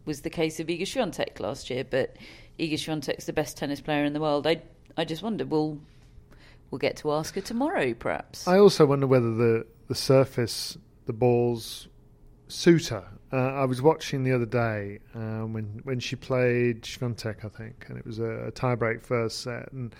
was 0.06 0.22
the 0.22 0.30
case 0.30 0.60
of 0.60 0.68
Iga 0.68 0.82
Swiatek 0.82 1.40
last 1.40 1.70
year. 1.70 1.84
But 1.84 2.18
Iga 2.60 2.74
Swiatek's 2.74 3.26
the 3.26 3.34
best 3.34 3.58
tennis 3.58 3.80
player 3.80 4.04
in 4.04 4.14
the 4.14 4.20
world. 4.20 4.46
I 4.46 4.62
I 4.98 5.06
just 5.06 5.22
wonder, 5.22 5.46
we'll 5.46 5.80
we'll 6.72 6.80
get 6.80 6.98
to 6.98 7.12
ask 7.12 7.36
her 7.36 7.42
tomorrow, 7.42 7.94
perhaps. 7.94 8.48
I 8.48 8.60
also 8.60 8.86
wonder 8.86 9.08
whether 9.08 9.34
the, 9.34 9.66
the 9.88 9.96
surface, 9.96 10.78
the 11.06 11.14
balls, 11.14 11.88
suit 12.48 12.88
her. 12.88 13.08
Uh, 13.32 13.36
I 13.36 13.66
was 13.66 13.82
watching 13.82 14.24
the 14.24 14.34
other 14.34 14.46
day 14.46 15.00
um, 15.14 15.54
when 15.54 15.82
when 15.84 16.00
she 16.00 16.16
played 16.16 16.84
Swiatek, 16.84 17.44
I 17.44 17.50
think, 17.50 17.86
and 17.90 17.98
it 17.98 18.06
was 18.06 18.20
a, 18.20 18.48
a 18.48 18.52
tiebreak 18.52 19.04
first 19.04 19.42
set, 19.42 19.72
and 19.74 19.94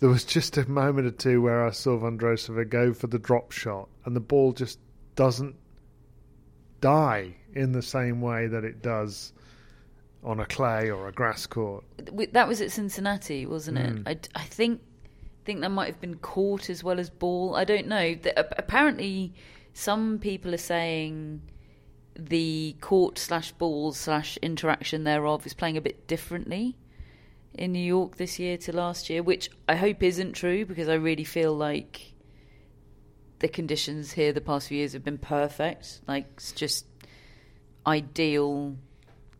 there 0.00 0.10
was 0.10 0.24
just 0.36 0.56
a 0.58 0.68
moment 0.68 1.06
or 1.06 1.12
two 1.12 1.40
where 1.40 1.66
I 1.66 1.70
saw 1.70 1.98
Vondrousova 1.98 2.68
go 2.68 2.92
for 2.92 3.06
the 3.06 3.18
drop 3.18 3.52
shot, 3.52 3.88
and 4.04 4.14
the 4.14 4.20
ball 4.20 4.52
just 4.52 4.78
doesn't 5.16 5.56
die 6.80 7.34
in 7.54 7.72
the 7.72 7.82
same 7.82 8.20
way 8.20 8.46
that 8.48 8.64
it 8.64 8.82
does 8.82 9.32
on 10.22 10.40
a 10.40 10.46
clay 10.46 10.90
or 10.90 11.08
a 11.08 11.12
grass 11.12 11.46
court. 11.46 11.84
That 12.32 12.48
was 12.48 12.60
at 12.60 12.70
Cincinnati, 12.70 13.46
wasn't 13.46 13.78
it? 13.78 13.94
Mm. 13.94 14.02
I, 14.08 14.14
d- 14.14 14.28
I 14.34 14.42
think 14.42 14.80
think 15.44 15.60
that 15.60 15.70
might 15.70 15.86
have 15.86 16.00
been 16.00 16.16
court 16.16 16.70
as 16.70 16.82
well 16.84 16.98
as 16.98 17.10
ball. 17.10 17.54
I 17.54 17.64
don't 17.64 17.86
know. 17.86 18.14
The, 18.14 18.38
ap- 18.38 18.54
apparently, 18.58 19.32
some 19.72 20.18
people 20.18 20.54
are 20.54 20.58
saying 20.58 21.42
the 22.16 22.76
court 22.80 23.18
slash 23.18 23.52
ball 23.52 23.92
slash 23.92 24.36
interaction 24.42 25.04
thereof 25.04 25.46
is 25.46 25.52
playing 25.54 25.76
a 25.76 25.80
bit 25.80 26.06
differently 26.06 26.76
in 27.54 27.72
New 27.72 27.84
York 27.84 28.16
this 28.16 28.38
year 28.38 28.56
to 28.58 28.72
last 28.74 29.10
year, 29.10 29.22
which 29.22 29.48
I 29.68 29.76
hope 29.76 30.02
isn't 30.02 30.32
true 30.32 30.64
because 30.64 30.88
I 30.88 30.94
really 30.94 31.24
feel 31.24 31.54
like 31.54 32.12
the 33.40 33.48
conditions 33.48 34.12
here 34.12 34.32
the 34.32 34.40
past 34.40 34.68
few 34.68 34.78
years 34.78 34.92
have 34.92 35.04
been 35.04 35.18
perfect. 35.18 36.00
Like 36.06 36.26
it's 36.34 36.52
just 36.52 36.86
ideal, 37.86 38.76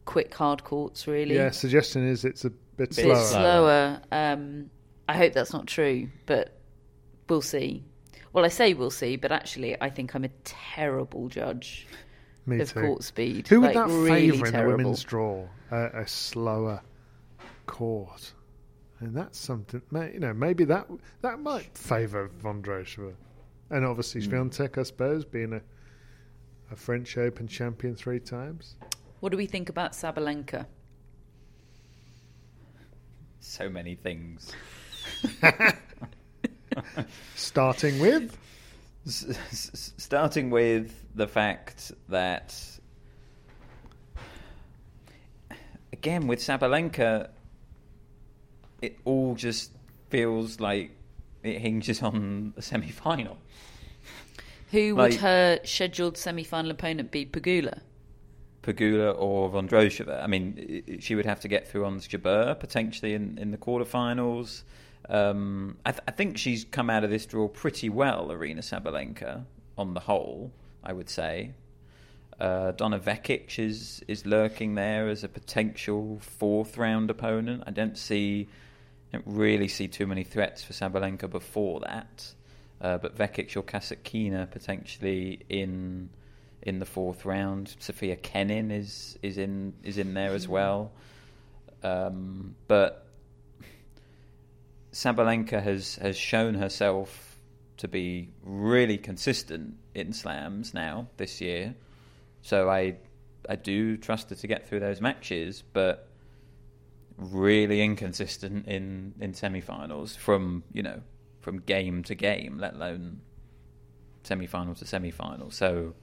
quick 0.05 0.35
hard 0.35 0.65
courts, 0.65 1.07
really 1.07 1.37
Yeah, 1.37 1.51
suggestion 1.51 2.07
is 2.07 2.25
it's 2.25 2.45
a 2.45 2.51
bit, 2.51 2.91
bit 2.91 2.95
slower. 2.95 3.17
slower. 3.25 4.01
Um, 4.13 4.71
I 5.09 5.17
hope 5.17 5.33
that's 5.33 5.53
not 5.53 5.67
true, 5.67 6.09
but 6.27 6.57
we'll 7.29 7.43
see. 7.43 7.85
Well, 8.33 8.45
I 8.45 8.49
say 8.49 8.75
we'll 8.75 8.91
see, 8.91 9.17
but 9.17 9.31
actually, 9.33 9.81
I 9.81 9.91
think 9.91 10.15
I'm 10.15 10.25
a 10.25 10.31
terrible 10.45 11.29
judge 11.29 11.87
Me 12.47 12.61
of 12.61 12.73
too. 12.73 12.81
court 12.81 13.05
speed. 13.05 13.47
Who 13.49 13.61
would 13.61 13.75
like, 13.75 13.89
that 13.89 13.95
really 13.95 14.31
favour 14.31 14.47
in 14.47 14.53
the 14.53 14.59
terrible. 14.59 14.77
women's 14.79 15.05
draw? 15.05 15.47
A, 15.71 15.85
a 16.01 16.07
slower 16.09 16.81
court. 17.67 18.33
And 19.01 19.15
that's 19.15 19.39
something, 19.39 19.83
you 19.93 20.21
know, 20.21 20.33
maybe 20.33 20.65
that 20.65 20.87
that 21.21 21.39
might 21.41 21.77
favour 21.77 22.31
Vondrousova. 22.43 23.15
And 23.71 23.85
obviously 23.85 24.23
Hmm. 24.25 24.49
Swiatek, 24.49 24.79
I 24.79 24.83
suppose, 24.85 25.25
being 25.25 25.53
a, 25.53 25.61
a 26.73 26.77
French 26.77 27.19
Open 27.19 27.47
champion 27.47 27.95
three 27.95 28.21
times. 28.21 28.77
What 29.21 29.31
do 29.31 29.37
we 29.39 29.47
think 29.47 29.69
about 29.69 29.93
Sabalenka? 29.93 30.67
So 33.41 33.69
many 33.69 33.95
things. 33.95 34.53
Starting 37.37 37.99
with, 38.01 38.37
S- 39.07 39.25
s- 39.51 39.93
starting 39.99 40.51
with 40.51 41.05
the 41.15 41.27
fact 41.29 41.93
that 42.09 42.55
again 45.93 46.27
with 46.27 46.41
Sabalenka 46.41 47.29
it 48.83 48.97
all 49.05 49.35
just 49.35 49.71
feels 50.11 50.59
like 50.61 50.91
it 51.43 51.59
hinges 51.61 52.03
on 52.03 52.53
the 52.57 52.63
semi-final 52.63 53.39
Who 54.73 54.95
Like- 54.97 55.13
would 55.13 55.21
her 55.21 55.61
scheduled 55.65 56.17
semi-final 56.17 56.71
opponent 56.73 57.11
be? 57.11 57.25
Pegula. 57.27 57.81
Pegula 58.63 59.15
or 59.19 59.51
Vondrousova. 59.51 60.23
I 60.23 60.27
mean, 60.27 60.83
i- 60.89 60.93
i- 60.95 60.99
she 60.99 61.15
would 61.15 61.27
have 61.27 61.39
to 61.41 61.49
get 61.49 61.69
through 61.69 61.85
Ons 61.85 62.09
Jabeur 62.09 62.59
potentially 62.59 63.13
in, 63.15 63.39
in 63.39 63.51
the 63.53 63.59
quarterfinals. 63.59 64.63
Um, 65.09 65.77
I, 65.85 65.93
th- 65.93 66.03
I 66.09 66.11
think 66.13 66.39
she's 66.39 66.65
come 66.65 66.89
out 66.91 67.05
of 67.05 67.11
this 67.11 67.27
draw 67.27 67.49
pretty 67.49 67.89
well, 67.89 68.29
Aryna 68.29 68.61
Sabalenka, 68.61 69.45
on 69.77 69.95
the 69.95 70.01
whole, 70.01 70.53
I 70.83 70.93
would 70.93 71.11
say. 71.11 71.53
Uh, 72.41 72.73
Donna 72.73 72.99
Vekic 72.99 73.59
is, 73.59 74.03
is 74.09 74.27
lurking 74.27 74.75
there 74.75 75.09
as 75.09 75.23
a 75.23 75.29
potential 75.29 76.19
fourth 76.21 76.77
round 76.79 77.11
opponent. 77.11 77.63
I 77.67 77.71
don't 77.71 77.97
see, 77.97 78.49
I 79.13 79.19
don't 79.19 79.27
really 79.27 79.69
see 79.69 79.89
too 79.89 80.07
many 80.07 80.25
threats 80.25 80.65
for 80.65 80.73
Sabalenka 80.73 81.31
before 81.31 81.81
that. 81.81 82.35
Uh, 82.81 82.99
but 82.99 83.17
Vekic 83.17 83.57
or 83.57 83.63
Kasatkina 83.63 84.51
potentially 84.51 85.41
in 85.49 86.11
in 86.63 86.79
the 86.79 86.87
fourth 86.87 87.25
round. 87.25 87.77
Sofia 87.79 88.17
Kenin 88.17 88.71
is 88.71 89.19
is 89.23 89.39
in 89.39 89.75
is 89.83 89.99
in 89.99 90.15
there 90.15 90.33
as 90.33 90.49
well. 90.49 90.93
Um, 91.83 92.57
but 92.67 93.04
Sabalenka 94.95 95.61
has 95.61 95.97
has 95.97 96.17
shown 96.17 96.55
herself 96.55 97.37
to 97.79 97.89
be 97.89 98.31
really 98.45 98.97
consistent 98.97 99.75
in 99.93 100.13
slams 100.13 100.73
now 100.73 101.09
this 101.17 101.41
year. 101.41 101.75
So 102.43 102.71
I 102.71 102.97
I 103.49 103.57
do 103.57 103.97
trust 103.97 104.31
her 104.31 104.37
to 104.37 104.47
get 104.47 104.69
through 104.69 104.81
those 104.81 105.01
matches, 105.01 105.65
but 105.73 106.09
really 107.19 107.83
inconsistent 107.83 108.69
in 108.69 109.15
in 109.21 109.35
semi-finals 109.35 110.15
from 110.15 110.63
you 110.73 110.85
know 110.85 111.01
from 111.41 111.59
game 111.59 112.05
to 112.05 112.15
game, 112.15 112.59
let 112.59 112.75
alone 112.75 113.21
semi-final 114.23 114.77
to 114.77 114.87
semi-final. 114.87 115.51
So 115.51 115.95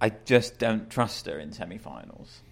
I 0.00 0.10
just 0.10 0.60
don't 0.60 0.88
trust 0.88 1.26
her 1.26 1.40
in 1.40 1.52
semi-finals. 1.52 2.42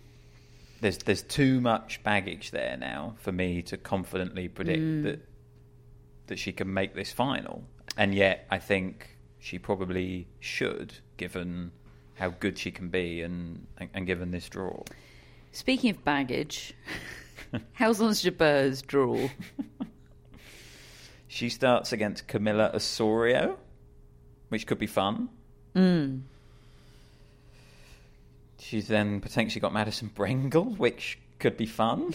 There's 0.80 0.98
there's 0.98 1.22
too 1.22 1.60
much 1.60 2.02
baggage 2.02 2.50
there 2.50 2.76
now 2.76 3.14
for 3.18 3.32
me 3.32 3.62
to 3.62 3.76
confidently 3.76 4.48
predict 4.48 5.02
that 5.04 5.20
that 6.26 6.38
she 6.38 6.52
can 6.52 6.72
make 6.72 6.94
this 6.94 7.12
final, 7.12 7.64
and 7.96 8.14
yet 8.14 8.46
I 8.50 8.58
think 8.58 9.16
she 9.38 9.58
probably 9.58 10.26
should, 10.40 10.92
given 11.16 11.72
how 12.14 12.30
good 12.30 12.58
she 12.58 12.70
can 12.70 12.88
be, 12.88 13.22
and 13.22 13.66
and, 13.78 13.90
and 13.94 14.06
given 14.06 14.30
this 14.30 14.48
draw. 14.48 14.82
Speaking 15.52 15.90
of 15.90 16.04
baggage, 16.04 16.74
how's 17.72 18.00
Ons 18.00 18.22
Jabeur's 18.22 18.82
draw? 18.82 19.28
She 21.28 21.48
starts 21.48 21.92
against 21.92 22.28
Camila 22.28 22.72
Osorio, 22.74 23.58
which 24.48 24.66
could 24.66 24.78
be 24.78 24.86
fun. 24.86 25.28
Mm. 25.74 26.22
She's 28.66 28.88
then 28.88 29.20
potentially 29.20 29.60
got 29.60 29.72
Madison 29.72 30.10
Brengle, 30.14 30.76
which 30.76 31.18
could 31.38 31.56
be 31.56 31.66
fun. 31.66 32.14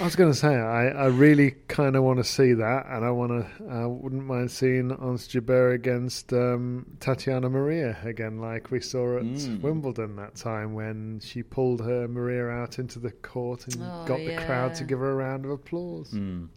I 0.00 0.04
was 0.04 0.16
going 0.16 0.32
to 0.32 0.36
say, 0.38 0.48
I, 0.54 0.88
I 0.88 1.06
really 1.06 1.52
kind 1.68 1.96
of 1.96 2.02
want 2.02 2.18
to 2.18 2.24
see 2.24 2.52
that, 2.54 2.86
and 2.88 3.04
I 3.04 3.10
want 3.10 3.30
to. 3.32 3.64
I 3.70 3.86
wouldn't 3.86 4.24
mind 4.24 4.50
seeing 4.50 4.90
Ons 4.92 5.28
Jabeur 5.28 5.74
against 5.74 6.32
um, 6.32 6.86
Tatiana 7.00 7.48
Maria 7.48 7.96
again, 8.04 8.38
like 8.40 8.70
we 8.70 8.80
saw 8.80 9.18
at 9.18 9.22
Mm. 9.24 9.60
Wimbledon 9.60 10.16
that 10.16 10.34
time 10.34 10.74
when 10.74 11.20
she 11.20 11.42
pulled 11.42 11.80
her 11.82 12.08
Maria 12.08 12.48
out 12.48 12.78
into 12.78 12.98
the 12.98 13.10
court 13.10 13.66
and 13.66 13.76
Oh, 13.82 14.04
got 14.06 14.18
the 14.18 14.36
crowd 14.36 14.74
to 14.76 14.84
give 14.84 14.98
her 14.98 15.10
a 15.12 15.14
round 15.14 15.44
of 15.44 15.50
applause. 15.50 16.10
Mm. 16.10 16.48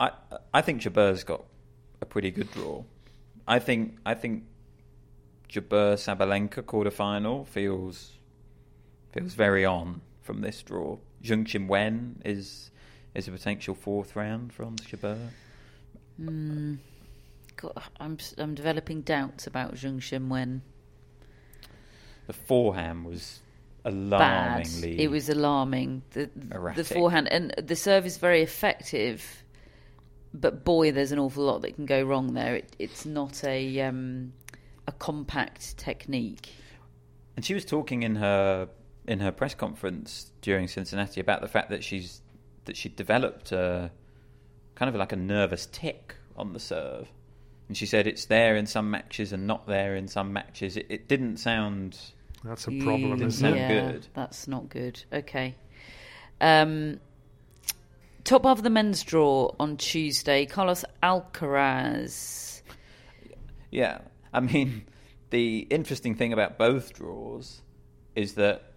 I 0.00 0.10
I 0.52 0.60
think 0.62 0.82
Jabeur's 0.82 1.24
got 1.24 1.44
a 2.00 2.06
pretty 2.06 2.30
good 2.30 2.50
draw. 2.52 2.82
I 3.48 3.60
think 3.60 3.96
I 4.04 4.14
think 4.14 4.44
Jabeur 5.48 5.94
Sabalenka 5.96 6.62
quarterfinal 6.62 7.46
feels 7.46 8.12
feels 9.12 9.34
very 9.34 9.64
on 9.64 10.00
from 10.20 10.40
this 10.40 10.62
draw. 10.62 10.98
Zheng 11.22 11.44
Qinwen 11.46 12.14
is 12.24 12.70
is 13.14 13.28
a 13.28 13.30
potential 13.30 13.74
fourth 13.74 14.16
round 14.16 14.52
from 14.52 14.76
Jabeur. 14.76 15.28
Mm. 16.20 16.78
God, 17.56 17.82
I'm 18.00 18.18
I'm 18.38 18.54
developing 18.54 19.02
doubts 19.02 19.46
about 19.46 19.74
Zheng 19.74 19.98
Qinwen. 19.98 20.60
The 22.26 22.32
forehand 22.32 23.04
was 23.04 23.40
Bad. 23.84 23.92
alarmingly. 23.92 25.00
It 25.00 25.10
was 25.10 25.28
alarming. 25.28 26.02
The 26.12 26.30
the 26.76 26.84
forehand 26.84 27.28
and 27.30 27.54
the 27.58 27.76
serve 27.76 28.06
is 28.06 28.16
very 28.16 28.42
effective, 28.42 29.44
but 30.32 30.64
boy, 30.64 30.92
there's 30.92 31.12
an 31.12 31.18
awful 31.18 31.44
lot 31.44 31.62
that 31.62 31.74
can 31.74 31.86
go 31.86 32.02
wrong 32.02 32.34
there. 32.34 32.56
It, 32.56 32.76
it's 32.78 33.04
not 33.04 33.44
a 33.44 33.80
um, 33.80 34.32
a 34.86 34.92
compact 34.92 35.76
technique. 35.78 36.50
And 37.36 37.44
she 37.44 37.54
was 37.54 37.64
talking 37.64 38.02
in 38.02 38.16
her 38.16 38.68
in 39.06 39.20
her 39.20 39.32
press 39.32 39.54
conference 39.54 40.30
during 40.40 40.68
Cincinnati 40.68 41.20
about 41.20 41.40
the 41.40 41.48
fact 41.48 41.70
that 41.70 41.82
she's 41.82 42.20
that 42.64 42.76
she 42.76 42.88
developed 42.88 43.52
a 43.52 43.90
kind 44.74 44.88
of 44.88 44.94
like 44.94 45.12
a 45.12 45.16
nervous 45.16 45.66
tick 45.66 46.16
on 46.36 46.52
the 46.52 46.60
serve. 46.60 47.08
And 47.68 47.76
she 47.76 47.86
said 47.86 48.06
it's 48.06 48.26
there 48.26 48.56
in 48.56 48.66
some 48.66 48.90
matches 48.90 49.32
and 49.32 49.46
not 49.46 49.66
there 49.66 49.96
in 49.96 50.08
some 50.08 50.32
matches. 50.32 50.76
It, 50.76 50.86
it 50.88 51.08
didn't 51.08 51.38
sound 51.38 51.98
That's 52.44 52.66
a 52.66 52.70
problem, 52.70 53.18
Didn't 53.18 53.28
isn't 53.28 53.46
it? 53.46 53.50
sound 53.50 53.56
yeah, 53.56 53.92
good. 53.92 54.06
That's 54.14 54.46
not 54.48 54.68
good. 54.68 55.02
Okay. 55.12 55.54
Um, 56.40 57.00
top 58.24 58.44
half 58.44 58.58
of 58.58 58.64
the 58.64 58.70
men's 58.70 59.02
draw 59.02 59.54
on 59.58 59.76
Tuesday. 59.76 60.46
Carlos 60.46 60.84
Alcaraz. 61.02 62.62
Yeah, 63.70 64.00
I 64.32 64.40
mean, 64.40 64.84
the 65.30 65.60
interesting 65.70 66.14
thing 66.14 66.32
about 66.32 66.58
both 66.58 66.92
draws 66.92 67.62
is 68.14 68.34
that 68.34 68.71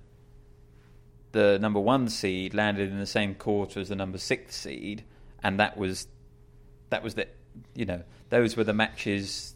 the 1.36 1.60
number 1.60 1.82
one 1.82 2.08
seed 2.08 2.54
landed 2.54 2.90
in 2.90 2.98
the 2.98 3.06
same 3.06 3.36
quarter 3.36 3.82
as 3.82 3.90
the 3.90 3.96
number 3.96 4.18
six 4.18 4.56
seed, 4.56 5.04
and 5.44 5.60
that 5.60 5.78
was 5.78 6.08
that 6.90 7.04
was 7.04 7.16
the 7.16 7.28
you 7.76 7.86
know 7.86 8.04
those 8.30 8.56
were 8.56 8.64
the 8.64 8.74
matches 8.74 9.54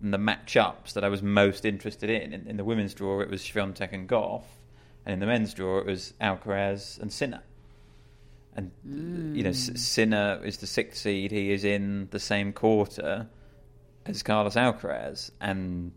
and 0.00 0.12
the 0.12 0.18
matchups 0.18 0.94
that 0.94 1.04
I 1.04 1.10
was 1.10 1.22
most 1.22 1.66
interested 1.66 2.08
in. 2.08 2.32
In, 2.32 2.46
in 2.48 2.56
the 2.56 2.64
women's 2.64 2.94
draw, 2.94 3.20
it 3.20 3.28
was 3.28 3.42
Swiatek 3.42 3.92
and 3.92 4.08
Gauff, 4.08 4.44
and 5.04 5.12
in 5.12 5.20
the 5.20 5.26
men's 5.26 5.52
draw, 5.52 5.78
it 5.78 5.86
was 5.86 6.14
Alcaraz 6.18 6.98
and 6.98 7.12
Sinner. 7.12 7.42
And 8.56 8.70
you 9.36 9.42
know, 9.42 9.50
mm. 9.50 9.78
Sinner 9.78 10.40
is 10.42 10.56
the 10.56 10.66
sixth 10.66 11.02
seed. 11.02 11.30
He 11.30 11.52
is 11.52 11.62
in 11.62 12.08
the 12.10 12.20
same 12.20 12.54
quarter 12.54 13.28
as 14.06 14.22
Carlos 14.22 14.54
Alcaraz, 14.54 15.30
and 15.42 15.92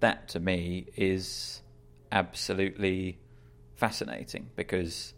that 0.00 0.26
to 0.30 0.40
me 0.40 0.86
is 0.96 1.62
absolutely 2.10 3.18
fascinating 3.76 4.50
because 4.56 5.14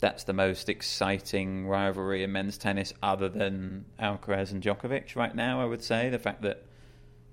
that's 0.00 0.24
the 0.24 0.32
most 0.32 0.68
exciting 0.68 1.66
rivalry 1.66 2.22
in 2.22 2.32
men's 2.32 2.58
tennis, 2.58 2.92
other 3.02 3.28
than 3.28 3.86
Alcaraz 4.00 4.52
and 4.52 4.62
Djokovic 4.62 5.16
right 5.16 5.34
now. 5.34 5.60
I 5.60 5.64
would 5.64 5.82
say 5.82 6.10
the 6.10 6.18
fact 6.18 6.42
that 6.42 6.64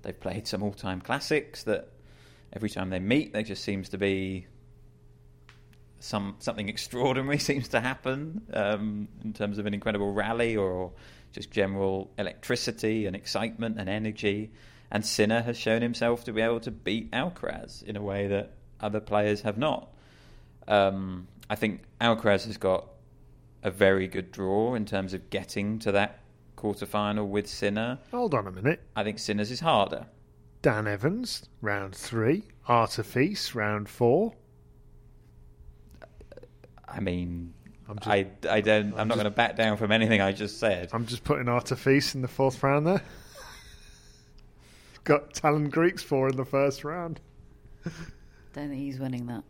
they've 0.02 0.18
played 0.18 0.46
some 0.46 0.62
all-time 0.62 1.00
classics 1.00 1.64
that 1.64 1.90
every 2.52 2.70
time 2.70 2.90
they 2.90 3.00
meet, 3.00 3.32
there 3.32 3.42
just 3.42 3.64
seems 3.64 3.90
to 3.90 3.98
be 3.98 4.46
some 5.98 6.36
something 6.38 6.68
extraordinary 6.74 7.38
seems 7.50 7.68
to 7.68 7.80
happen 7.80 8.42
um, 8.52 9.08
in 9.22 9.32
terms 9.32 9.58
of 9.58 9.66
an 9.66 9.74
incredible 9.74 10.12
rally 10.12 10.56
or 10.56 10.92
just 11.32 11.50
general 11.50 12.10
electricity 12.16 13.06
and 13.06 13.16
excitement 13.16 13.78
and 13.78 13.88
energy. 13.88 14.52
And 14.90 15.04
Sinner 15.04 15.42
has 15.42 15.58
shown 15.58 15.82
himself 15.82 16.24
to 16.24 16.32
be 16.32 16.40
able 16.40 16.60
to 16.60 16.70
beat 16.70 17.10
Alcaraz 17.10 17.82
in 17.82 17.96
a 17.96 18.02
way 18.02 18.28
that 18.28 18.52
other 18.80 19.00
players 19.00 19.40
have 19.40 19.58
not. 19.58 19.93
Um, 20.68 21.28
I 21.48 21.56
think 21.56 21.82
Alcaraz 22.00 22.46
has 22.46 22.56
got 22.56 22.88
a 23.62 23.70
very 23.70 24.08
good 24.08 24.30
draw 24.30 24.74
in 24.74 24.84
terms 24.84 25.14
of 25.14 25.30
getting 25.30 25.78
to 25.80 25.92
that 25.92 26.20
quarterfinal 26.56 27.26
with 27.28 27.46
Sinner. 27.46 27.98
Hold 28.10 28.34
on 28.34 28.46
a 28.46 28.50
minute. 28.50 28.80
I 28.96 29.04
think 29.04 29.18
Sinner's 29.18 29.50
is 29.50 29.60
harder. 29.60 30.06
Dan 30.62 30.86
Evans, 30.86 31.48
round 31.60 31.94
three. 31.94 32.44
Artifice, 32.66 33.54
round 33.54 33.88
four. 33.88 34.34
I 36.88 37.00
mean, 37.00 37.52
I'm 37.88 37.96
just, 37.96 38.08
I, 38.08 38.26
I 38.48 38.60
don't. 38.60 38.98
I'm, 38.98 39.08
not 39.08 39.14
going 39.14 39.24
to 39.24 39.30
back 39.30 39.56
down 39.56 39.76
from 39.76 39.92
anything 39.92 40.20
I 40.20 40.32
just 40.32 40.58
said. 40.58 40.90
I'm 40.92 41.06
just 41.06 41.24
putting 41.24 41.48
Artifice 41.48 42.14
in 42.14 42.22
the 42.22 42.28
fourth 42.28 42.62
round 42.62 42.86
there. 42.86 43.02
Got 45.04 45.34
Tallon 45.34 45.70
Griekspoor 45.70 46.30
in 46.30 46.36
the 46.36 46.46
first 46.46 46.82
round. 46.82 47.20
Don't 47.84 48.68
think 48.68 48.74
he's 48.74 48.98
winning 48.98 49.26
that. 49.26 49.44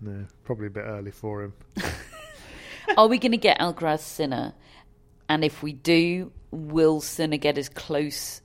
No, 0.00 0.26
probably 0.44 0.68
a 0.68 0.70
bit 0.70 0.84
early 0.84 1.10
for 1.10 1.42
him. 1.42 1.52
Are 2.96 3.06
we 3.06 3.18
going 3.18 3.32
to 3.32 3.38
get 3.38 3.58
Alcaraz 3.58 4.00
Sinner? 4.00 4.54
And 5.28 5.44
if 5.44 5.62
we 5.62 5.72
do, 5.72 6.32
will 6.50 7.00
Sinner 7.00 7.36
get 7.36 7.58
as 7.58 7.68
close 7.68 8.40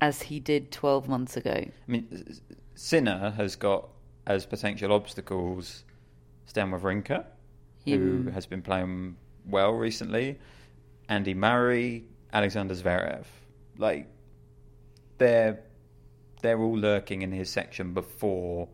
as 0.00 0.22
he 0.22 0.40
did 0.40 0.72
12 0.72 1.08
months 1.08 1.36
ago? 1.36 1.52
I 1.52 1.70
mean, 1.86 2.40
Sinner 2.74 3.30
has 3.36 3.54
got 3.56 3.88
as 4.26 4.46
potential 4.46 4.92
obstacles 4.92 5.84
Stan 6.46 6.70
Wawrinka, 6.70 7.24
who 7.84 8.22
hmm. 8.22 8.28
has 8.30 8.46
been 8.46 8.62
playing 8.62 9.16
well 9.46 9.72
recently, 9.72 10.38
Andy 11.08 11.34
Murray, 11.34 12.04
Alexander 12.32 12.74
Zverev. 12.74 13.24
Like, 13.78 14.08
they're 15.18 15.60
they're 16.42 16.60
all 16.60 16.76
lurking 16.76 17.22
in 17.22 17.30
his 17.30 17.48
section 17.48 17.94
before 17.94 18.68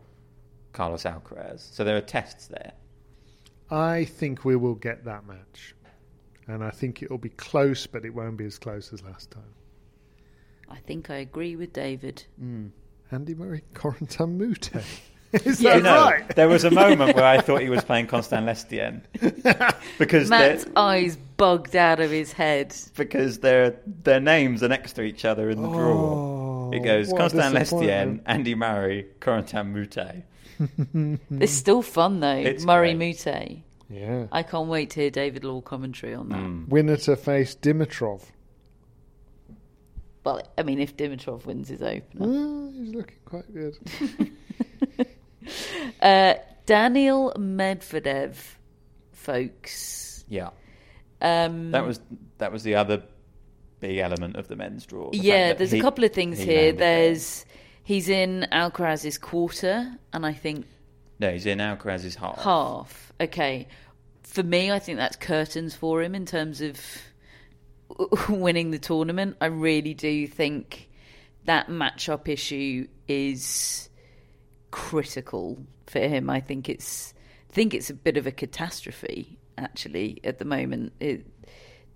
Carlos 0.78 1.02
Alcaraz. 1.02 1.58
So 1.74 1.82
there 1.82 1.96
are 1.96 2.00
tests 2.00 2.46
there. 2.46 2.70
I 3.68 4.04
think 4.04 4.44
we 4.44 4.54
will 4.54 4.76
get 4.76 5.04
that 5.06 5.26
match. 5.26 5.74
And 6.46 6.62
I 6.62 6.70
think 6.70 7.02
it'll 7.02 7.18
be 7.18 7.30
close, 7.30 7.84
but 7.88 8.04
it 8.04 8.14
won't 8.14 8.36
be 8.36 8.44
as 8.44 8.60
close 8.60 8.92
as 8.92 9.02
last 9.02 9.32
time. 9.32 9.52
I 10.70 10.76
think 10.76 11.10
I 11.10 11.16
agree 11.16 11.56
with 11.56 11.72
David. 11.72 12.24
Hmm. 12.38 12.68
Andy 13.10 13.34
Murray, 13.34 13.64
Corentin 13.74 14.38
Moutet. 14.38 14.84
Is 15.44 15.60
Yeah, 15.60 15.80
that 15.80 15.82
No, 15.82 16.04
right? 16.04 16.36
there 16.36 16.48
was 16.48 16.62
a 16.62 16.70
moment 16.70 17.16
where 17.16 17.24
I 17.24 17.40
thought 17.42 17.60
he 17.60 17.68
was 17.70 17.82
playing 17.84 18.06
Constant 18.06 18.46
Lestienne 18.46 19.02
because 19.98 20.28
they're- 20.28 20.38
Matt's 20.54 20.64
eyes 20.76 21.16
bugged 21.36 21.74
out 21.74 21.98
of 21.98 22.10
his 22.12 22.30
head. 22.32 22.72
because 22.96 23.40
their 23.40 23.74
their 24.04 24.20
names 24.20 24.62
are 24.62 24.68
next 24.68 24.92
to 24.94 25.02
each 25.02 25.24
other 25.24 25.50
in 25.50 25.60
the 25.60 25.68
draw. 25.68 26.70
It 26.72 26.80
oh, 26.80 26.84
goes 26.84 27.08
Oh, 27.10 27.12
what 27.16 27.18
a 27.18 27.36
Constant 27.36 27.54
Lestienne. 27.56 28.20
Andy 28.26 28.54
Murray, 28.54 29.06
Corentin 29.20 29.74
Moutet. 29.74 30.22
It's 31.30 31.52
still 31.64 31.82
fun 31.82 32.20
though. 32.20 32.36
It's 32.36 32.64
Murray 32.64 32.94
great. 32.94 33.16
Moutet. 33.16 33.62
Yeah. 33.90 34.26
I 34.32 34.42
can't 34.42 34.68
wait 34.68 34.90
to 34.90 35.00
hear 35.00 35.10
David 35.10 35.44
Law 35.44 35.60
commentary 35.60 36.14
on 36.14 36.28
that. 36.28 36.38
Mm. 36.38 36.68
Winner 36.68 36.96
to 36.98 37.16
face 37.16 37.54
Dimitrov. 37.56 38.22
Well, 40.24 40.42
I 40.58 40.62
mean, 40.62 40.78
if 40.78 40.94
Dimitrov 40.96 41.46
wins 41.46 41.68
his 41.68 41.80
opener. 41.80 42.26
Well, 42.26 42.72
he's 42.76 42.94
looking 42.94 43.16
quite 43.24 43.52
good. 43.54 43.76
Uh, 46.02 46.34
Daniil 46.66 47.32
Medvedev, 47.38 48.36
folks. 49.12 50.24
Yeah, 50.28 50.50
Um, 51.22 51.70
that 51.70 51.86
was 51.86 52.00
that 52.36 52.52
was 52.52 52.62
the 52.64 52.74
other 52.74 53.02
big 53.80 53.96
element 53.98 54.36
of 54.36 54.48
the 54.48 54.56
men's 54.56 54.84
draw. 54.84 55.10
the 55.10 55.16
yeah, 55.16 55.54
there's 55.54 55.70
he- 55.70 55.78
a 55.78 55.82
couple 55.82 56.04
of 56.04 56.12
things 56.12 56.38
he 56.38 56.44
here. 56.44 56.72
There's. 56.72 57.44
there. 57.44 57.54
He's 57.88 58.10
in 58.10 58.46
Alcaraz's 58.52 59.16
quarter, 59.16 59.90
and 60.12 60.26
I 60.26 60.34
think 60.34 60.66
no, 61.18 61.32
he's 61.32 61.46
in 61.46 61.56
Alcaraz's 61.56 62.16
half. 62.16 62.38
half. 62.38 63.14
Okay, 63.18 63.66
for 64.24 64.42
me, 64.42 64.70
I 64.70 64.78
think 64.78 64.98
that's 64.98 65.16
curtains 65.16 65.74
for 65.74 66.02
him 66.02 66.14
in 66.14 66.26
terms 66.26 66.60
of 66.60 66.78
winning 68.28 68.72
the 68.72 68.78
tournament. 68.78 69.38
I 69.40 69.46
really 69.46 69.94
do 69.94 70.26
think 70.26 70.90
that 71.46 71.68
matchup 71.68 72.28
issue 72.28 72.88
is 73.08 73.88
critical 74.70 75.56
for 75.86 76.00
him. 76.00 76.28
I 76.28 76.40
think 76.40 76.68
it's 76.68 77.14
I 77.48 77.54
think 77.54 77.72
it's 77.72 77.88
a 77.88 77.94
bit 77.94 78.18
of 78.18 78.26
a 78.26 78.32
catastrophe 78.32 79.38
actually 79.56 80.20
at 80.24 80.38
the 80.38 80.44
moment. 80.44 80.92
It, 81.00 81.26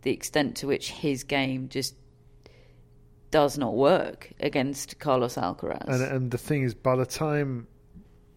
the 0.01 0.11
extent 0.11 0.57
to 0.57 0.67
which 0.67 0.91
his 0.91 1.23
game 1.23 1.69
just 1.69 1.97
does 3.33 3.59
not 3.59 3.75
work 3.75 4.31
against 4.39 5.01
Carlos 5.01 5.35
Alcaraz. 5.35 5.89
And, 5.89 6.03
and 6.03 6.31
the 6.31 6.39
thing 6.39 6.63
is, 6.63 6.75
by 6.75 6.95
the 6.95 7.07
time, 7.07 7.67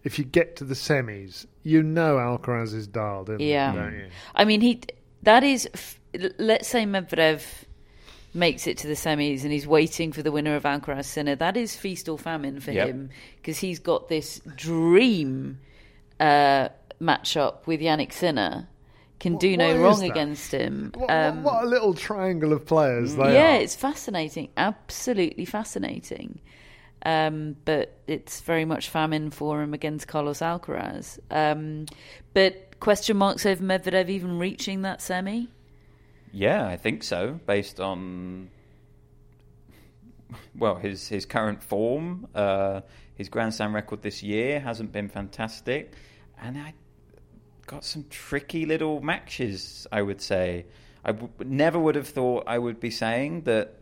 if 0.02 0.18
you 0.18 0.24
get 0.24 0.56
to 0.56 0.64
the 0.64 0.74
semis, 0.74 1.46
you 1.62 1.84
know 1.84 2.16
Alcaraz 2.16 2.74
is 2.74 2.88
dialed 2.88 3.30
in. 3.30 3.38
Yeah. 3.38 3.72
Don't 3.72 3.94
you? 3.94 4.06
I 4.34 4.44
mean, 4.44 4.60
he 4.60 4.80
that 5.22 5.44
is. 5.44 5.68
Let's 6.38 6.66
say 6.66 6.84
Medvedev 6.84 7.42
makes 8.32 8.66
it 8.66 8.78
to 8.78 8.86
the 8.86 8.94
semis 8.94 9.42
and 9.44 9.52
he's 9.52 9.66
waiting 9.66 10.12
for 10.12 10.22
the 10.22 10.32
winner 10.32 10.56
of 10.56 10.64
Alcaraz 10.64 11.04
Sinner. 11.06 11.36
That 11.36 11.56
is 11.56 11.74
feast 11.76 12.08
or 12.08 12.18
famine 12.18 12.60
for 12.60 12.70
Yep. 12.72 12.88
him 12.88 13.10
because 13.36 13.58
he's 13.58 13.78
got 13.78 14.08
this 14.08 14.40
dream 14.56 15.58
uh, 16.20 16.68
matchup 17.00 17.66
with 17.66 17.80
Jannik 17.80 18.12
Sinner. 18.12 18.68
Can 19.18 19.36
do 19.38 19.56
no 19.56 19.78
wrong 19.78 20.00
that? 20.00 20.10
against 20.10 20.52
him. 20.52 20.92
What, 20.94 21.10
Um, 21.10 21.42
what, 21.42 21.54
what 21.54 21.64
a 21.64 21.66
little 21.66 21.94
triangle 21.94 22.52
of 22.52 22.66
players 22.66 23.16
they 23.16 23.34
yeah, 23.34 23.56
are. 23.56 23.60
it's 23.60 23.74
fascinating. 23.74 24.50
Absolutely 24.56 25.44
fascinating. 25.46 26.40
Um, 27.04 27.56
but 27.64 27.98
it's 28.06 28.40
very 28.40 28.64
much 28.64 28.88
famine 28.90 29.30
for 29.30 29.62
him 29.62 29.72
against 29.74 30.08
Carlos 30.08 30.40
Alcaraz. 30.40 31.18
Um, 31.30 31.86
but 32.34 32.78
question 32.80 33.16
marks 33.16 33.46
over 33.46 33.62
Medvedev 33.62 34.08
even 34.08 34.38
reaching 34.38 34.82
that 34.82 35.00
semi? 35.00 35.48
Yeah, 36.32 36.66
I 36.66 36.76
think 36.76 37.02
so, 37.02 37.38
based 37.46 37.80
on 37.80 38.50
well 40.56 40.74
his 40.76 41.08
his 41.08 41.24
current 41.24 41.62
form. 41.62 42.26
Uh, 42.34 42.80
his 43.14 43.28
Grand 43.28 43.54
Slam 43.54 43.74
record 43.74 44.02
this 44.02 44.22
year 44.22 44.60
hasn't 44.60 44.92
been 44.92 45.08
fantastic, 45.08 45.94
and 46.40 46.58
I 46.58 46.74
got 47.66 47.84
some 47.84 48.04
tricky 48.10 48.66
little 48.66 49.00
matches. 49.00 49.86
I 49.90 50.02
would 50.02 50.20
say 50.20 50.66
I 51.04 51.12
w- 51.12 51.30
never 51.44 51.78
would 51.78 51.94
have 51.94 52.08
thought 52.08 52.44
I 52.46 52.58
would 52.58 52.80
be 52.80 52.90
saying 52.90 53.42
that 53.42 53.74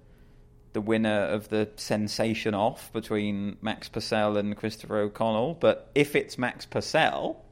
the 0.75 0.81
winner 0.81 1.23
of 1.23 1.49
the 1.49 1.69
sensation 1.77 2.53
off 2.55 2.93
between 2.93 3.57
Max 3.63 3.89
Purcell 3.89 4.37
and 4.37 4.57
Christopher 4.57 4.99
O'Connell, 4.99 5.55
but 5.55 5.91
if 5.95 6.17
it's 6.17 6.37
Max 6.37 6.67
Purcell, 6.67 7.43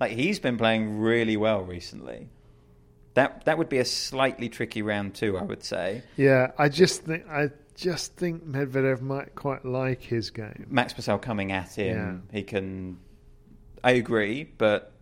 like 0.00 0.12
he's 0.12 0.38
been 0.38 0.56
playing 0.56 1.00
really 1.00 1.36
well 1.36 1.62
recently. 1.62 2.28
That 3.14 3.44
that 3.46 3.58
would 3.58 3.68
be 3.68 3.78
a 3.78 3.84
slightly 3.84 4.48
tricky 4.48 4.82
round 4.82 5.14
two, 5.14 5.36
I 5.36 5.42
would 5.42 5.64
say. 5.64 6.02
Yeah, 6.16 6.52
I 6.56 6.68
just 6.68 7.02
think 7.02 7.28
I 7.28 7.50
just 7.74 8.14
think 8.14 8.46
Medvedev 8.46 9.00
might 9.00 9.34
quite 9.34 9.64
like 9.64 10.00
his 10.02 10.30
game. 10.30 10.66
Max 10.70 10.92
Purcell 10.92 11.18
coming 11.18 11.52
at 11.52 11.74
him, 11.74 12.28
he 12.32 12.42
can. 12.42 12.98
I 13.82 13.92
agree, 13.92 14.44
but 14.44 14.92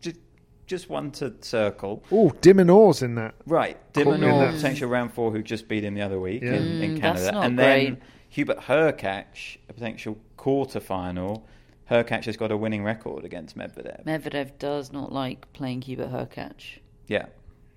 j- 0.00 0.12
j- 0.12 0.18
just 0.66 0.88
one 0.88 1.10
to 1.12 1.34
circle. 1.40 2.02
Oh, 2.10 2.30
de 2.40 2.54
Minaur's 2.54 3.02
in 3.02 3.14
that. 3.16 3.34
Right, 3.46 3.76
Caught 3.92 4.06
me 4.06 4.12
de 4.12 4.18
Minaur, 4.26 4.52
potential 4.52 4.88
round 4.88 5.12
four, 5.12 5.30
who 5.30 5.42
just 5.42 5.68
beat 5.68 5.84
him 5.84 5.94
the 5.94 6.02
other 6.02 6.18
week 6.18 6.42
Yeah. 6.42 6.54
in, 6.54 6.62
Mm, 6.62 6.82
in 6.82 6.94
that's 7.00 7.20
Canada, 7.20 7.32
not 7.32 7.44
and 7.46 7.58
then. 7.58 8.00
Hubert 8.30 8.58
Hurkacz, 8.62 9.58
a 9.68 9.72
potential 9.72 10.18
quarter 10.36 10.80
final. 10.80 11.46
Hurkacz 11.90 12.24
has 12.24 12.36
got 12.36 12.50
a 12.50 12.56
winning 12.56 12.82
record 12.82 13.24
against 13.24 13.56
Medvedev. 13.56 14.04
Medvedev 14.04 14.58
does 14.58 14.90
not 14.92 15.12
like 15.12 15.52
playing 15.52 15.82
Hubert 15.82 16.10
Hurkacz. 16.10 16.78
Yeah, 17.06 17.26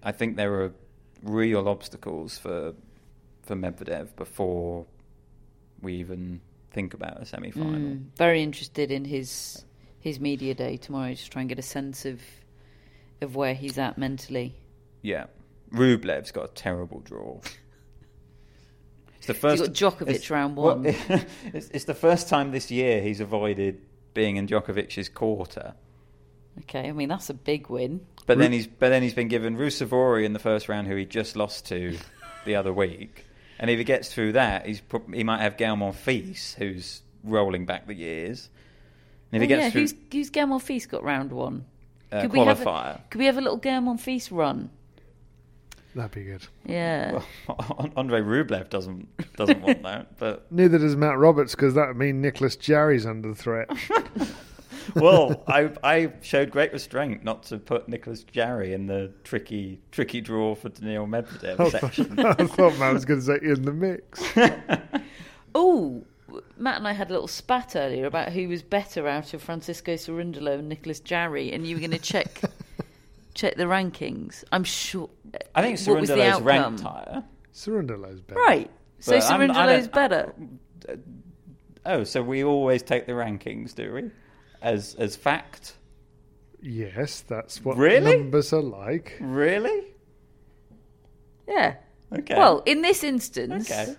I 0.02 0.12
think 0.14 0.36
there 0.38 0.54
are 0.62 0.74
real 1.22 1.68
obstacles 1.68 2.38
for 2.38 2.74
for 3.44 3.56
Medvedev 3.56 4.16
before 4.16 4.86
we 5.82 5.94
even 5.96 6.42
think 6.72 6.94
about 6.94 7.22
a 7.22 7.26
semi 7.26 7.52
final. 7.52 7.74
Mm, 7.74 8.06
very 8.18 8.42
interested 8.42 8.92
in 8.92 9.06
his 9.06 9.64
his 10.08 10.20
media 10.20 10.54
day 10.56 10.78
tomorrow 10.78 11.14
to 11.14 11.30
try 11.30 11.42
and 11.42 11.50
get 11.50 11.60
a 11.60 11.64
sense 11.64 12.06
of 12.06 12.22
of 13.22 13.36
where 13.36 13.54
he's 13.54 13.78
at 13.78 13.98
mentally. 13.98 14.56
Yeah, 15.02 15.26
Rublev's 15.72 16.32
got 16.32 16.46
a 16.46 16.54
terrible 16.54 17.00
draw. 17.02 17.40
It's 19.18 19.28
the 19.28 19.34
He's 19.34 19.42
first. 19.42 19.64
got 19.64 19.74
Djokovic 19.74 20.10
it's- 20.10 20.30
round 20.30 20.56
well, 20.56 20.76
one. 20.78 20.86
it's, 21.54 21.70
it's 21.70 21.86
the 21.86 21.94
first 21.96 22.30
time 22.30 22.52
this 22.52 22.70
year 22.72 23.02
he's 23.02 23.20
avoided 23.20 23.82
being 24.14 24.38
in 24.38 24.48
Djokovic's 24.48 25.10
quarter. 25.10 25.74
Okay, 26.60 26.90
I 26.90 26.92
mean 26.92 27.10
that's 27.10 27.30
a 27.30 27.34
big 27.36 27.70
win. 27.70 28.02
But 28.26 28.38
then 28.40 28.52
he's 28.52 28.68
but 28.68 28.90
then 28.90 29.04
he's 29.04 29.14
been 29.14 29.28
given 29.28 29.58
Ruusuvuori 29.58 30.26
in 30.26 30.34
the 30.34 30.40
first 30.40 30.70
round, 30.70 30.88
who 30.88 30.96
he 30.96 31.06
just 31.06 31.36
lost 31.36 31.66
to 31.68 31.98
the 32.46 32.56
other 32.56 32.74
week. 32.74 33.26
And 33.60 33.70
if 33.72 33.78
he 33.80 33.84
gets 33.84 34.14
through 34.14 34.34
that, 34.34 34.66
he's 34.68 34.82
prob- 34.82 35.14
he 35.14 35.24
might 35.24 35.42
have 35.42 35.58
Gael 35.58 35.76
Monfils, 35.76 36.54
who's 36.56 37.02
rolling 37.24 37.66
back 37.66 37.88
the 37.88 37.96
years. 37.96 38.50
And 39.32 39.44
if 39.44 39.50
he 39.50 39.54
Oh, 39.56 39.58
gets 39.58 39.66
yeah, 39.66 39.70
through 39.72 39.82
who's 39.82 39.94
who's 40.12 40.30
Gael 40.30 40.48
Monfils 40.48 40.88
got 40.88 41.04
round 41.04 41.32
one? 41.32 41.66
uh, 42.12 42.22
Could 42.22 42.32
we 42.34 42.40
have 42.40 42.62
a- 42.62 42.66
qualifier, 42.66 43.02
Could 43.10 43.20
we 43.20 43.26
have 43.26 43.38
a 43.38 43.42
little 43.42 43.58
Gael 43.58 43.82
Monfils 43.82 44.30
run? 44.32 44.70
That'd 45.96 46.12
be 46.12 46.24
good. 46.26 46.46
Yeah. 46.66 47.22
Andrey 47.98 48.22
Rublev 48.22 48.70
doesn't 48.70 49.08
doesn't 49.36 49.62
want 49.62 49.82
that. 49.84 50.16
But 50.20 50.52
Neither 50.52 50.78
does 50.78 50.96
Matt 50.96 51.18
Roberts 51.18 51.56
because 51.56 51.74
that 51.74 51.88
would 51.88 51.98
mean 51.98 52.22
Nicholas 52.22 52.56
Jarry's 52.56 53.06
under 53.06 53.34
threat. 53.34 53.68
well, 54.96 55.44
I 55.48 55.72
I 55.84 56.14
showed 56.22 56.52
great 56.52 56.72
restraint 56.72 57.24
not 57.24 57.44
to 57.44 57.58
put 57.58 57.90
Nicholas 57.90 58.24
Jarry 58.24 58.74
in 58.74 58.86
the 58.86 59.12
tricky 59.24 59.82
tricky 59.92 60.22
draw 60.22 60.54
for 60.54 60.70
Daniil 60.70 61.08
Medvedev 61.08 61.72
section. 61.72 62.20
I 62.20 62.34
thought 62.46 62.78
Matt 62.78 62.94
was 62.94 63.04
going 63.06 63.20
to 63.22 63.26
say 63.26 63.40
in 63.42 63.64
the 63.64 63.74
mix. 63.74 64.24
Oh, 65.56 66.04
Matt 66.58 66.78
and 66.78 66.88
I 66.88 66.94
had 66.94 67.10
a 67.10 67.14
little 67.14 67.28
spat 67.28 67.76
earlier 67.76 68.06
about 68.06 68.32
who 68.32 68.48
was 68.50 68.62
better 68.64 69.08
out 69.08 69.34
of 69.34 69.42
Francisco 69.42 69.94
Cerundolo 69.94 70.60
and 70.60 70.70
Nicholas 70.70 71.00
Jarry, 71.00 71.52
and 71.52 71.66
you 71.68 71.76
were 71.76 71.80
going 71.80 71.92
to 71.92 72.00
check 72.00 72.42
check 73.34 73.56
the 73.56 73.64
rankings. 73.66 74.44
I'm 74.52 74.64
sure. 74.64 75.10
I 75.56 75.62
think 75.62 75.80
what 75.82 76.00
was 76.02 76.10
the 76.10 76.16
Cerundolo's 76.16 76.28
outcome? 76.34 76.46
ranked 76.46 76.82
higher. 76.82 77.24
Cerundolo's 77.54 78.22
better. 78.22 78.40
Right. 78.40 78.72
So 79.00 79.12
But 79.20 79.24
I'm- 79.24 79.42
I 79.42 79.48
Cerundolo's 79.48 79.88
don't- 79.88 79.94
better. 79.94 80.34
Oh, 81.86 82.04
so 82.04 82.22
we 82.22 82.44
always 82.44 82.82
take 82.84 83.06
the 83.06 83.14
rankings, 83.14 83.74
do 83.76 83.94
we? 83.94 84.12
As 84.62 84.96
as 84.96 85.16
fact? 85.16 85.76
Yes, 86.62 87.22
that's 87.22 87.64
what 87.64 87.78
Really? 87.78 88.18
numbers 88.18 88.52
are 88.52 88.62
like. 88.62 89.16
Really? 89.22 89.94
Yeah. 91.48 91.76
Okay. 92.12 92.36
Well, 92.36 92.64
in 92.66 92.82
this 92.82 93.04
instance, 93.04 93.70
okay. 93.70 93.96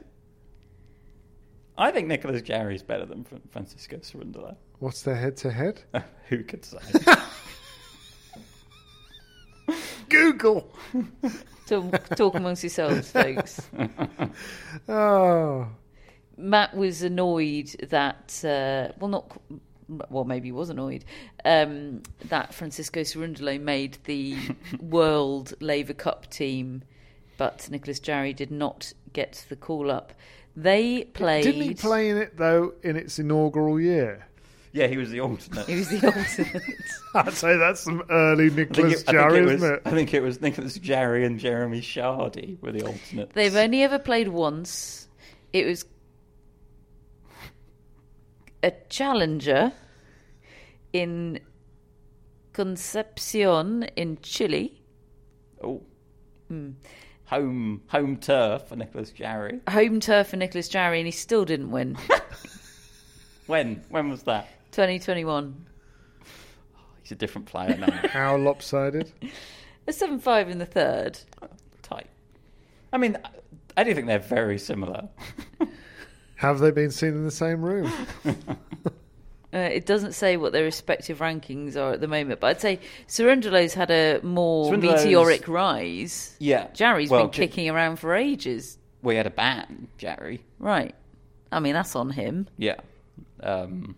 I 1.79 1.93
think 1.93 2.09
Nicholas 2.09 2.43
Jarry's 2.43 2.83
better 2.83 3.07
than 3.07 3.25
Francisco 3.53 3.99
Cerundolo. 3.99 4.57
What's 4.81 5.03
their 5.03 5.15
head 5.15 5.37
to 5.39 5.53
head? 5.53 5.81
Who 6.29 6.43
could 6.43 6.65
say? 6.65 6.79
Google. 10.09 10.69
talk, 11.69 12.09
talk 12.17 12.35
amongst 12.35 12.65
yourselves, 12.65 13.11
folks. 13.13 13.69
Oh, 14.89 15.69
Matt 16.37 16.75
was 16.77 17.03
annoyed 17.03 17.69
that, 17.91 18.43
uh, 18.45 18.93
well, 18.99 19.09
not, 19.09 19.41
well, 20.11 20.25
maybe 20.25 20.49
he 20.49 20.53
was 20.53 20.71
annoyed 20.71 21.05
um, 21.45 22.03
that 22.25 22.55
Francisco 22.55 23.01
Cerundolo 23.01 23.61
made 23.61 23.99
the 24.05 24.37
World 24.81 25.55
Laver 25.61 25.95
Cup 25.95 26.31
team, 26.31 26.83
but 27.37 27.69
Nicholas 27.71 28.01
Jarry 28.01 28.33
did 28.33 28.51
not 28.51 28.93
get 29.13 29.45
the 29.49 29.57
call 29.57 29.91
up. 29.91 30.13
They 30.63 31.05
played. 31.05 31.45
didn't 31.45 31.63
he 31.63 31.75
play 31.75 32.11
in 32.11 32.17
it 32.17 32.37
though 32.37 32.75
in 32.83 32.97
its 32.97 33.19
inaugural 33.19 33.81
year? 33.81 34.29
yeah, 34.73 34.87
he 34.87 34.97
was 34.97 35.11
the 35.11 35.21
alternate. 35.21 35.67
He 35.67 35.77
was 35.77 35.89
the 35.89 36.07
alternate. 36.07 36.63
I'd 37.15 37.33
say 37.33 37.57
that's 37.57 37.81
some 37.81 38.03
early 38.11 38.51
think, 38.51 38.71
Nicholas 38.71 39.03
it, 39.03 39.09
I, 39.09 39.13
think 39.13 39.19
Jarry, 39.19 39.39
it 39.39 39.43
was, 39.43 39.53
isn't 39.55 39.75
it? 39.75 39.83
I 39.85 39.91
think 39.91 40.15
it 40.15 40.21
was 40.21 40.41
Nicholas 40.41 40.79
Jarry 40.79 41.25
and 41.25 41.39
Jeremy 41.39 41.81
Chardy 41.81 42.61
were 42.61 42.73
the 42.73 42.87
alternates. 42.87 43.33
They've 43.35 43.57
only 43.57 43.83
ever 43.83 43.99
played 43.99 44.29
once. 44.29 45.09
It 45.53 45.67
was 45.67 45.85
a 48.63 48.73
challenger 48.89 49.73
in 50.93 51.41
Concepcion 52.53 53.85
in 53.97 54.19
Chile. 54.23 54.83
Oh. 55.63 55.83
Hmm. 56.49 56.71
Home 57.29 57.83
home 57.89 58.17
turf 58.17 58.69
for 58.69 58.77
Nicholas 58.77 59.11
Jarry. 59.11 59.61
Home 59.69 60.01
turf 60.01 60.29
for 60.29 60.37
Nicholas 60.37 60.69
Jarry, 60.69 60.99
and 61.01 61.07
he 61.07 61.13
still 61.13 61.45
didn't 61.45 61.71
win. 61.71 61.97
When? 63.49 63.83
When 63.89 64.11
was 64.11 64.25
that? 64.25 64.47
2021. 64.73 65.67
He's 67.03 67.13
a 67.13 67.15
different 67.15 67.47
player 67.47 67.79
now. 67.79 68.09
How 68.11 68.37
lopsided? 68.37 69.11
A 69.87 69.93
7 69.93 70.19
5 70.19 70.51
in 70.51 70.59
the 70.59 70.67
third. 70.67 71.19
Tight. 71.81 72.09
I 72.93 72.99
mean, 72.99 73.17
I 73.75 73.85
do 73.85 73.95
think 73.95 74.07
they're 74.07 74.19
very 74.19 74.59
similar. 74.59 75.09
Have 76.37 76.59
they 76.59 76.71
been 76.71 76.91
seen 76.91 77.15
in 77.15 77.25
the 77.25 77.31
same 77.31 77.63
room? 77.63 77.91
Uh, 79.53 79.59
it 79.59 79.87
doesn't 79.87 80.13
say 80.13 80.37
what 80.37 80.53
their 80.53 80.65
respective 80.65 81.21
rankings 81.21 81.75
are 81.75 81.93
at 81.93 82.01
the 82.03 82.09
moment, 82.09 82.39
but 82.39 82.49
I'd 82.49 82.61
say 82.61 82.81
Cerundolo's 83.07 83.73
had 83.73 83.91
a 83.91 84.21
more 84.23 84.77
meteoric 84.77 85.49
rise. 85.49 86.37
Yeah. 86.39 86.67
Jarry's 86.75 87.09
Well, 87.09 87.25
been 87.25 87.33
J- 87.33 87.47
kicking 87.47 87.71
around 87.71 87.97
for 87.97 88.15
ages. 88.15 88.77
We 89.03 89.17
had 89.17 89.27
a 89.27 89.31
ban, 89.31 89.89
Jarry. 89.97 90.45
Right. 90.59 90.95
I 91.51 91.61
mean, 91.61 91.73
that's 91.73 91.97
on 91.97 92.11
him. 92.11 92.47
Yeah. 92.59 92.77
Um, 93.43 93.97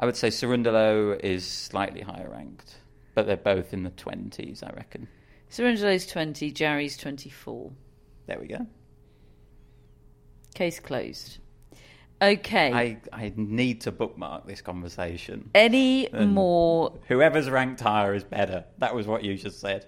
I 0.00 0.06
would 0.06 0.16
say 0.16 0.28
Cerundolo 0.28 1.20
is 1.22 1.46
slightly 1.46 2.00
higher 2.00 2.28
ranked, 2.28 2.74
but 3.14 3.26
they're 3.28 3.36
both 3.36 3.72
in 3.72 3.84
the 3.84 3.90
20s, 3.90 4.64
I 4.64 4.70
reckon. 4.74 5.06
Cerundolo's 5.52 6.04
20, 6.08 6.50
Jarry's 6.50 6.96
24. 6.96 7.70
There 8.26 8.40
we 8.40 8.48
go. 8.48 8.66
Case 10.54 10.80
closed. 10.80 11.38
Okay. 12.24 12.72
I, 12.72 12.98
I 13.12 13.32
need 13.36 13.82
to 13.82 13.92
bookmark 13.92 14.46
this 14.46 14.62
conversation. 14.62 15.50
Any 15.54 16.10
And 16.12 16.32
more 16.32 16.98
Whoever's 17.08 17.50
ranked 17.50 17.80
higher 17.80 18.14
is 18.14 18.24
better. 18.24 18.64
That 18.78 18.94
was 18.94 19.06
what 19.06 19.24
you 19.24 19.36
just 19.36 19.60
said. 19.60 19.86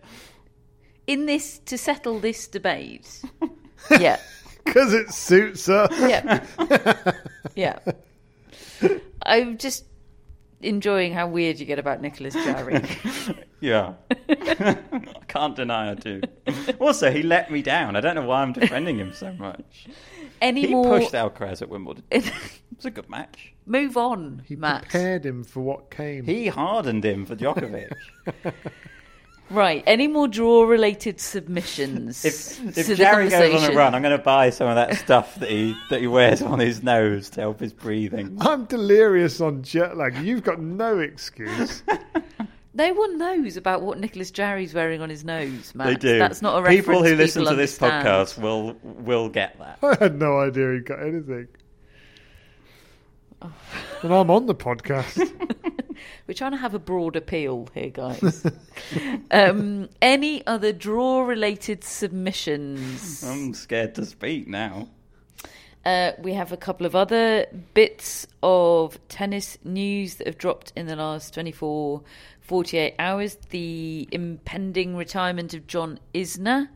in 1.07 1.27
this 1.27 1.59
to 1.61 1.79
settle 1.79 2.19
this 2.21 2.47
debate? 2.49 3.23
yeah. 4.01 4.19
Because 4.65 4.93
it 4.93 5.11
suits 5.13 5.69
us. 5.69 5.91
Yeah. 5.99 6.45
yeah. 7.55 7.79
I'm 9.25 9.57
just 9.57 9.85
enjoying 10.61 11.13
how 11.15 11.29
weird 11.29 11.59
you 11.61 11.67
get 11.67 11.79
about 11.79 12.03
Nicholas 12.03 12.35
Jarry. 12.35 12.83
Yeah. 13.59 13.95
I 14.29 14.77
can't 15.29 15.57
deny 15.57 15.93
it 15.93 16.03
too. 16.03 16.21
Also, 16.79 17.11
he 17.11 17.23
let 17.23 17.51
me 17.51 17.63
down. 17.63 17.97
I 17.97 18.03
don't 18.03 18.15
know 18.15 18.27
why 18.27 18.43
I'm 18.43 18.53
defending 18.53 18.99
him 18.99 19.15
so 19.15 19.33
much. 19.33 19.87
Any 20.41 20.63
he 20.67 20.73
more? 20.75 20.99
pushed 20.99 21.13
Alcaraz 21.13 21.63
at 21.63 21.69
Wimbledon. 21.69 22.05
it 22.11 22.25
was 22.77 22.85
a 22.85 22.91
good 22.91 23.09
match. 23.09 23.53
Move 23.67 23.97
on, 23.97 24.43
He 24.47 24.55
Matt. 24.57 24.83
prepared 24.83 25.25
him 25.27 25.43
for 25.45 25.61
what 25.61 25.91
came. 25.91 26.25
He 26.25 26.47
hardened 26.49 27.05
him 27.05 27.27
for 27.27 27.35
Djokovic. 27.37 27.93
Right. 29.49 29.85
Any 29.87 30.09
more 30.09 30.27
draw-related 30.27 31.21
submissions? 31.21 32.25
if 32.25 32.57
to 32.75 32.81
if 32.81 32.89
the 32.89 32.97
Jarry 32.97 33.29
goes 33.29 33.35
on 33.35 33.43
a 33.43 33.51
conversation? 33.51 33.77
run, 33.77 33.95
I'm 33.95 34.03
going 34.03 34.17
to 34.19 34.23
buy 34.23 34.51
some 34.51 34.67
of 34.67 34.75
that 34.75 34.97
stuff 34.97 35.37
that 35.37 35.49
he 35.49 35.77
that 35.89 36.01
he 36.01 36.09
wears 36.09 36.43
on 36.43 36.59
his 36.59 36.83
nose 36.83 37.31
to 37.31 37.43
help 37.43 37.61
his 37.61 37.73
breathing. 37.73 38.37
I'm 38.41 38.65
delirious 38.65 39.41
on 39.41 39.63
jet 39.63 39.97
lag. 39.97 40.17
You've 40.19 40.43
got 40.43 40.61
no 40.61 40.99
excuse. 40.99 41.85
No 42.77 42.93
one 42.93 43.17
knows 43.17 43.57
about 43.57 43.81
what 43.81 43.99
Nicholas 43.99 44.31
Jarry's 44.31 44.75
wearing 44.75 45.01
on 45.01 45.09
his 45.09 45.25
nose, 45.25 45.75
Matt. 45.75 45.87
They 45.87 45.95
do. 45.95 46.19
That's 46.19 46.43
not 46.43 46.59
a 46.59 46.63
reference 46.63 46.87
People 46.87 47.03
who 47.03 47.15
listen 47.17 47.41
people 47.41 47.53
to 47.53 47.57
this 47.57 47.79
podcast 47.79 48.37
will 48.37 48.77
will 48.83 49.31
get 49.31 49.59
that. 49.59 49.79
I 49.83 50.05
had 50.05 50.19
no 50.19 50.41
idea 50.41 50.75
he 50.75 50.81
got 50.81 51.01
anything. 51.01 51.49
And 53.41 54.13
I'm 54.13 54.31
on 54.31 54.45
the 54.45 54.55
podcast. 54.55 55.17
We're 56.27 56.35
trying 56.35 56.51
to 56.51 56.59
have 56.59 56.75
a 56.75 56.79
broad 56.79 57.17
appeal 57.17 57.69
here, 57.73 57.89
guys. 57.89 58.45
um, 59.31 59.89
any 60.03 60.47
other 60.47 60.73
draw-related 60.75 61.83
submissions? 61.83 63.25
I'm 63.25 63.55
scared 63.55 63.95
to 63.95 64.05
speak 64.05 64.49
now. 64.49 64.89
Uh, 65.87 66.11
we 66.19 66.33
have 66.33 66.51
a 66.51 66.57
couple 66.57 66.85
of 66.85 66.97
other 66.97 67.47
bits 67.73 68.27
of 68.43 68.99
tennis 69.07 69.57
news 69.63 70.17
that 70.17 70.27
have 70.27 70.37
dropped 70.37 70.73
in 70.75 70.89
the 70.89 70.97
last 70.97 71.33
24, 71.33 72.03
48 72.41 72.95
hours. 72.99 73.37
The 73.51 74.09
impending 74.11 74.97
retirement 74.97 75.55
of 75.55 75.69
John 75.69 76.01
Isner. 76.13 76.71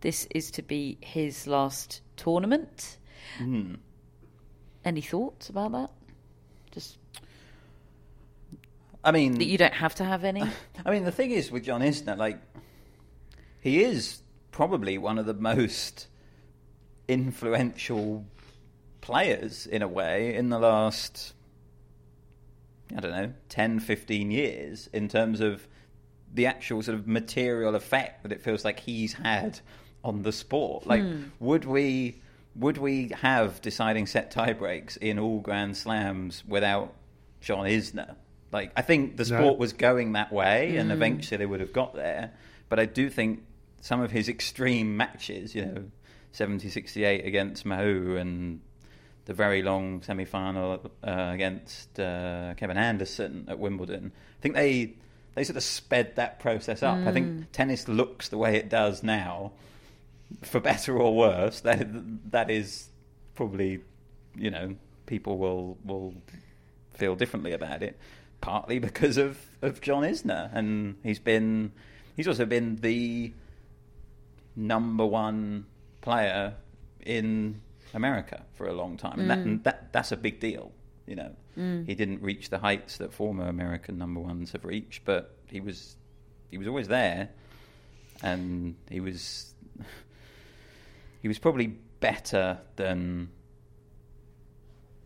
This 0.00 0.26
is 0.30 0.50
to 0.52 0.62
be 0.62 0.96
his 1.02 1.46
last 1.46 2.00
tournament. 2.16 2.96
Hmm. 3.36 3.74
Any 4.82 5.02
thoughts 5.02 5.50
about 5.50 5.72
that? 5.72 5.90
Just 6.72 6.96
I 9.04 9.12
mean, 9.12 9.34
that 9.34 9.44
you 9.44 9.58
don't 9.58 9.74
have 9.74 9.94
to 9.96 10.04
have 10.06 10.24
any. 10.24 10.42
I 10.86 10.90
mean, 10.90 11.04
the 11.04 11.12
thing 11.12 11.32
is 11.32 11.50
with 11.50 11.64
John 11.64 11.82
Isner, 11.82 12.16
like, 12.16 12.40
he 13.60 13.84
is 13.84 14.22
probably 14.52 14.96
one 14.96 15.18
of 15.18 15.26
the 15.26 15.34
most 15.34 16.06
influential 17.08 18.24
players 19.04 19.66
in 19.66 19.82
a 19.82 19.88
way 19.88 20.34
in 20.34 20.48
the 20.48 20.58
last, 20.58 21.34
I 22.96 23.00
don't 23.00 23.10
know, 23.10 23.34
10, 23.50 23.80
15 23.80 24.30
years 24.30 24.88
in 24.94 25.08
terms 25.08 25.40
of 25.40 25.68
the 26.32 26.46
actual 26.46 26.82
sort 26.82 26.96
of 26.98 27.06
material 27.06 27.74
effect 27.74 28.22
that 28.22 28.32
it 28.32 28.40
feels 28.40 28.64
like 28.64 28.80
he's 28.80 29.12
had 29.12 29.60
on 30.02 30.22
the 30.22 30.32
sport. 30.32 30.86
Like, 30.86 31.02
hmm. 31.02 31.24
would 31.38 31.64
we. 31.64 32.20
Would 32.56 32.78
we 32.78 33.10
have 33.20 33.60
deciding 33.62 34.06
set 34.06 34.30
tie 34.30 34.52
breaks 34.52 34.96
in 34.96 35.18
all 35.18 35.40
Grand 35.40 35.76
Slams 35.76 36.44
without 36.46 36.94
John 37.40 37.66
Isner? 37.66 38.14
Like, 38.52 38.70
I 38.76 38.82
think 38.82 39.16
the 39.16 39.24
No. 39.24 39.40
sport 39.40 39.58
was 39.58 39.72
going 39.72 40.12
that 40.12 40.32
way, 40.32 40.76
and 40.76 40.90
hmm. 40.90 40.92
eventually 40.92 41.36
they 41.36 41.46
would 41.46 41.58
have 41.58 41.72
got 41.72 41.96
there. 41.96 42.32
But 42.68 42.78
I 42.78 42.86
do 42.86 43.10
think 43.10 43.42
some 43.80 44.00
of 44.00 44.12
his 44.12 44.28
extreme 44.28 44.96
matches, 44.96 45.52
you 45.52 45.64
know, 45.64 45.84
70 46.30 46.68
68 46.68 47.26
against 47.26 47.64
Mahut 47.64 48.20
and 48.20 48.60
the 49.26 49.34
very 49.34 49.62
long 49.62 50.02
semi 50.02 50.24
final 50.24 50.90
uh, 51.06 51.30
against 51.32 51.98
uh, 51.98 52.54
Kevin 52.56 52.76
Anderson 52.76 53.46
at 53.48 53.58
Wimbledon, 53.58 54.12
I 54.38 54.42
think 54.42 54.54
they. 54.54 54.94
They 55.36 55.42
sort 55.42 55.56
of 55.56 55.64
sped 55.64 56.14
that 56.14 56.38
process 56.38 56.84
up. 56.84 56.96
I 56.96 57.10
think 57.10 57.50
tennis 57.50 57.88
looks 57.88 58.28
the 58.28 58.38
way 58.38 58.54
it 58.54 58.68
does 58.68 59.02
now, 59.02 59.50
for 60.42 60.60
better 60.60 60.96
or 60.96 61.16
worse. 61.16 61.58
That 61.58 61.88
that 62.30 62.50
is 62.50 62.88
probably, 63.34 63.80
you 64.36 64.50
know, 64.52 64.76
people 65.06 65.38
will 65.38 65.76
will 65.84 66.14
feel 66.92 67.16
differently 67.16 67.52
about 67.52 67.82
it, 67.82 67.98
partly 68.40 68.78
because 68.78 69.16
of, 69.16 69.38
of 69.62 69.80
John 69.80 70.02
Isner, 70.02 70.50
and 70.54 70.96
he's 71.02 71.18
been 71.18 71.72
he's 72.16 72.28
also 72.28 72.44
been 72.44 72.76
the 72.76 73.32
number 74.56 75.04
one 75.04 75.66
player 76.00 76.54
in 77.04 77.60
America 77.94 78.42
for 78.54 78.66
a 78.66 78.72
long 78.72 78.96
time, 78.96 79.20
and, 79.20 79.30
that, 79.30 79.38
and 79.38 79.64
that 79.64 79.92
that's 79.92 80.12
a 80.12 80.16
big 80.16 80.40
deal. 80.40 80.72
You 81.06 81.16
know, 81.16 81.36
he 81.86 81.94
didn't 81.94 82.22
reach 82.22 82.50
the 82.50 82.58
heights 82.58 82.96
that 82.98 83.12
former 83.12 83.46
American 83.46 83.98
number 83.98 84.20
ones 84.20 84.52
have 84.52 84.64
reached, 84.64 85.04
but 85.04 85.36
he 85.46 85.60
was 85.60 85.96
he 86.50 86.58
was 86.58 86.66
always 86.66 86.88
there, 86.88 87.30
and 88.22 88.74
he 88.90 89.00
was 89.00 89.54
he 91.22 91.28
was 91.28 91.38
probably 91.38 91.68
better 92.00 92.58
than 92.76 93.30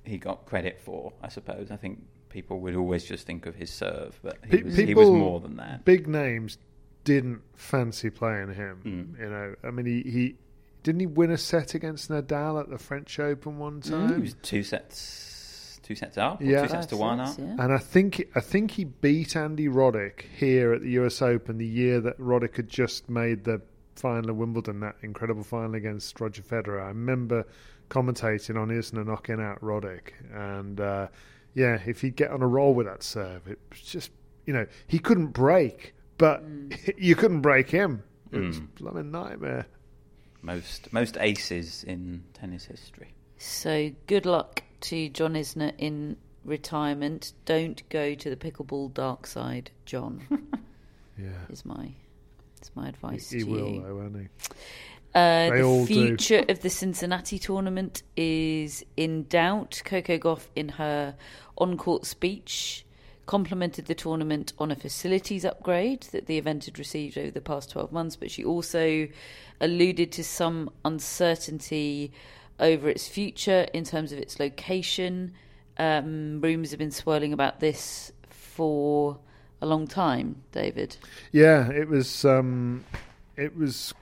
he 0.05 0.19
got 0.19 0.47
credit 0.47 0.81
for. 0.81 1.13
I 1.23 1.29
suppose. 1.29 1.71
I 1.71 1.77
think 1.77 2.03
people 2.29 2.61
would 2.61 2.77
always 2.77 3.05
just 3.05 3.27
think 3.27 3.47
of 3.47 3.55
his 3.55 3.71
serve, 3.71 4.19
but 4.23 4.39
he, 4.45 4.59
Pe- 4.59 4.63
was, 4.63 4.77
he 4.77 4.95
was 4.95 5.09
more 5.09 5.41
than 5.41 5.57
that. 5.57 5.85
Big 5.85 6.07
names 6.07 6.59
didn't 7.05 7.41
fancy 7.57 8.11
playing 8.11 8.53
him. 8.55 8.83
Mm. 8.85 9.21
You 9.21 9.31
know, 9.31 9.55
I 9.65 9.71
mean, 9.71 9.87
he, 9.87 10.11
he 10.11 10.37
didn't 10.83 11.01
he 11.01 11.07
win 11.07 11.31
a 11.31 11.39
set 11.39 11.75
against 11.75 12.11
Nadal 12.11 12.61
at 12.61 12.71
the 12.71 12.79
French 12.79 13.19
Open 13.19 13.59
one 13.59 13.81
mm, 13.81 13.91
time? 13.91 14.15
He 14.15 14.21
was 14.21 14.37
two 14.43 14.63
sets, 14.63 15.81
two 15.83 15.95
sets 15.95 16.19
up, 16.19 16.41
or 16.41 16.45
Yeah. 16.45 16.63
two 16.63 16.69
sets 16.69 16.87
to 16.87 16.97
one 16.97 17.21
up. 17.21 17.37
Yeah. 17.39 17.57
and 17.59 17.73
I 17.73 17.79
think 17.79 18.29
I 18.35 18.41
think 18.41 18.73
he 18.73 18.85
beat 18.85 19.37
Andy 19.37 19.69
Roddick 19.69 20.23
here 20.37 20.73
at 20.73 20.83
the 20.83 20.91
U.S. 20.93 21.21
Open 21.23 21.59
the 21.59 21.67
year 21.67 22.01
that 22.01 22.19
Roddick 22.19 22.57
had 22.57 22.69
just 22.69 23.09
made 23.09 23.45
the 23.45 23.61
final 23.97 24.31
of 24.31 24.37
Wimbledon, 24.37 24.81
that 24.81 24.97
incredible 25.03 25.43
final 25.43 25.75
against 25.75 26.21
Roger 26.21 26.43
Federer. 26.43 26.83
I 26.83 26.89
remember 26.89 27.45
commentating 27.91 28.61
on 28.61 28.69
Isner 28.69 29.05
knocking 29.05 29.41
out 29.41 29.61
Roddick, 29.61 30.13
and 30.33 30.81
uh, 30.81 31.09
yeah, 31.55 31.81
if 31.87 32.01
he'd 32.01 32.17
get 32.17 32.31
on 32.31 32.43
a 32.43 32.47
roll 32.47 32.75
with 32.75 32.87
that 32.87 33.03
serve, 33.03 33.49
it 33.49 33.59
was 33.71 33.81
just 33.81 34.11
you 34.47 34.53
know 34.53 34.67
he 34.87 34.99
couldn't 34.99 35.29
break, 35.29 35.95
but 36.17 36.45
mm. 36.45 36.95
you 36.99 37.15
couldn't 37.15 37.41
break 37.41 37.71
him. 37.71 38.03
It 38.31 38.39
was 38.39 38.61
mm. 38.61 38.65
a 38.65 38.83
blooming 38.83 39.11
nightmare. 39.11 39.67
Most 40.43 40.93
most 40.93 41.17
aces 41.19 41.85
in 41.85 42.25
tennis 42.33 42.65
history. 42.67 43.13
So 43.39 43.91
good 44.07 44.25
luck 44.27 44.63
to 44.83 45.09
John 45.09 45.35
Isner 45.35 45.73
in 45.79 46.17
retirement. 46.45 47.33
Don't 47.45 47.87
go 47.89 48.15
to 48.15 48.31
the 48.31 48.37
pickleball 48.37 48.95
dark 48.95 49.27
side, 49.27 49.71
John. 49.85 50.23
Yeah, 51.21 51.31
is 51.51 51.65
my 51.65 51.91
is 52.63 52.71
my 52.77 52.89
advice 52.89 53.29
he 53.31 53.41
to 53.41 53.45
will 53.47 53.69
you. 53.71 53.83
though, 53.83 53.97
won't 53.97 54.17
he? 54.17 54.29
Uh, 55.17 55.51
They 55.51 55.63
all 55.65 55.85
the 55.85 55.93
do. 55.95 56.07
future 56.17 56.45
of 56.49 56.61
the 56.61 56.71
Cincinnati 56.71 57.41
tournament 57.41 58.05
is 58.17 58.85
in 58.97 59.25
doubt. 59.25 59.83
Coco 59.85 60.17
Gauff, 60.17 60.47
in 60.55 60.69
her 60.69 61.17
on-court 61.57 62.07
speech, 62.07 62.85
complimented 63.29 63.85
the 63.85 63.95
tournament 63.95 64.55
on 64.59 64.71
a 64.71 64.75
facilities 64.75 65.45
upgrade 65.45 66.01
that 66.13 66.25
the 66.27 66.39
event 66.39 66.65
had 66.65 66.79
received 66.79 67.19
over 67.19 67.31
the 67.31 67.43
past 67.43 67.71
12 67.71 67.93
months, 67.93 68.17
but 68.17 68.31
she 68.31 68.43
also 68.43 69.07
alluded 69.61 70.11
to 70.11 70.25
some 70.25 70.71
uncertainty 70.83 72.11
over 72.59 72.89
its 72.89 73.07
future 73.07 73.69
in 73.75 73.85
terms 73.85 74.13
of 74.13 74.19
its 74.19 74.41
location. 74.41 75.35
Um, 75.77 76.41
rumours 76.41 76.71
have 76.71 76.79
been 76.79 76.91
swirling 76.91 77.35
about 77.35 77.61
this 77.61 78.11
for 78.31 79.19
a 79.61 79.67
long 79.67 79.87
time, 79.87 80.43
David. 80.53 80.97
Yeah, 81.31 81.71
it 81.71 81.87
was. 81.87 82.25
Um, 82.25 82.83
it 83.37 83.55
was. 83.55 83.93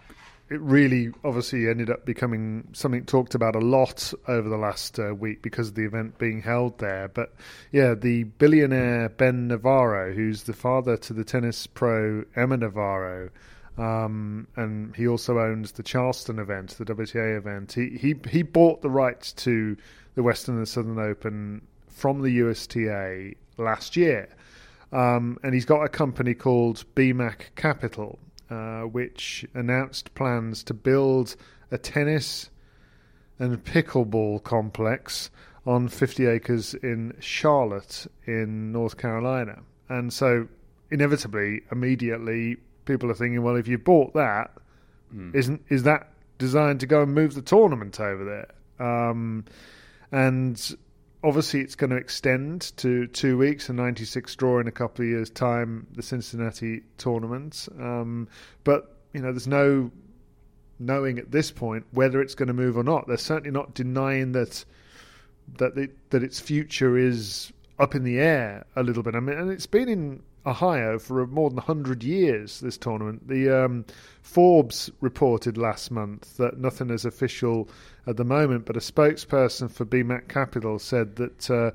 It 0.49 0.61
really, 0.61 1.11
obviously, 1.24 1.68
ended 1.68 1.90
up 1.90 2.07
becoming 2.07 2.68
something 2.72 3.05
talked 3.05 3.34
about 3.34 3.57
a 3.57 3.61
lot 3.61 4.14
over 4.28 4.49
the 4.49 4.57
last 4.57 4.99
uh, 4.99 5.12
week 5.12 5.42
because 5.42 5.68
of 5.68 5.74
the 5.74 5.84
event 5.84 6.18
being 6.18 6.40
held 6.40 6.78
there. 6.78 7.09
But 7.09 7.34
yeah, 7.72 7.94
the 7.94 8.24
billionaire 8.24 9.09
Ben 9.09 9.49
Navarro, 9.49 10.12
who's 10.12 10.44
the 10.44 10.53
father 10.53 10.97
to 10.99 11.12
the 11.12 11.24
tennis 11.24 11.66
pro 11.66 12.24
Emma 12.36 12.59
Navarro, 12.59 13.30
um, 13.76 14.47
and 14.55 14.94
he 14.94 15.09
also 15.09 15.40
owns 15.40 15.72
the 15.72 15.82
Charleston 15.82 16.38
event, 16.38 16.70
the 16.78 16.84
WTA 16.84 17.36
event. 17.36 17.72
He 17.72 17.97
he 17.99 18.14
he 18.30 18.42
bought 18.42 18.82
the 18.82 18.90
rights 18.90 19.32
to 19.32 19.76
the 20.14 20.22
Western 20.22 20.59
and 20.59 20.68
Southern 20.68 20.99
Open 20.99 21.62
from 21.88 22.22
the 22.22 22.30
USTA 22.30 23.34
last 23.59 23.97
year. 23.97 24.28
Um, 24.92 25.38
and 25.42 25.53
he's 25.53 25.64
got 25.64 25.82
a 25.82 25.88
company 25.88 26.34
called 26.34 26.84
Beemok 26.94 27.55
Capital, 27.57 28.18
uh, 28.51 28.82
which 28.82 29.44
announced 29.55 30.14
plans 30.14 30.62
to 30.64 30.74
build 30.74 31.36
a 31.70 31.78
tennis 31.78 32.51
and 33.38 33.62
pickleball 33.64 34.42
complex 34.42 35.30
on 35.66 35.88
50 35.88 36.26
acres 36.26 36.74
in 36.74 37.14
Charlotte, 37.20 38.07
in 38.26 38.72
North 38.72 38.97
Carolina. 38.97 39.61
And 39.88 40.12
so, 40.12 40.49
inevitably, 40.90 41.62
immediately, 41.72 42.57
people 42.84 43.11
are 43.11 43.14
thinking, 43.14 43.42
well, 43.42 43.57
if 43.57 43.66
you 43.66 43.78
bought 43.78 44.14
that, 44.14 44.53
not 45.12 45.61
is 45.68 45.82
that 45.82 46.09
designed 46.38 46.80
to 46.80 46.86
go 46.86 47.03
and 47.03 47.14
move 47.14 47.34
the 47.34 47.42
tournament 47.42 47.99
over 48.01 48.24
there? 48.24 48.86
Um, 48.86 49.44
and 50.12 50.76
obviously 51.26 51.60
it's 51.60 51.74
going 51.74 51.90
to 51.90 51.96
extend 51.96 52.72
to 52.76 53.08
two 53.08 53.36
weeks, 53.36 53.68
a 53.68 53.72
96 53.72 54.34
draw 54.36 54.60
in 54.60 54.68
a 54.68 54.72
couple 54.72 55.04
of 55.04 55.08
years' 55.10 55.28
time, 55.28 55.88
the 55.92 56.02
Cincinnati 56.02 56.82
tournament. 56.98 57.68
Um, 57.80 58.28
but, 58.62 58.96
you 59.12 59.20
know, 59.20 59.32
there's 59.32 59.48
no 59.48 59.90
knowing 60.78 61.18
at 61.18 61.32
this 61.32 61.50
point 61.50 61.84
whether 61.90 62.20
it's 62.20 62.36
going 62.36 62.46
to 62.46 62.54
move 62.54 62.76
or 62.76 62.84
not. 62.84 63.08
They're 63.08 63.16
certainly 63.16 63.50
not 63.50 63.74
denying 63.74 64.32
that 64.32 64.64
that 65.58 65.74
that 66.10 66.22
its 66.22 66.40
future 66.40 66.96
is 66.96 67.52
up 67.78 67.94
in 67.94 68.04
the 68.04 68.18
air 68.20 68.64
a 68.76 68.82
little 68.82 69.02
bit. 69.02 69.14
I 69.14 69.20
mean, 69.20 69.36
and 69.36 69.50
it's 69.50 69.66
been 69.66 69.88
in 69.88 70.22
Ohio 70.47 70.99
for 70.99 71.26
more 71.26 71.51
than 71.51 71.57
100 71.57 72.05
years, 72.05 72.61
this 72.61 72.78
tournament. 72.78 73.26
The 73.28 73.64
um, 73.64 73.84
Forbes 74.22 74.90
reported 75.01 75.59
last 75.59 75.90
month 75.90 76.36
that 76.36 76.59
nothing 76.59 76.90
is 76.90 77.05
official 77.05 77.68
at 78.07 78.16
the 78.16 78.24
moment, 78.24 78.64
but 78.64 78.76
a 78.76 78.80
spokesperson 78.80 79.70
for 79.70 79.84
Beemok 79.84 80.28
Capital 80.28 80.78
said 80.78 81.16
that 81.16 81.51
uh, 81.51 81.70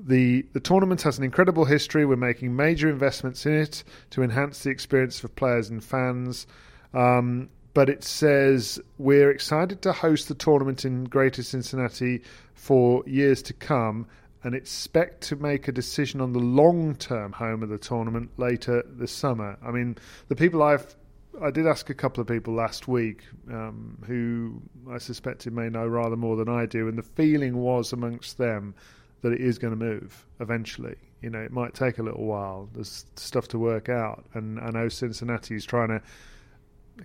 the 0.00 0.44
the 0.52 0.60
tournament 0.60 1.02
has 1.02 1.18
an 1.18 1.24
incredible 1.24 1.64
history. 1.64 2.04
We're 2.04 2.16
making 2.16 2.56
major 2.56 2.88
investments 2.88 3.46
in 3.46 3.54
it 3.54 3.84
to 4.10 4.22
enhance 4.22 4.64
the 4.64 4.70
experience 4.70 5.20
for 5.20 5.28
players 5.28 5.70
and 5.70 5.82
fans. 5.82 6.46
Um, 6.92 7.48
but 7.74 7.88
it 7.88 8.04
says 8.04 8.80
we're 8.98 9.30
excited 9.30 9.80
to 9.82 9.92
host 9.92 10.28
the 10.28 10.34
tournament 10.34 10.84
in 10.84 11.04
Greater 11.04 11.42
Cincinnati 11.42 12.22
for 12.54 13.02
years 13.06 13.42
to 13.42 13.52
come 13.54 14.06
and 14.44 14.54
expect 14.54 15.22
to 15.22 15.36
make 15.36 15.68
a 15.68 15.72
decision 15.72 16.20
on 16.20 16.32
the 16.32 16.40
long 16.40 16.94
term 16.96 17.32
home 17.32 17.62
of 17.62 17.68
the 17.68 17.78
tournament 17.78 18.30
later 18.36 18.82
this 18.86 19.12
summer. 19.12 19.56
I 19.64 19.70
mean, 19.70 19.96
the 20.28 20.36
people 20.36 20.62
I've 20.62 20.94
I 21.40 21.50
did 21.50 21.66
ask 21.66 21.88
a 21.88 21.94
couple 21.94 22.20
of 22.20 22.26
people 22.26 22.52
last 22.52 22.88
week 22.88 23.22
um, 23.50 23.96
who 24.06 24.60
I 24.90 24.98
suspected 24.98 25.52
may 25.52 25.70
know 25.70 25.86
rather 25.86 26.16
more 26.16 26.36
than 26.36 26.48
I 26.48 26.66
do, 26.66 26.88
and 26.88 26.98
the 26.98 27.02
feeling 27.02 27.56
was 27.56 27.92
amongst 27.92 28.36
them 28.38 28.74
that 29.22 29.32
it 29.32 29.40
is 29.40 29.58
going 29.58 29.76
to 29.76 29.82
move 29.82 30.26
eventually. 30.40 30.96
You 31.22 31.30
know, 31.30 31.40
it 31.40 31.52
might 31.52 31.74
take 31.74 31.98
a 31.98 32.02
little 32.02 32.26
while. 32.26 32.68
There's 32.74 33.06
stuff 33.16 33.48
to 33.48 33.58
work 33.58 33.88
out, 33.88 34.24
and 34.34 34.60
I 34.60 34.70
know 34.70 34.88
Cincinnati 34.88 35.54
is 35.54 35.64
trying 35.64 35.88
to 35.88 36.02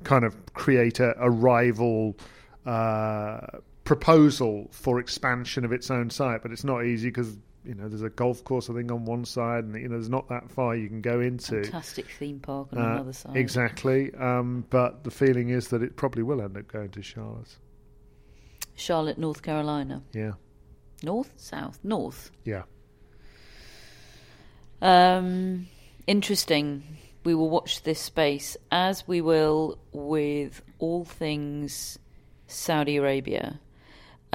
kind 0.03 0.25
of 0.25 0.35
create 0.53 0.99
a, 0.99 1.15
a 1.19 1.29
rival 1.29 2.17
uh, 2.65 3.39
proposal 3.87 4.67
for 4.71 4.99
expansion 4.99 5.63
of 5.63 5.71
its 5.71 5.89
own 5.89 6.09
site, 6.09 6.41
but 6.43 6.51
it's 6.51 6.63
not 6.65 6.83
easy 6.85 7.07
because 7.07 7.37
you 7.63 7.73
know 7.73 7.87
there's 7.87 8.01
a 8.01 8.09
golf 8.09 8.43
course 8.43 8.69
I 8.69 8.73
think 8.73 8.91
on 8.91 9.05
one 9.05 9.23
side, 9.25 9.63
and 9.63 9.73
you 9.75 9.87
know 9.87 9.95
there's 9.95 10.09
not 10.09 10.27
that 10.29 10.51
far 10.51 10.75
you 10.75 10.87
can 10.89 11.01
go 11.01 11.21
into. 11.21 11.63
Fantastic 11.63 12.07
theme 12.19 12.39
park 12.39 12.67
on 12.73 12.79
Uh, 12.79 12.91
another 12.95 13.13
side. 13.13 13.37
Exactly, 13.37 14.13
um, 14.15 14.65
but 14.69 15.03
the 15.05 15.11
feeling 15.11 15.49
is 15.49 15.69
that 15.69 15.81
it 15.81 15.95
probably 15.95 16.21
will 16.23 16.41
end 16.41 16.57
up 16.57 16.67
going 16.67 16.89
to 16.91 17.01
Charlotte. 17.01 17.55
Charlotte, 18.75 19.17
North 19.17 19.41
Carolina. 19.41 20.03
Yeah, 20.13 20.33
North, 21.01 21.31
south, 21.37 21.79
north. 21.83 22.29
yeah. 22.43 22.63
Um, 24.81 25.67
interesting. 26.05 26.83
We 27.23 27.33
will 27.35 27.49
watch 27.49 27.83
this 27.83 27.99
space 27.99 28.55
as 28.71 29.05
we 29.07 29.19
will 29.21 29.79
with 29.91 30.61
all 30.79 31.03
things 31.03 31.97
Saudi 32.47 32.97
Arabia. 32.97 33.59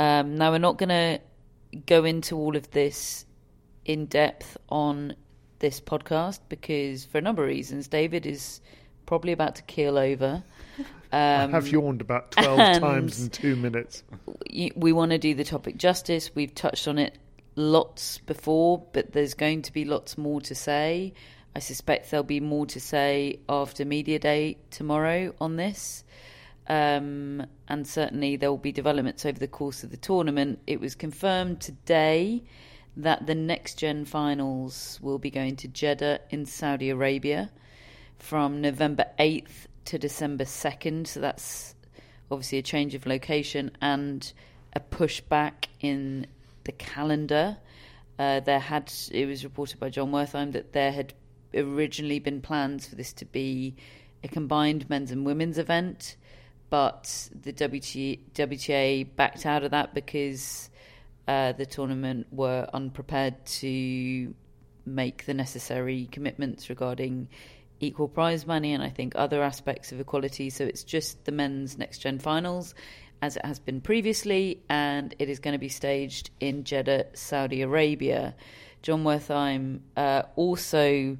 Um, 0.03 0.37
now, 0.37 0.51
we're 0.51 0.59
not 0.59 0.79
going 0.79 0.89
to 0.89 1.21
go 1.87 2.05
into 2.05 2.37
all 2.37 2.57
of 2.57 2.71
this 2.71 3.25
in 3.85 4.07
depth 4.07 4.57
on 4.69 5.15
this 5.59 5.81
podcast 5.81 6.41
because, 6.49 7.05
for 7.05 7.19
a 7.19 7.21
number 7.21 7.43
of 7.43 7.49
reasons, 7.49 7.89
David 7.89 8.27
is 8.27 8.61
probably 9.07 9.33
about 9.33 9.57
to 9.57 9.63
keel 9.63 9.99
over. 9.99 10.43
I 11.13 11.43
Um, 11.45 11.51
have 11.53 11.69
yawned 11.69 12.01
about 12.01 12.31
twelve 12.33 12.79
times 12.81 13.21
in 13.23 13.29
two 13.31 13.55
minutes. 13.57 14.03
y- 14.51 14.71
we 14.75 14.93
want 14.93 15.11
to 15.13 15.19
do 15.19 15.35
the 15.35 15.45
topic 15.45 15.77
justice. 15.77 16.31
We've 16.35 16.55
touched 16.55 16.89
on 16.89 16.99
it 16.99 17.19
lots 17.55 18.17
before, 18.19 18.83
but 18.93 19.13
there's 19.13 19.35
going 19.35 19.63
to 19.63 19.73
be 19.73 19.85
lots 19.85 20.17
more 20.17 20.41
to 20.41 20.55
say. 20.55 21.13
I 21.55 21.59
suspect 21.59 22.11
there'll 22.11 22.25
be 22.25 22.41
more 22.41 22.65
to 22.67 22.81
say 22.81 23.41
after 23.47 23.85
Media 23.85 24.19
Day 24.19 24.57
tomorrow 24.71 25.35
on 25.39 25.57
this. 25.57 26.03
Um, 26.69 27.47
and 27.69 27.87
certainly 27.87 28.37
there 28.37 28.51
will 28.51 28.59
be 28.59 28.73
developments 28.73 29.27
over 29.27 29.39
the 29.39 29.49
course 29.49 29.83
of 29.83 29.91
the 29.91 29.97
tournament. 29.97 30.61
It 30.67 30.81
was 30.81 30.95
confirmed 30.95 31.61
today 31.61 32.45
that 32.97 33.27
the 33.27 33.35
next 33.35 33.79
gen 33.79 34.05
finals 34.05 34.99
will 35.03 35.19
be 35.19 35.31
going 35.31 35.57
to 35.57 35.69
Jeddah 35.69 36.21
in 36.31 36.47
Saudi 36.47 36.91
Arabia 36.91 37.51
from 38.19 38.61
November 38.61 39.07
8th 39.19 39.67
to 39.87 39.99
December 39.99 40.45
2nd. 40.45 41.07
So 41.07 41.21
that's 41.21 41.75
obviously 42.31 42.59
a 42.59 42.63
change 42.63 42.95
of 42.95 43.07
location 43.07 43.71
and 43.81 44.33
a 44.73 44.81
pushback 44.81 45.67
in 45.81 46.27
the 46.65 46.73
calendar. 46.73 47.57
Uh, 48.19 48.41
there 48.41 48.61
had 48.61 48.93
it 49.11 49.27
was 49.27 49.43
reported 49.45 49.81
by 49.81 49.89
John 49.91 50.13
Wertheim 50.13 50.53
that 50.53 50.73
there 50.73 50.93
had 50.93 51.15
originally 51.55 52.19
been 52.19 52.41
plans 52.41 52.87
for 52.87 52.95
this 52.95 53.13
to 53.15 53.25
be 53.25 53.75
a 54.23 54.29
combined 54.29 54.89
men's 54.89 55.11
and 55.11 55.27
women's 55.27 55.59
event, 55.59 56.17
but 56.73 57.29
the 57.39 57.53
WTA, 57.53 58.19
WTA 58.33 59.07
backed 59.15 59.45
out 59.45 59.63
of 59.63 59.73
that 59.73 59.93
because 59.93 60.71
uh, 61.29 61.53
the 61.53 61.67
tournament 61.67 62.29
were 62.31 62.67
unprepared 62.73 63.45
to 63.45 64.35
make 64.87 65.27
the 65.27 65.35
necessary 65.35 66.09
commitments 66.11 66.71
regarding 66.71 67.29
equal 67.79 68.09
prize 68.09 68.47
money 68.47 68.73
and 68.73 68.83
I 68.83 68.89
think 68.89 69.13
other 69.17 69.43
aspects 69.43 69.93
of 69.93 70.01
equality. 70.01 70.49
So 70.49 70.65
it's 70.65 70.83
just 70.83 71.27
the 71.27 71.33
men's 71.33 71.77
next 71.77 71.99
gen 71.99 72.19
finals 72.19 72.75
as 73.21 73.37
it 73.37 73.45
has 73.45 73.59
been 73.59 73.83
previously, 73.83 74.63
and 74.71 75.15
it 75.19 75.29
is 75.29 75.41
going 75.41 75.53
to 75.53 75.59
be 75.59 75.69
staged 75.69 76.31
in 76.41 76.65
Jeddah, 76.65 77.09
Saudi 77.13 77.61
Arabia. 77.61 78.35
John 78.81 79.05
Wertheim 79.05 79.81
uh, 79.95 80.23
also 80.37 81.19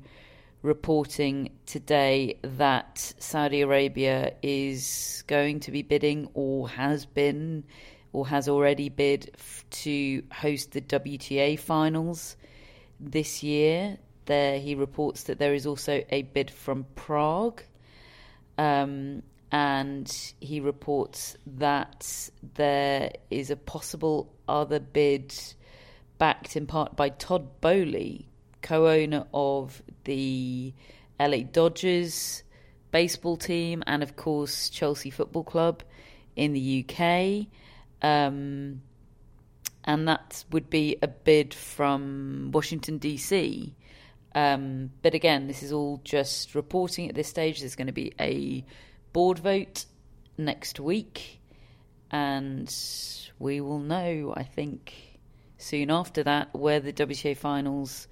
reporting 0.63 1.51
today 1.67 2.39
that 2.43 3.15
Saudi 3.19 3.61
Arabia 3.63 4.33
is 4.43 5.25
going 5.27 5.61
to 5.61 5.71
be 5.71 5.83
bidding 5.83 6.29
or 6.35 6.69
has 6.69 7.05
been 7.05 7.65
or 8.13 8.27
has 8.29 8.49
already 8.49 8.89
bid 8.89 9.31
f- 9.35 9.65
to 9.71 10.23
host 10.33 10.73
the 10.73 10.81
WTA 10.81 11.59
finals 11.59 12.37
this 13.01 13.43
year. 13.43 13.99
There, 14.27 14.59
he 14.61 14.75
reports 14.75 15.25
that 15.25 15.39
there 15.39 15.55
is 15.55 15.67
also 15.67 16.05
a 16.11 16.23
bid 16.23 16.51
from 16.51 16.87
Prague. 16.95 17.63
Um, 18.57 19.23
and 19.51 20.33
he 20.41 20.61
reports 20.61 21.37
that 21.59 22.31
there 22.55 23.13
is 23.31 23.51
a 23.51 23.57
possible 23.57 24.33
other 24.49 24.79
bid 24.81 25.35
backed 26.19 26.57
in 26.57 26.67
part 26.67 26.97
by 26.97 27.11
Todd 27.11 27.61
Boehly, 27.61 28.29
co 28.63 28.89
owner 28.89 29.27
of 29.35 29.83
the 30.05 30.73
LA 31.21 31.39
Dodgers 31.39 32.43
baseball 32.91 33.37
team 33.37 33.83
and, 33.87 34.03
of 34.03 34.17
course, 34.17 34.69
Chelsea 34.69 35.11
Football 35.11 35.45
Club 35.45 35.83
in 36.37 36.53
the 36.53 36.85
UK. 36.85 37.47
Um, 38.03 38.83
and 39.85 40.07
that 40.09 40.45
would 40.51 40.71
be 40.71 40.97
a 41.03 41.09
bid 41.09 41.53
from 41.53 42.51
Washington, 42.53 42.99
D.C. 42.99 43.75
Um, 44.35 44.91
but 45.03 45.15
again, 45.15 45.49
this 45.49 45.63
is 45.63 45.73
all 45.73 46.01
just 46.05 46.55
reporting 46.55 47.09
at 47.09 47.15
this 47.15 47.29
stage. 47.29 47.61
There's 47.61 47.75
going 47.75 47.89
to 47.89 47.93
be 47.93 48.13
a 48.21 48.65
board 49.13 49.39
vote 49.39 49.87
next 50.39 50.81
week, 50.81 51.41
and 52.11 52.73
we 53.39 53.61
will 53.61 53.81
know, 53.81 54.33
I 54.37 54.45
think, 54.45 55.19
soon 55.59 55.91
after 55.91 56.23
that 56.23 56.55
where 56.55 56.81
the 56.81 56.93
WTA 56.93 57.37
finals 57.37 58.09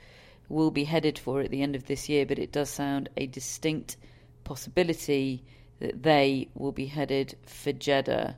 will 0.51 0.71
be 0.71 0.85
headed 0.85 1.19
for 1.19 1.41
at 1.41 1.51
the 1.51 1.63
end 1.63 1.77
of 1.77 1.87
this 1.87 2.09
year. 2.09 2.27
But 2.27 2.39
it 2.39 2.53
does 2.53 2.69
sound 2.69 3.09
a 3.17 3.27
distinct 3.27 3.97
possibility 4.45 5.45
that 5.79 6.03
they 6.03 6.49
will 6.55 6.73
be 6.73 6.87
headed 6.87 7.37
for 7.47 7.73
Jeddah. 7.73 8.37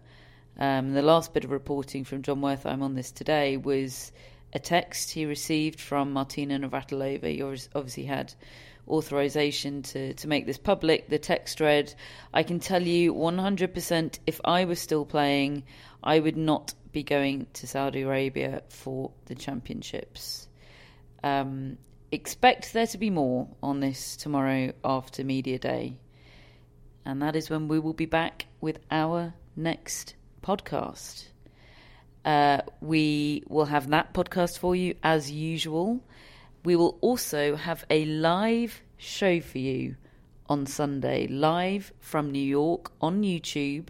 Um, 0.59 0.93
the 0.93 1.03
last 1.03 1.33
bit 1.33 1.45
of 1.45 1.51
reporting 1.51 2.05
from 2.05 2.23
Jon 2.23 2.41
Wertheim 2.41 2.83
on 2.83 2.95
this 2.95 3.11
today 3.11 3.57
was 3.57 4.13
a 4.53 4.59
text 4.59 5.11
he 5.11 5.25
received 5.25 5.81
from 5.81 6.13
Martina 6.13 6.59
Navratilova. 6.59 7.25
He 7.25 7.43
obviously 7.43 8.05
had 8.05 8.35
authorization 8.87 9.83
to, 9.83 10.13
to 10.15 10.29
make 10.29 10.47
this 10.47 10.59
public. 10.59 11.09
The 11.09 11.19
text 11.19 11.61
read, 11.61 11.95
I 12.35 12.43
can 12.43 12.61
tell 12.61 12.83
you 12.83 13.15
100% 13.15 14.19
if 14.27 14.41
I 14.45 14.65
was 14.65 14.81
still 14.81 15.05
playing, 15.05 15.65
I 16.03 16.19
would 16.19 16.37
not 16.37 16.75
be 16.93 17.03
going 17.03 17.47
to 17.55 17.67
Saudi 17.67 18.03
Arabia 18.03 18.63
for 18.69 19.11
the 19.27 19.35
championships. 19.35 20.49
Um, 21.25 21.79
expect 22.13 22.75
there 22.75 22.87
to 22.87 22.99
be 22.99 23.09
more 23.09 23.49
on 23.63 23.81
this 23.81 24.17
tomorrow 24.17 24.73
after 24.85 25.25
Media 25.25 25.59
Day. 25.59 25.97
And 27.07 27.23
that 27.23 27.35
is 27.35 27.49
when 27.49 27.69
we 27.69 27.79
will 27.79 27.95
be 27.95 28.07
back 28.07 28.47
with 28.61 28.79
our 28.91 29.33
next 29.57 30.15
podcast. 30.43 31.25
Uh, 32.25 32.61
we 32.81 33.43
will 33.49 33.65
have 33.65 33.89
that 33.89 34.13
podcast 34.13 34.59
for 34.59 34.77
you 34.77 34.95
as 35.03 35.31
usual. 35.31 36.05
We 36.65 36.77
will 36.77 36.99
also 37.01 37.57
have 37.57 37.85
a 37.89 38.05
live 38.05 38.83
show 38.99 39.41
for 39.41 39.59
you 39.59 39.97
on 40.49 40.67
Sunday, 40.67 41.27
live 41.27 41.93
from 41.99 42.31
New 42.31 42.47
York 42.47 42.93
on 43.01 43.23
YouTube. 43.23 43.87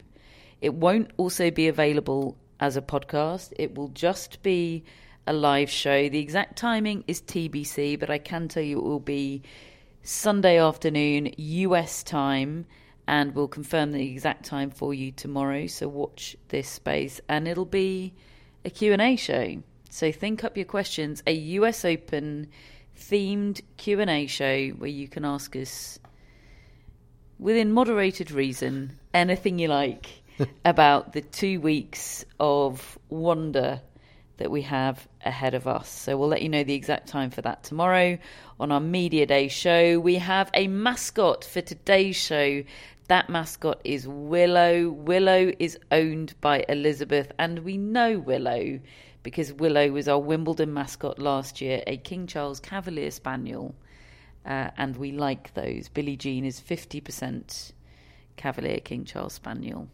It 0.60 0.74
won't 0.74 1.10
also 1.16 1.50
be 1.50 1.66
available 1.66 2.36
as 2.60 2.76
a 2.76 2.82
podcast, 2.82 3.52
it 3.58 3.74
will 3.74 3.88
just 3.88 4.40
be 4.44 4.84
a 5.26 5.32
live 5.32 5.70
show. 5.70 6.08
The 6.08 6.18
exact 6.18 6.56
timing 6.56 7.04
is 7.06 7.20
TBC, 7.22 7.98
but 7.98 8.10
I 8.10 8.18
can 8.18 8.48
tell 8.48 8.62
you 8.62 8.78
it 8.78 8.84
will 8.84 9.00
be 9.00 9.42
Sunday 10.02 10.58
afternoon, 10.58 11.32
US 11.36 12.02
time, 12.02 12.66
and 13.06 13.34
we'll 13.34 13.48
confirm 13.48 13.92
the 13.92 14.10
exact 14.10 14.44
time 14.44 14.70
for 14.70 14.92
you 14.92 15.12
tomorrow. 15.12 15.66
So 15.66 15.88
watch 15.88 16.36
this 16.48 16.68
space, 16.68 17.20
and 17.28 17.46
it'll 17.46 17.64
be 17.64 18.14
a 18.64 18.70
Q&A 18.70 19.16
show. 19.16 19.62
So 19.90 20.10
think 20.10 20.44
up 20.44 20.56
your 20.56 20.66
questions. 20.66 21.22
A 21.26 21.32
US 21.32 21.84
Open 21.84 22.48
themed 22.98 23.60
Q&A 23.76 24.26
show 24.26 24.68
where 24.70 24.90
you 24.90 25.08
can 25.08 25.24
ask 25.24 25.54
us 25.56 25.98
within 27.38 27.72
moderated 27.72 28.30
reason 28.30 28.98
anything 29.12 29.58
you 29.58 29.68
like 29.68 30.06
about 30.64 31.12
the 31.12 31.20
2 31.20 31.60
weeks 31.60 32.24
of 32.38 32.98
wonder 33.08 33.80
that 34.38 34.50
we 34.50 34.62
have 34.62 35.06
ahead 35.24 35.54
of 35.54 35.66
us. 35.66 35.88
So 35.88 36.16
we'll 36.16 36.28
let 36.28 36.42
you 36.42 36.48
know 36.48 36.64
the 36.64 36.74
exact 36.74 37.08
time 37.08 37.30
for 37.30 37.42
that 37.42 37.64
tomorrow 37.64 38.18
on 38.58 38.72
our 38.72 38.80
Media 38.80 39.26
Day 39.26 39.48
show. 39.48 40.00
We 40.00 40.16
have 40.16 40.50
a 40.54 40.68
mascot 40.68 41.44
for 41.44 41.60
today's 41.60 42.16
show. 42.16 42.64
That 43.08 43.28
mascot 43.28 43.80
is 43.84 44.08
Willow. 44.08 44.90
Willow 44.90 45.52
is 45.58 45.78
owned 45.90 46.34
by 46.40 46.64
Elizabeth, 46.68 47.32
and 47.38 47.60
we 47.60 47.76
know 47.76 48.18
Willow 48.18 48.80
because 49.22 49.52
Willow 49.52 49.90
was 49.90 50.08
our 50.08 50.18
Wimbledon 50.18 50.72
mascot 50.72 51.18
last 51.18 51.60
year, 51.60 51.82
a 51.86 51.96
King 51.96 52.26
Charles 52.26 52.60
Cavalier 52.60 53.10
Spaniel, 53.10 53.74
uh, 54.44 54.70
and 54.76 54.96
we 54.96 55.12
like 55.12 55.54
those. 55.54 55.88
Billie 55.88 56.16
Jean 56.16 56.44
is 56.44 56.60
50% 56.60 57.72
Cavalier 58.36 58.80
King 58.80 59.04
Charles 59.04 59.34
Spaniel, 59.34 59.88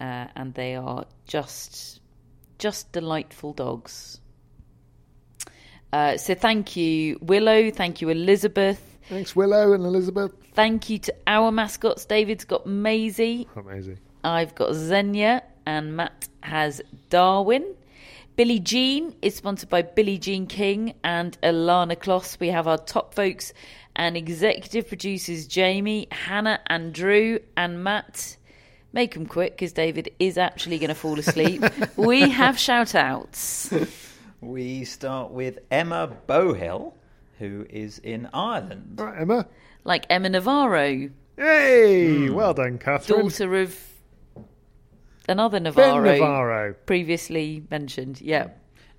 uh, 0.00 0.26
and 0.34 0.52
they 0.54 0.76
are 0.76 1.06
just 1.26 2.00
just 2.58 2.92
delightful 2.92 3.52
dogs. 3.52 4.20
Uh, 5.92 6.16
so 6.16 6.34
thank 6.34 6.76
you, 6.76 7.18
Willow. 7.22 7.70
Thank 7.70 8.00
you, 8.00 8.08
Elizabeth. 8.08 8.98
Thanks, 9.08 9.36
Willow 9.36 9.72
and 9.72 9.84
Elizabeth. 9.84 10.32
Thank 10.52 10.90
you 10.90 10.98
to 10.98 11.14
our 11.26 11.52
mascots. 11.52 12.04
David's 12.04 12.44
got 12.44 12.66
Maisie. 12.66 13.46
Amazing. 13.56 13.98
I've 14.24 14.54
got 14.54 14.74
Xenia, 14.74 15.42
and 15.66 15.96
Matt 15.96 16.28
has 16.42 16.82
Darwin. 17.08 17.74
Billie 18.36 18.60
Jean 18.60 19.14
is 19.22 19.34
sponsored 19.34 19.68
by 19.68 19.82
Billie 19.82 20.18
Jean 20.18 20.46
King 20.46 20.94
and 21.02 21.40
Ilana 21.42 21.96
Kloss. 21.96 22.38
We 22.38 22.48
have 22.48 22.68
our 22.68 22.78
top 22.78 23.14
folks 23.14 23.52
and 23.94 24.16
executive 24.16 24.88
producers 24.88 25.46
Jamie, 25.46 26.06
Hannah, 26.10 26.60
and 26.66 26.92
Drew, 26.92 27.38
and 27.56 27.82
Matt. 27.82 28.35
Make 28.96 29.12
them 29.12 29.26
quick 29.26 29.52
because 29.52 29.74
David 29.74 30.10
is 30.18 30.38
actually 30.38 30.78
going 30.78 30.88
to 30.88 30.94
fall 30.94 31.18
asleep. 31.18 31.62
we 31.98 32.30
have 32.30 32.58
shout 32.58 32.94
outs. 32.94 33.70
We 34.40 34.86
start 34.86 35.32
with 35.32 35.58
Emma 35.70 36.16
Bohill, 36.26 36.94
who 37.38 37.66
is 37.68 37.98
in 37.98 38.26
Ireland. 38.32 38.94
Right, 38.96 39.20
Emma. 39.20 39.48
Like 39.84 40.06
Emma 40.08 40.30
Navarro. 40.30 41.10
Hey, 41.36 42.26
hmm. 42.28 42.32
well 42.32 42.54
done, 42.54 42.78
Catherine. 42.78 43.20
Daughter 43.20 43.60
of 43.60 43.78
another 45.28 45.60
Navarro, 45.60 46.02
Ben 46.02 46.14
Navarro. 46.14 46.74
previously 46.86 47.64
mentioned. 47.70 48.22
Yeah. 48.22 48.48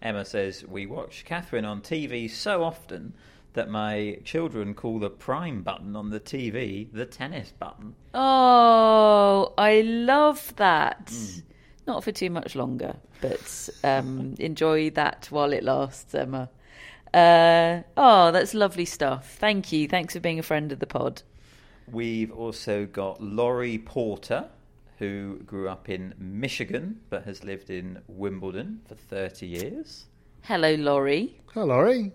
Emma 0.04 0.26
says, 0.26 0.64
We 0.64 0.86
watch 0.86 1.26
Catherine 1.26 1.66
on 1.66 1.82
TV 1.82 2.30
so 2.30 2.64
often 2.64 3.16
that 3.54 3.70
my 3.70 4.20
children 4.24 4.74
call 4.74 5.00
the 5.00 5.10
prime 5.10 5.64
button 5.64 5.96
on 5.96 6.10
the 6.10 6.20
TV 6.20 6.88
the 6.92 7.06
tennis 7.06 7.52
button. 7.58 7.96
Oh, 8.14 9.54
I 9.58 9.82
love 9.82 10.54
that. 10.58 11.14
Not 11.88 12.04
for 12.04 12.12
too 12.12 12.30
much 12.30 12.56
longer, 12.56 12.98
but 13.22 13.70
um, 13.84 14.36
enjoy 14.40 14.90
that 14.92 15.28
while 15.32 15.54
it 15.54 15.64
lasts, 15.64 16.14
Emma. 16.14 16.50
Uh, 17.14 17.82
oh, 17.96 18.32
that's 18.32 18.54
lovely 18.54 18.86
stuff. 18.86 19.38
Thank 19.40 19.72
you. 19.72 19.88
Thanks 19.88 20.14
for 20.14 20.20
being 20.20 20.40
a 20.40 20.44
friend 20.44 20.72
of 20.72 20.80
the 20.80 20.88
pod. 20.88 21.24
We've 21.92 22.32
also 22.32 22.86
got 22.86 23.22
Laurie 23.24 23.78
Porter, 23.78 24.50
who 25.00 25.40
grew 25.46 25.70
up 25.70 25.90
in 25.90 26.14
Michigan 26.18 27.00
but 27.10 27.24
has 27.24 27.44
lived 27.44 27.70
in 27.70 28.02
Wimbledon 28.08 28.82
for 28.88 28.96
30 28.96 29.48
years. 29.48 30.06
Hello, 30.42 30.76
Laurie. 30.76 31.40
Hello, 31.54 31.68
Laurie. 31.68 32.12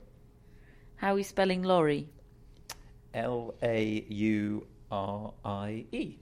How 1.03 1.11
are 1.11 1.14
we 1.16 1.24
spelling 1.24 1.64
Laurie? 1.64 2.07
L 3.12 3.55
A 3.61 4.05
U 4.09 4.64
R 4.92 5.32
I 5.44 5.84
E. 5.90 6.14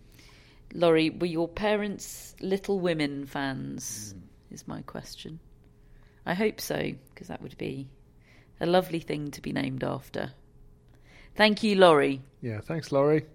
Laurie, 0.73 1.11
were 1.11 1.27
your 1.27 1.49
parents 1.49 2.35
Little 2.41 2.81
Women 2.81 3.27
fans? 3.27 4.15
Mm. 4.17 4.55
Is 4.55 4.67
my 4.67 4.81
question. 4.81 5.39
I 6.25 6.33
hope 6.33 6.63
so, 6.63 6.93
because 7.13 7.29
that 7.29 7.43
would 7.43 7.59
be 7.59 7.89
a 8.59 8.65
lovely 8.65 9.01
thing 9.01 9.31
to 9.33 9.43
be 9.43 9.53
named 9.53 9.85
after. 9.85 10.33
Thank 11.37 11.63
you, 11.63 11.75
Laurie. 11.75 12.23
Yeah, 12.41 12.61
thanks, 12.63 12.91
Laurie. 12.91 13.27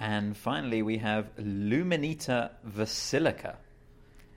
And 0.00 0.36
finally, 0.36 0.82
we 0.82 0.98
have 0.98 1.28
Luminita 1.36 2.50
Basilica. 2.64 3.56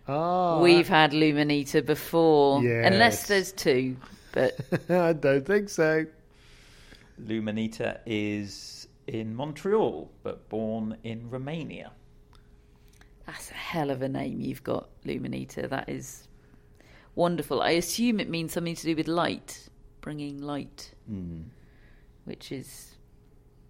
Oh, 0.07 0.13
ah. 0.13 0.61
We've 0.61 0.87
had 0.87 1.11
Luminita 1.11 1.83
before, 1.83 2.61
Yes. 2.63 2.85
unless 2.85 3.27
there's 3.27 3.51
two. 3.51 3.97
But 4.31 4.59
I 4.91 5.13
don't 5.13 5.43
think 5.45 5.69
so. 5.69 6.05
Luminita 7.25 7.99
is 8.05 8.87
in 9.07 9.35
Montreal, 9.35 10.09
but 10.23 10.47
born 10.49 10.97
in 11.03 11.29
Romania. 11.29 11.91
that's 13.25 13.51
a 13.51 13.55
hell 13.55 13.89
of 13.91 14.01
a 14.01 14.09
name 14.09 14.39
you've 14.41 14.63
got, 14.63 14.89
Luminita. 15.05 15.69
That 15.69 15.87
is 15.89 16.27
wonderful. 17.15 17.61
I 17.61 17.71
assume 17.71 18.19
it 18.19 18.29
means 18.29 18.53
something 18.53 18.75
to 18.75 18.83
do 18.83 18.95
with 18.95 19.07
light, 19.07 19.69
bringing 20.01 20.41
light, 20.41 20.93
Mm, 21.11 21.45
which 22.25 22.51
is 22.51 22.95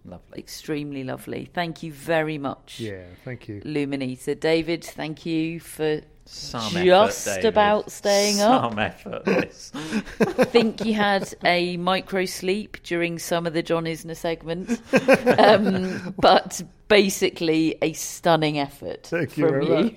lovely. 0.04 0.38
extremely 0.38 1.04
lovely. 1.04 1.50
Thank 1.52 1.82
you 1.82 1.92
very 1.92 2.38
much. 2.38 2.80
Yeah, 2.80 3.04
thank 3.24 3.48
you. 3.48 3.60
Luminita. 3.62 4.38
David, 4.38 4.84
thank 4.84 5.26
you 5.26 5.60
for 5.60 6.00
Some 6.24 6.70
just 6.84 7.28
effort, 7.28 7.44
about 7.44 7.90
staying 7.90 8.40
up. 8.40 8.70
Some 8.70 8.78
effort. 8.78 9.24
this. 9.24 9.72
I 9.74 10.44
think 10.44 10.84
you 10.84 10.94
had 10.94 11.32
a 11.44 11.76
micro 11.76 12.24
sleep 12.24 12.78
during 12.82 13.18
some 13.18 13.46
of 13.46 13.52
the 13.52 13.62
John 13.62 13.84
Isner 13.84 14.16
segment, 14.16 14.80
um, 15.38 16.14
but 16.18 16.62
basically 16.88 17.76
a 17.82 17.92
stunning 17.92 18.58
effort 18.58 19.06
Thank 19.06 19.36
you 19.36 19.48
from 19.48 19.66
very 19.66 19.84
you. 19.90 19.96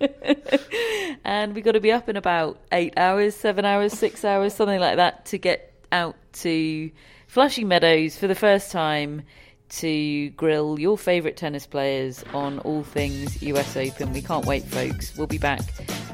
and 1.24 1.54
we've 1.54 1.64
got 1.64 1.72
to 1.72 1.80
be 1.80 1.90
up 1.90 2.08
in 2.08 2.16
about 2.16 2.60
eight 2.72 2.94
hours, 2.96 3.34
seven 3.34 3.64
hours, 3.64 3.92
six 3.92 4.24
hours, 4.24 4.54
something 4.54 4.78
like 4.78 4.96
that, 4.96 5.26
to 5.26 5.38
get 5.38 5.72
out 5.90 6.16
to 6.32 6.90
Flushing 7.28 7.68
Meadows 7.68 8.16
for 8.16 8.26
the 8.26 8.34
first 8.34 8.72
time 8.72 9.22
to 9.68 10.30
grill 10.30 10.80
your 10.80 10.96
favourite 10.96 11.36
tennis 11.36 11.66
players 11.66 12.24
on 12.32 12.58
all 12.60 12.82
things 12.82 13.42
US 13.42 13.76
Open. 13.76 14.14
We 14.14 14.22
can't 14.22 14.46
wait, 14.46 14.64
folks. 14.64 15.14
We'll 15.14 15.26
be 15.26 15.36
back 15.36 15.60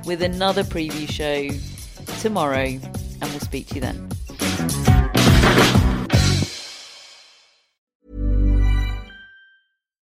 with 0.04 0.22
another 0.22 0.64
preview 0.64 1.08
show 1.08 1.48
tomorrow, 2.18 2.64
and 2.64 3.22
we'll 3.22 3.38
speak 3.38 3.68
to 3.68 3.76
you 3.76 3.80
then. 3.80 4.93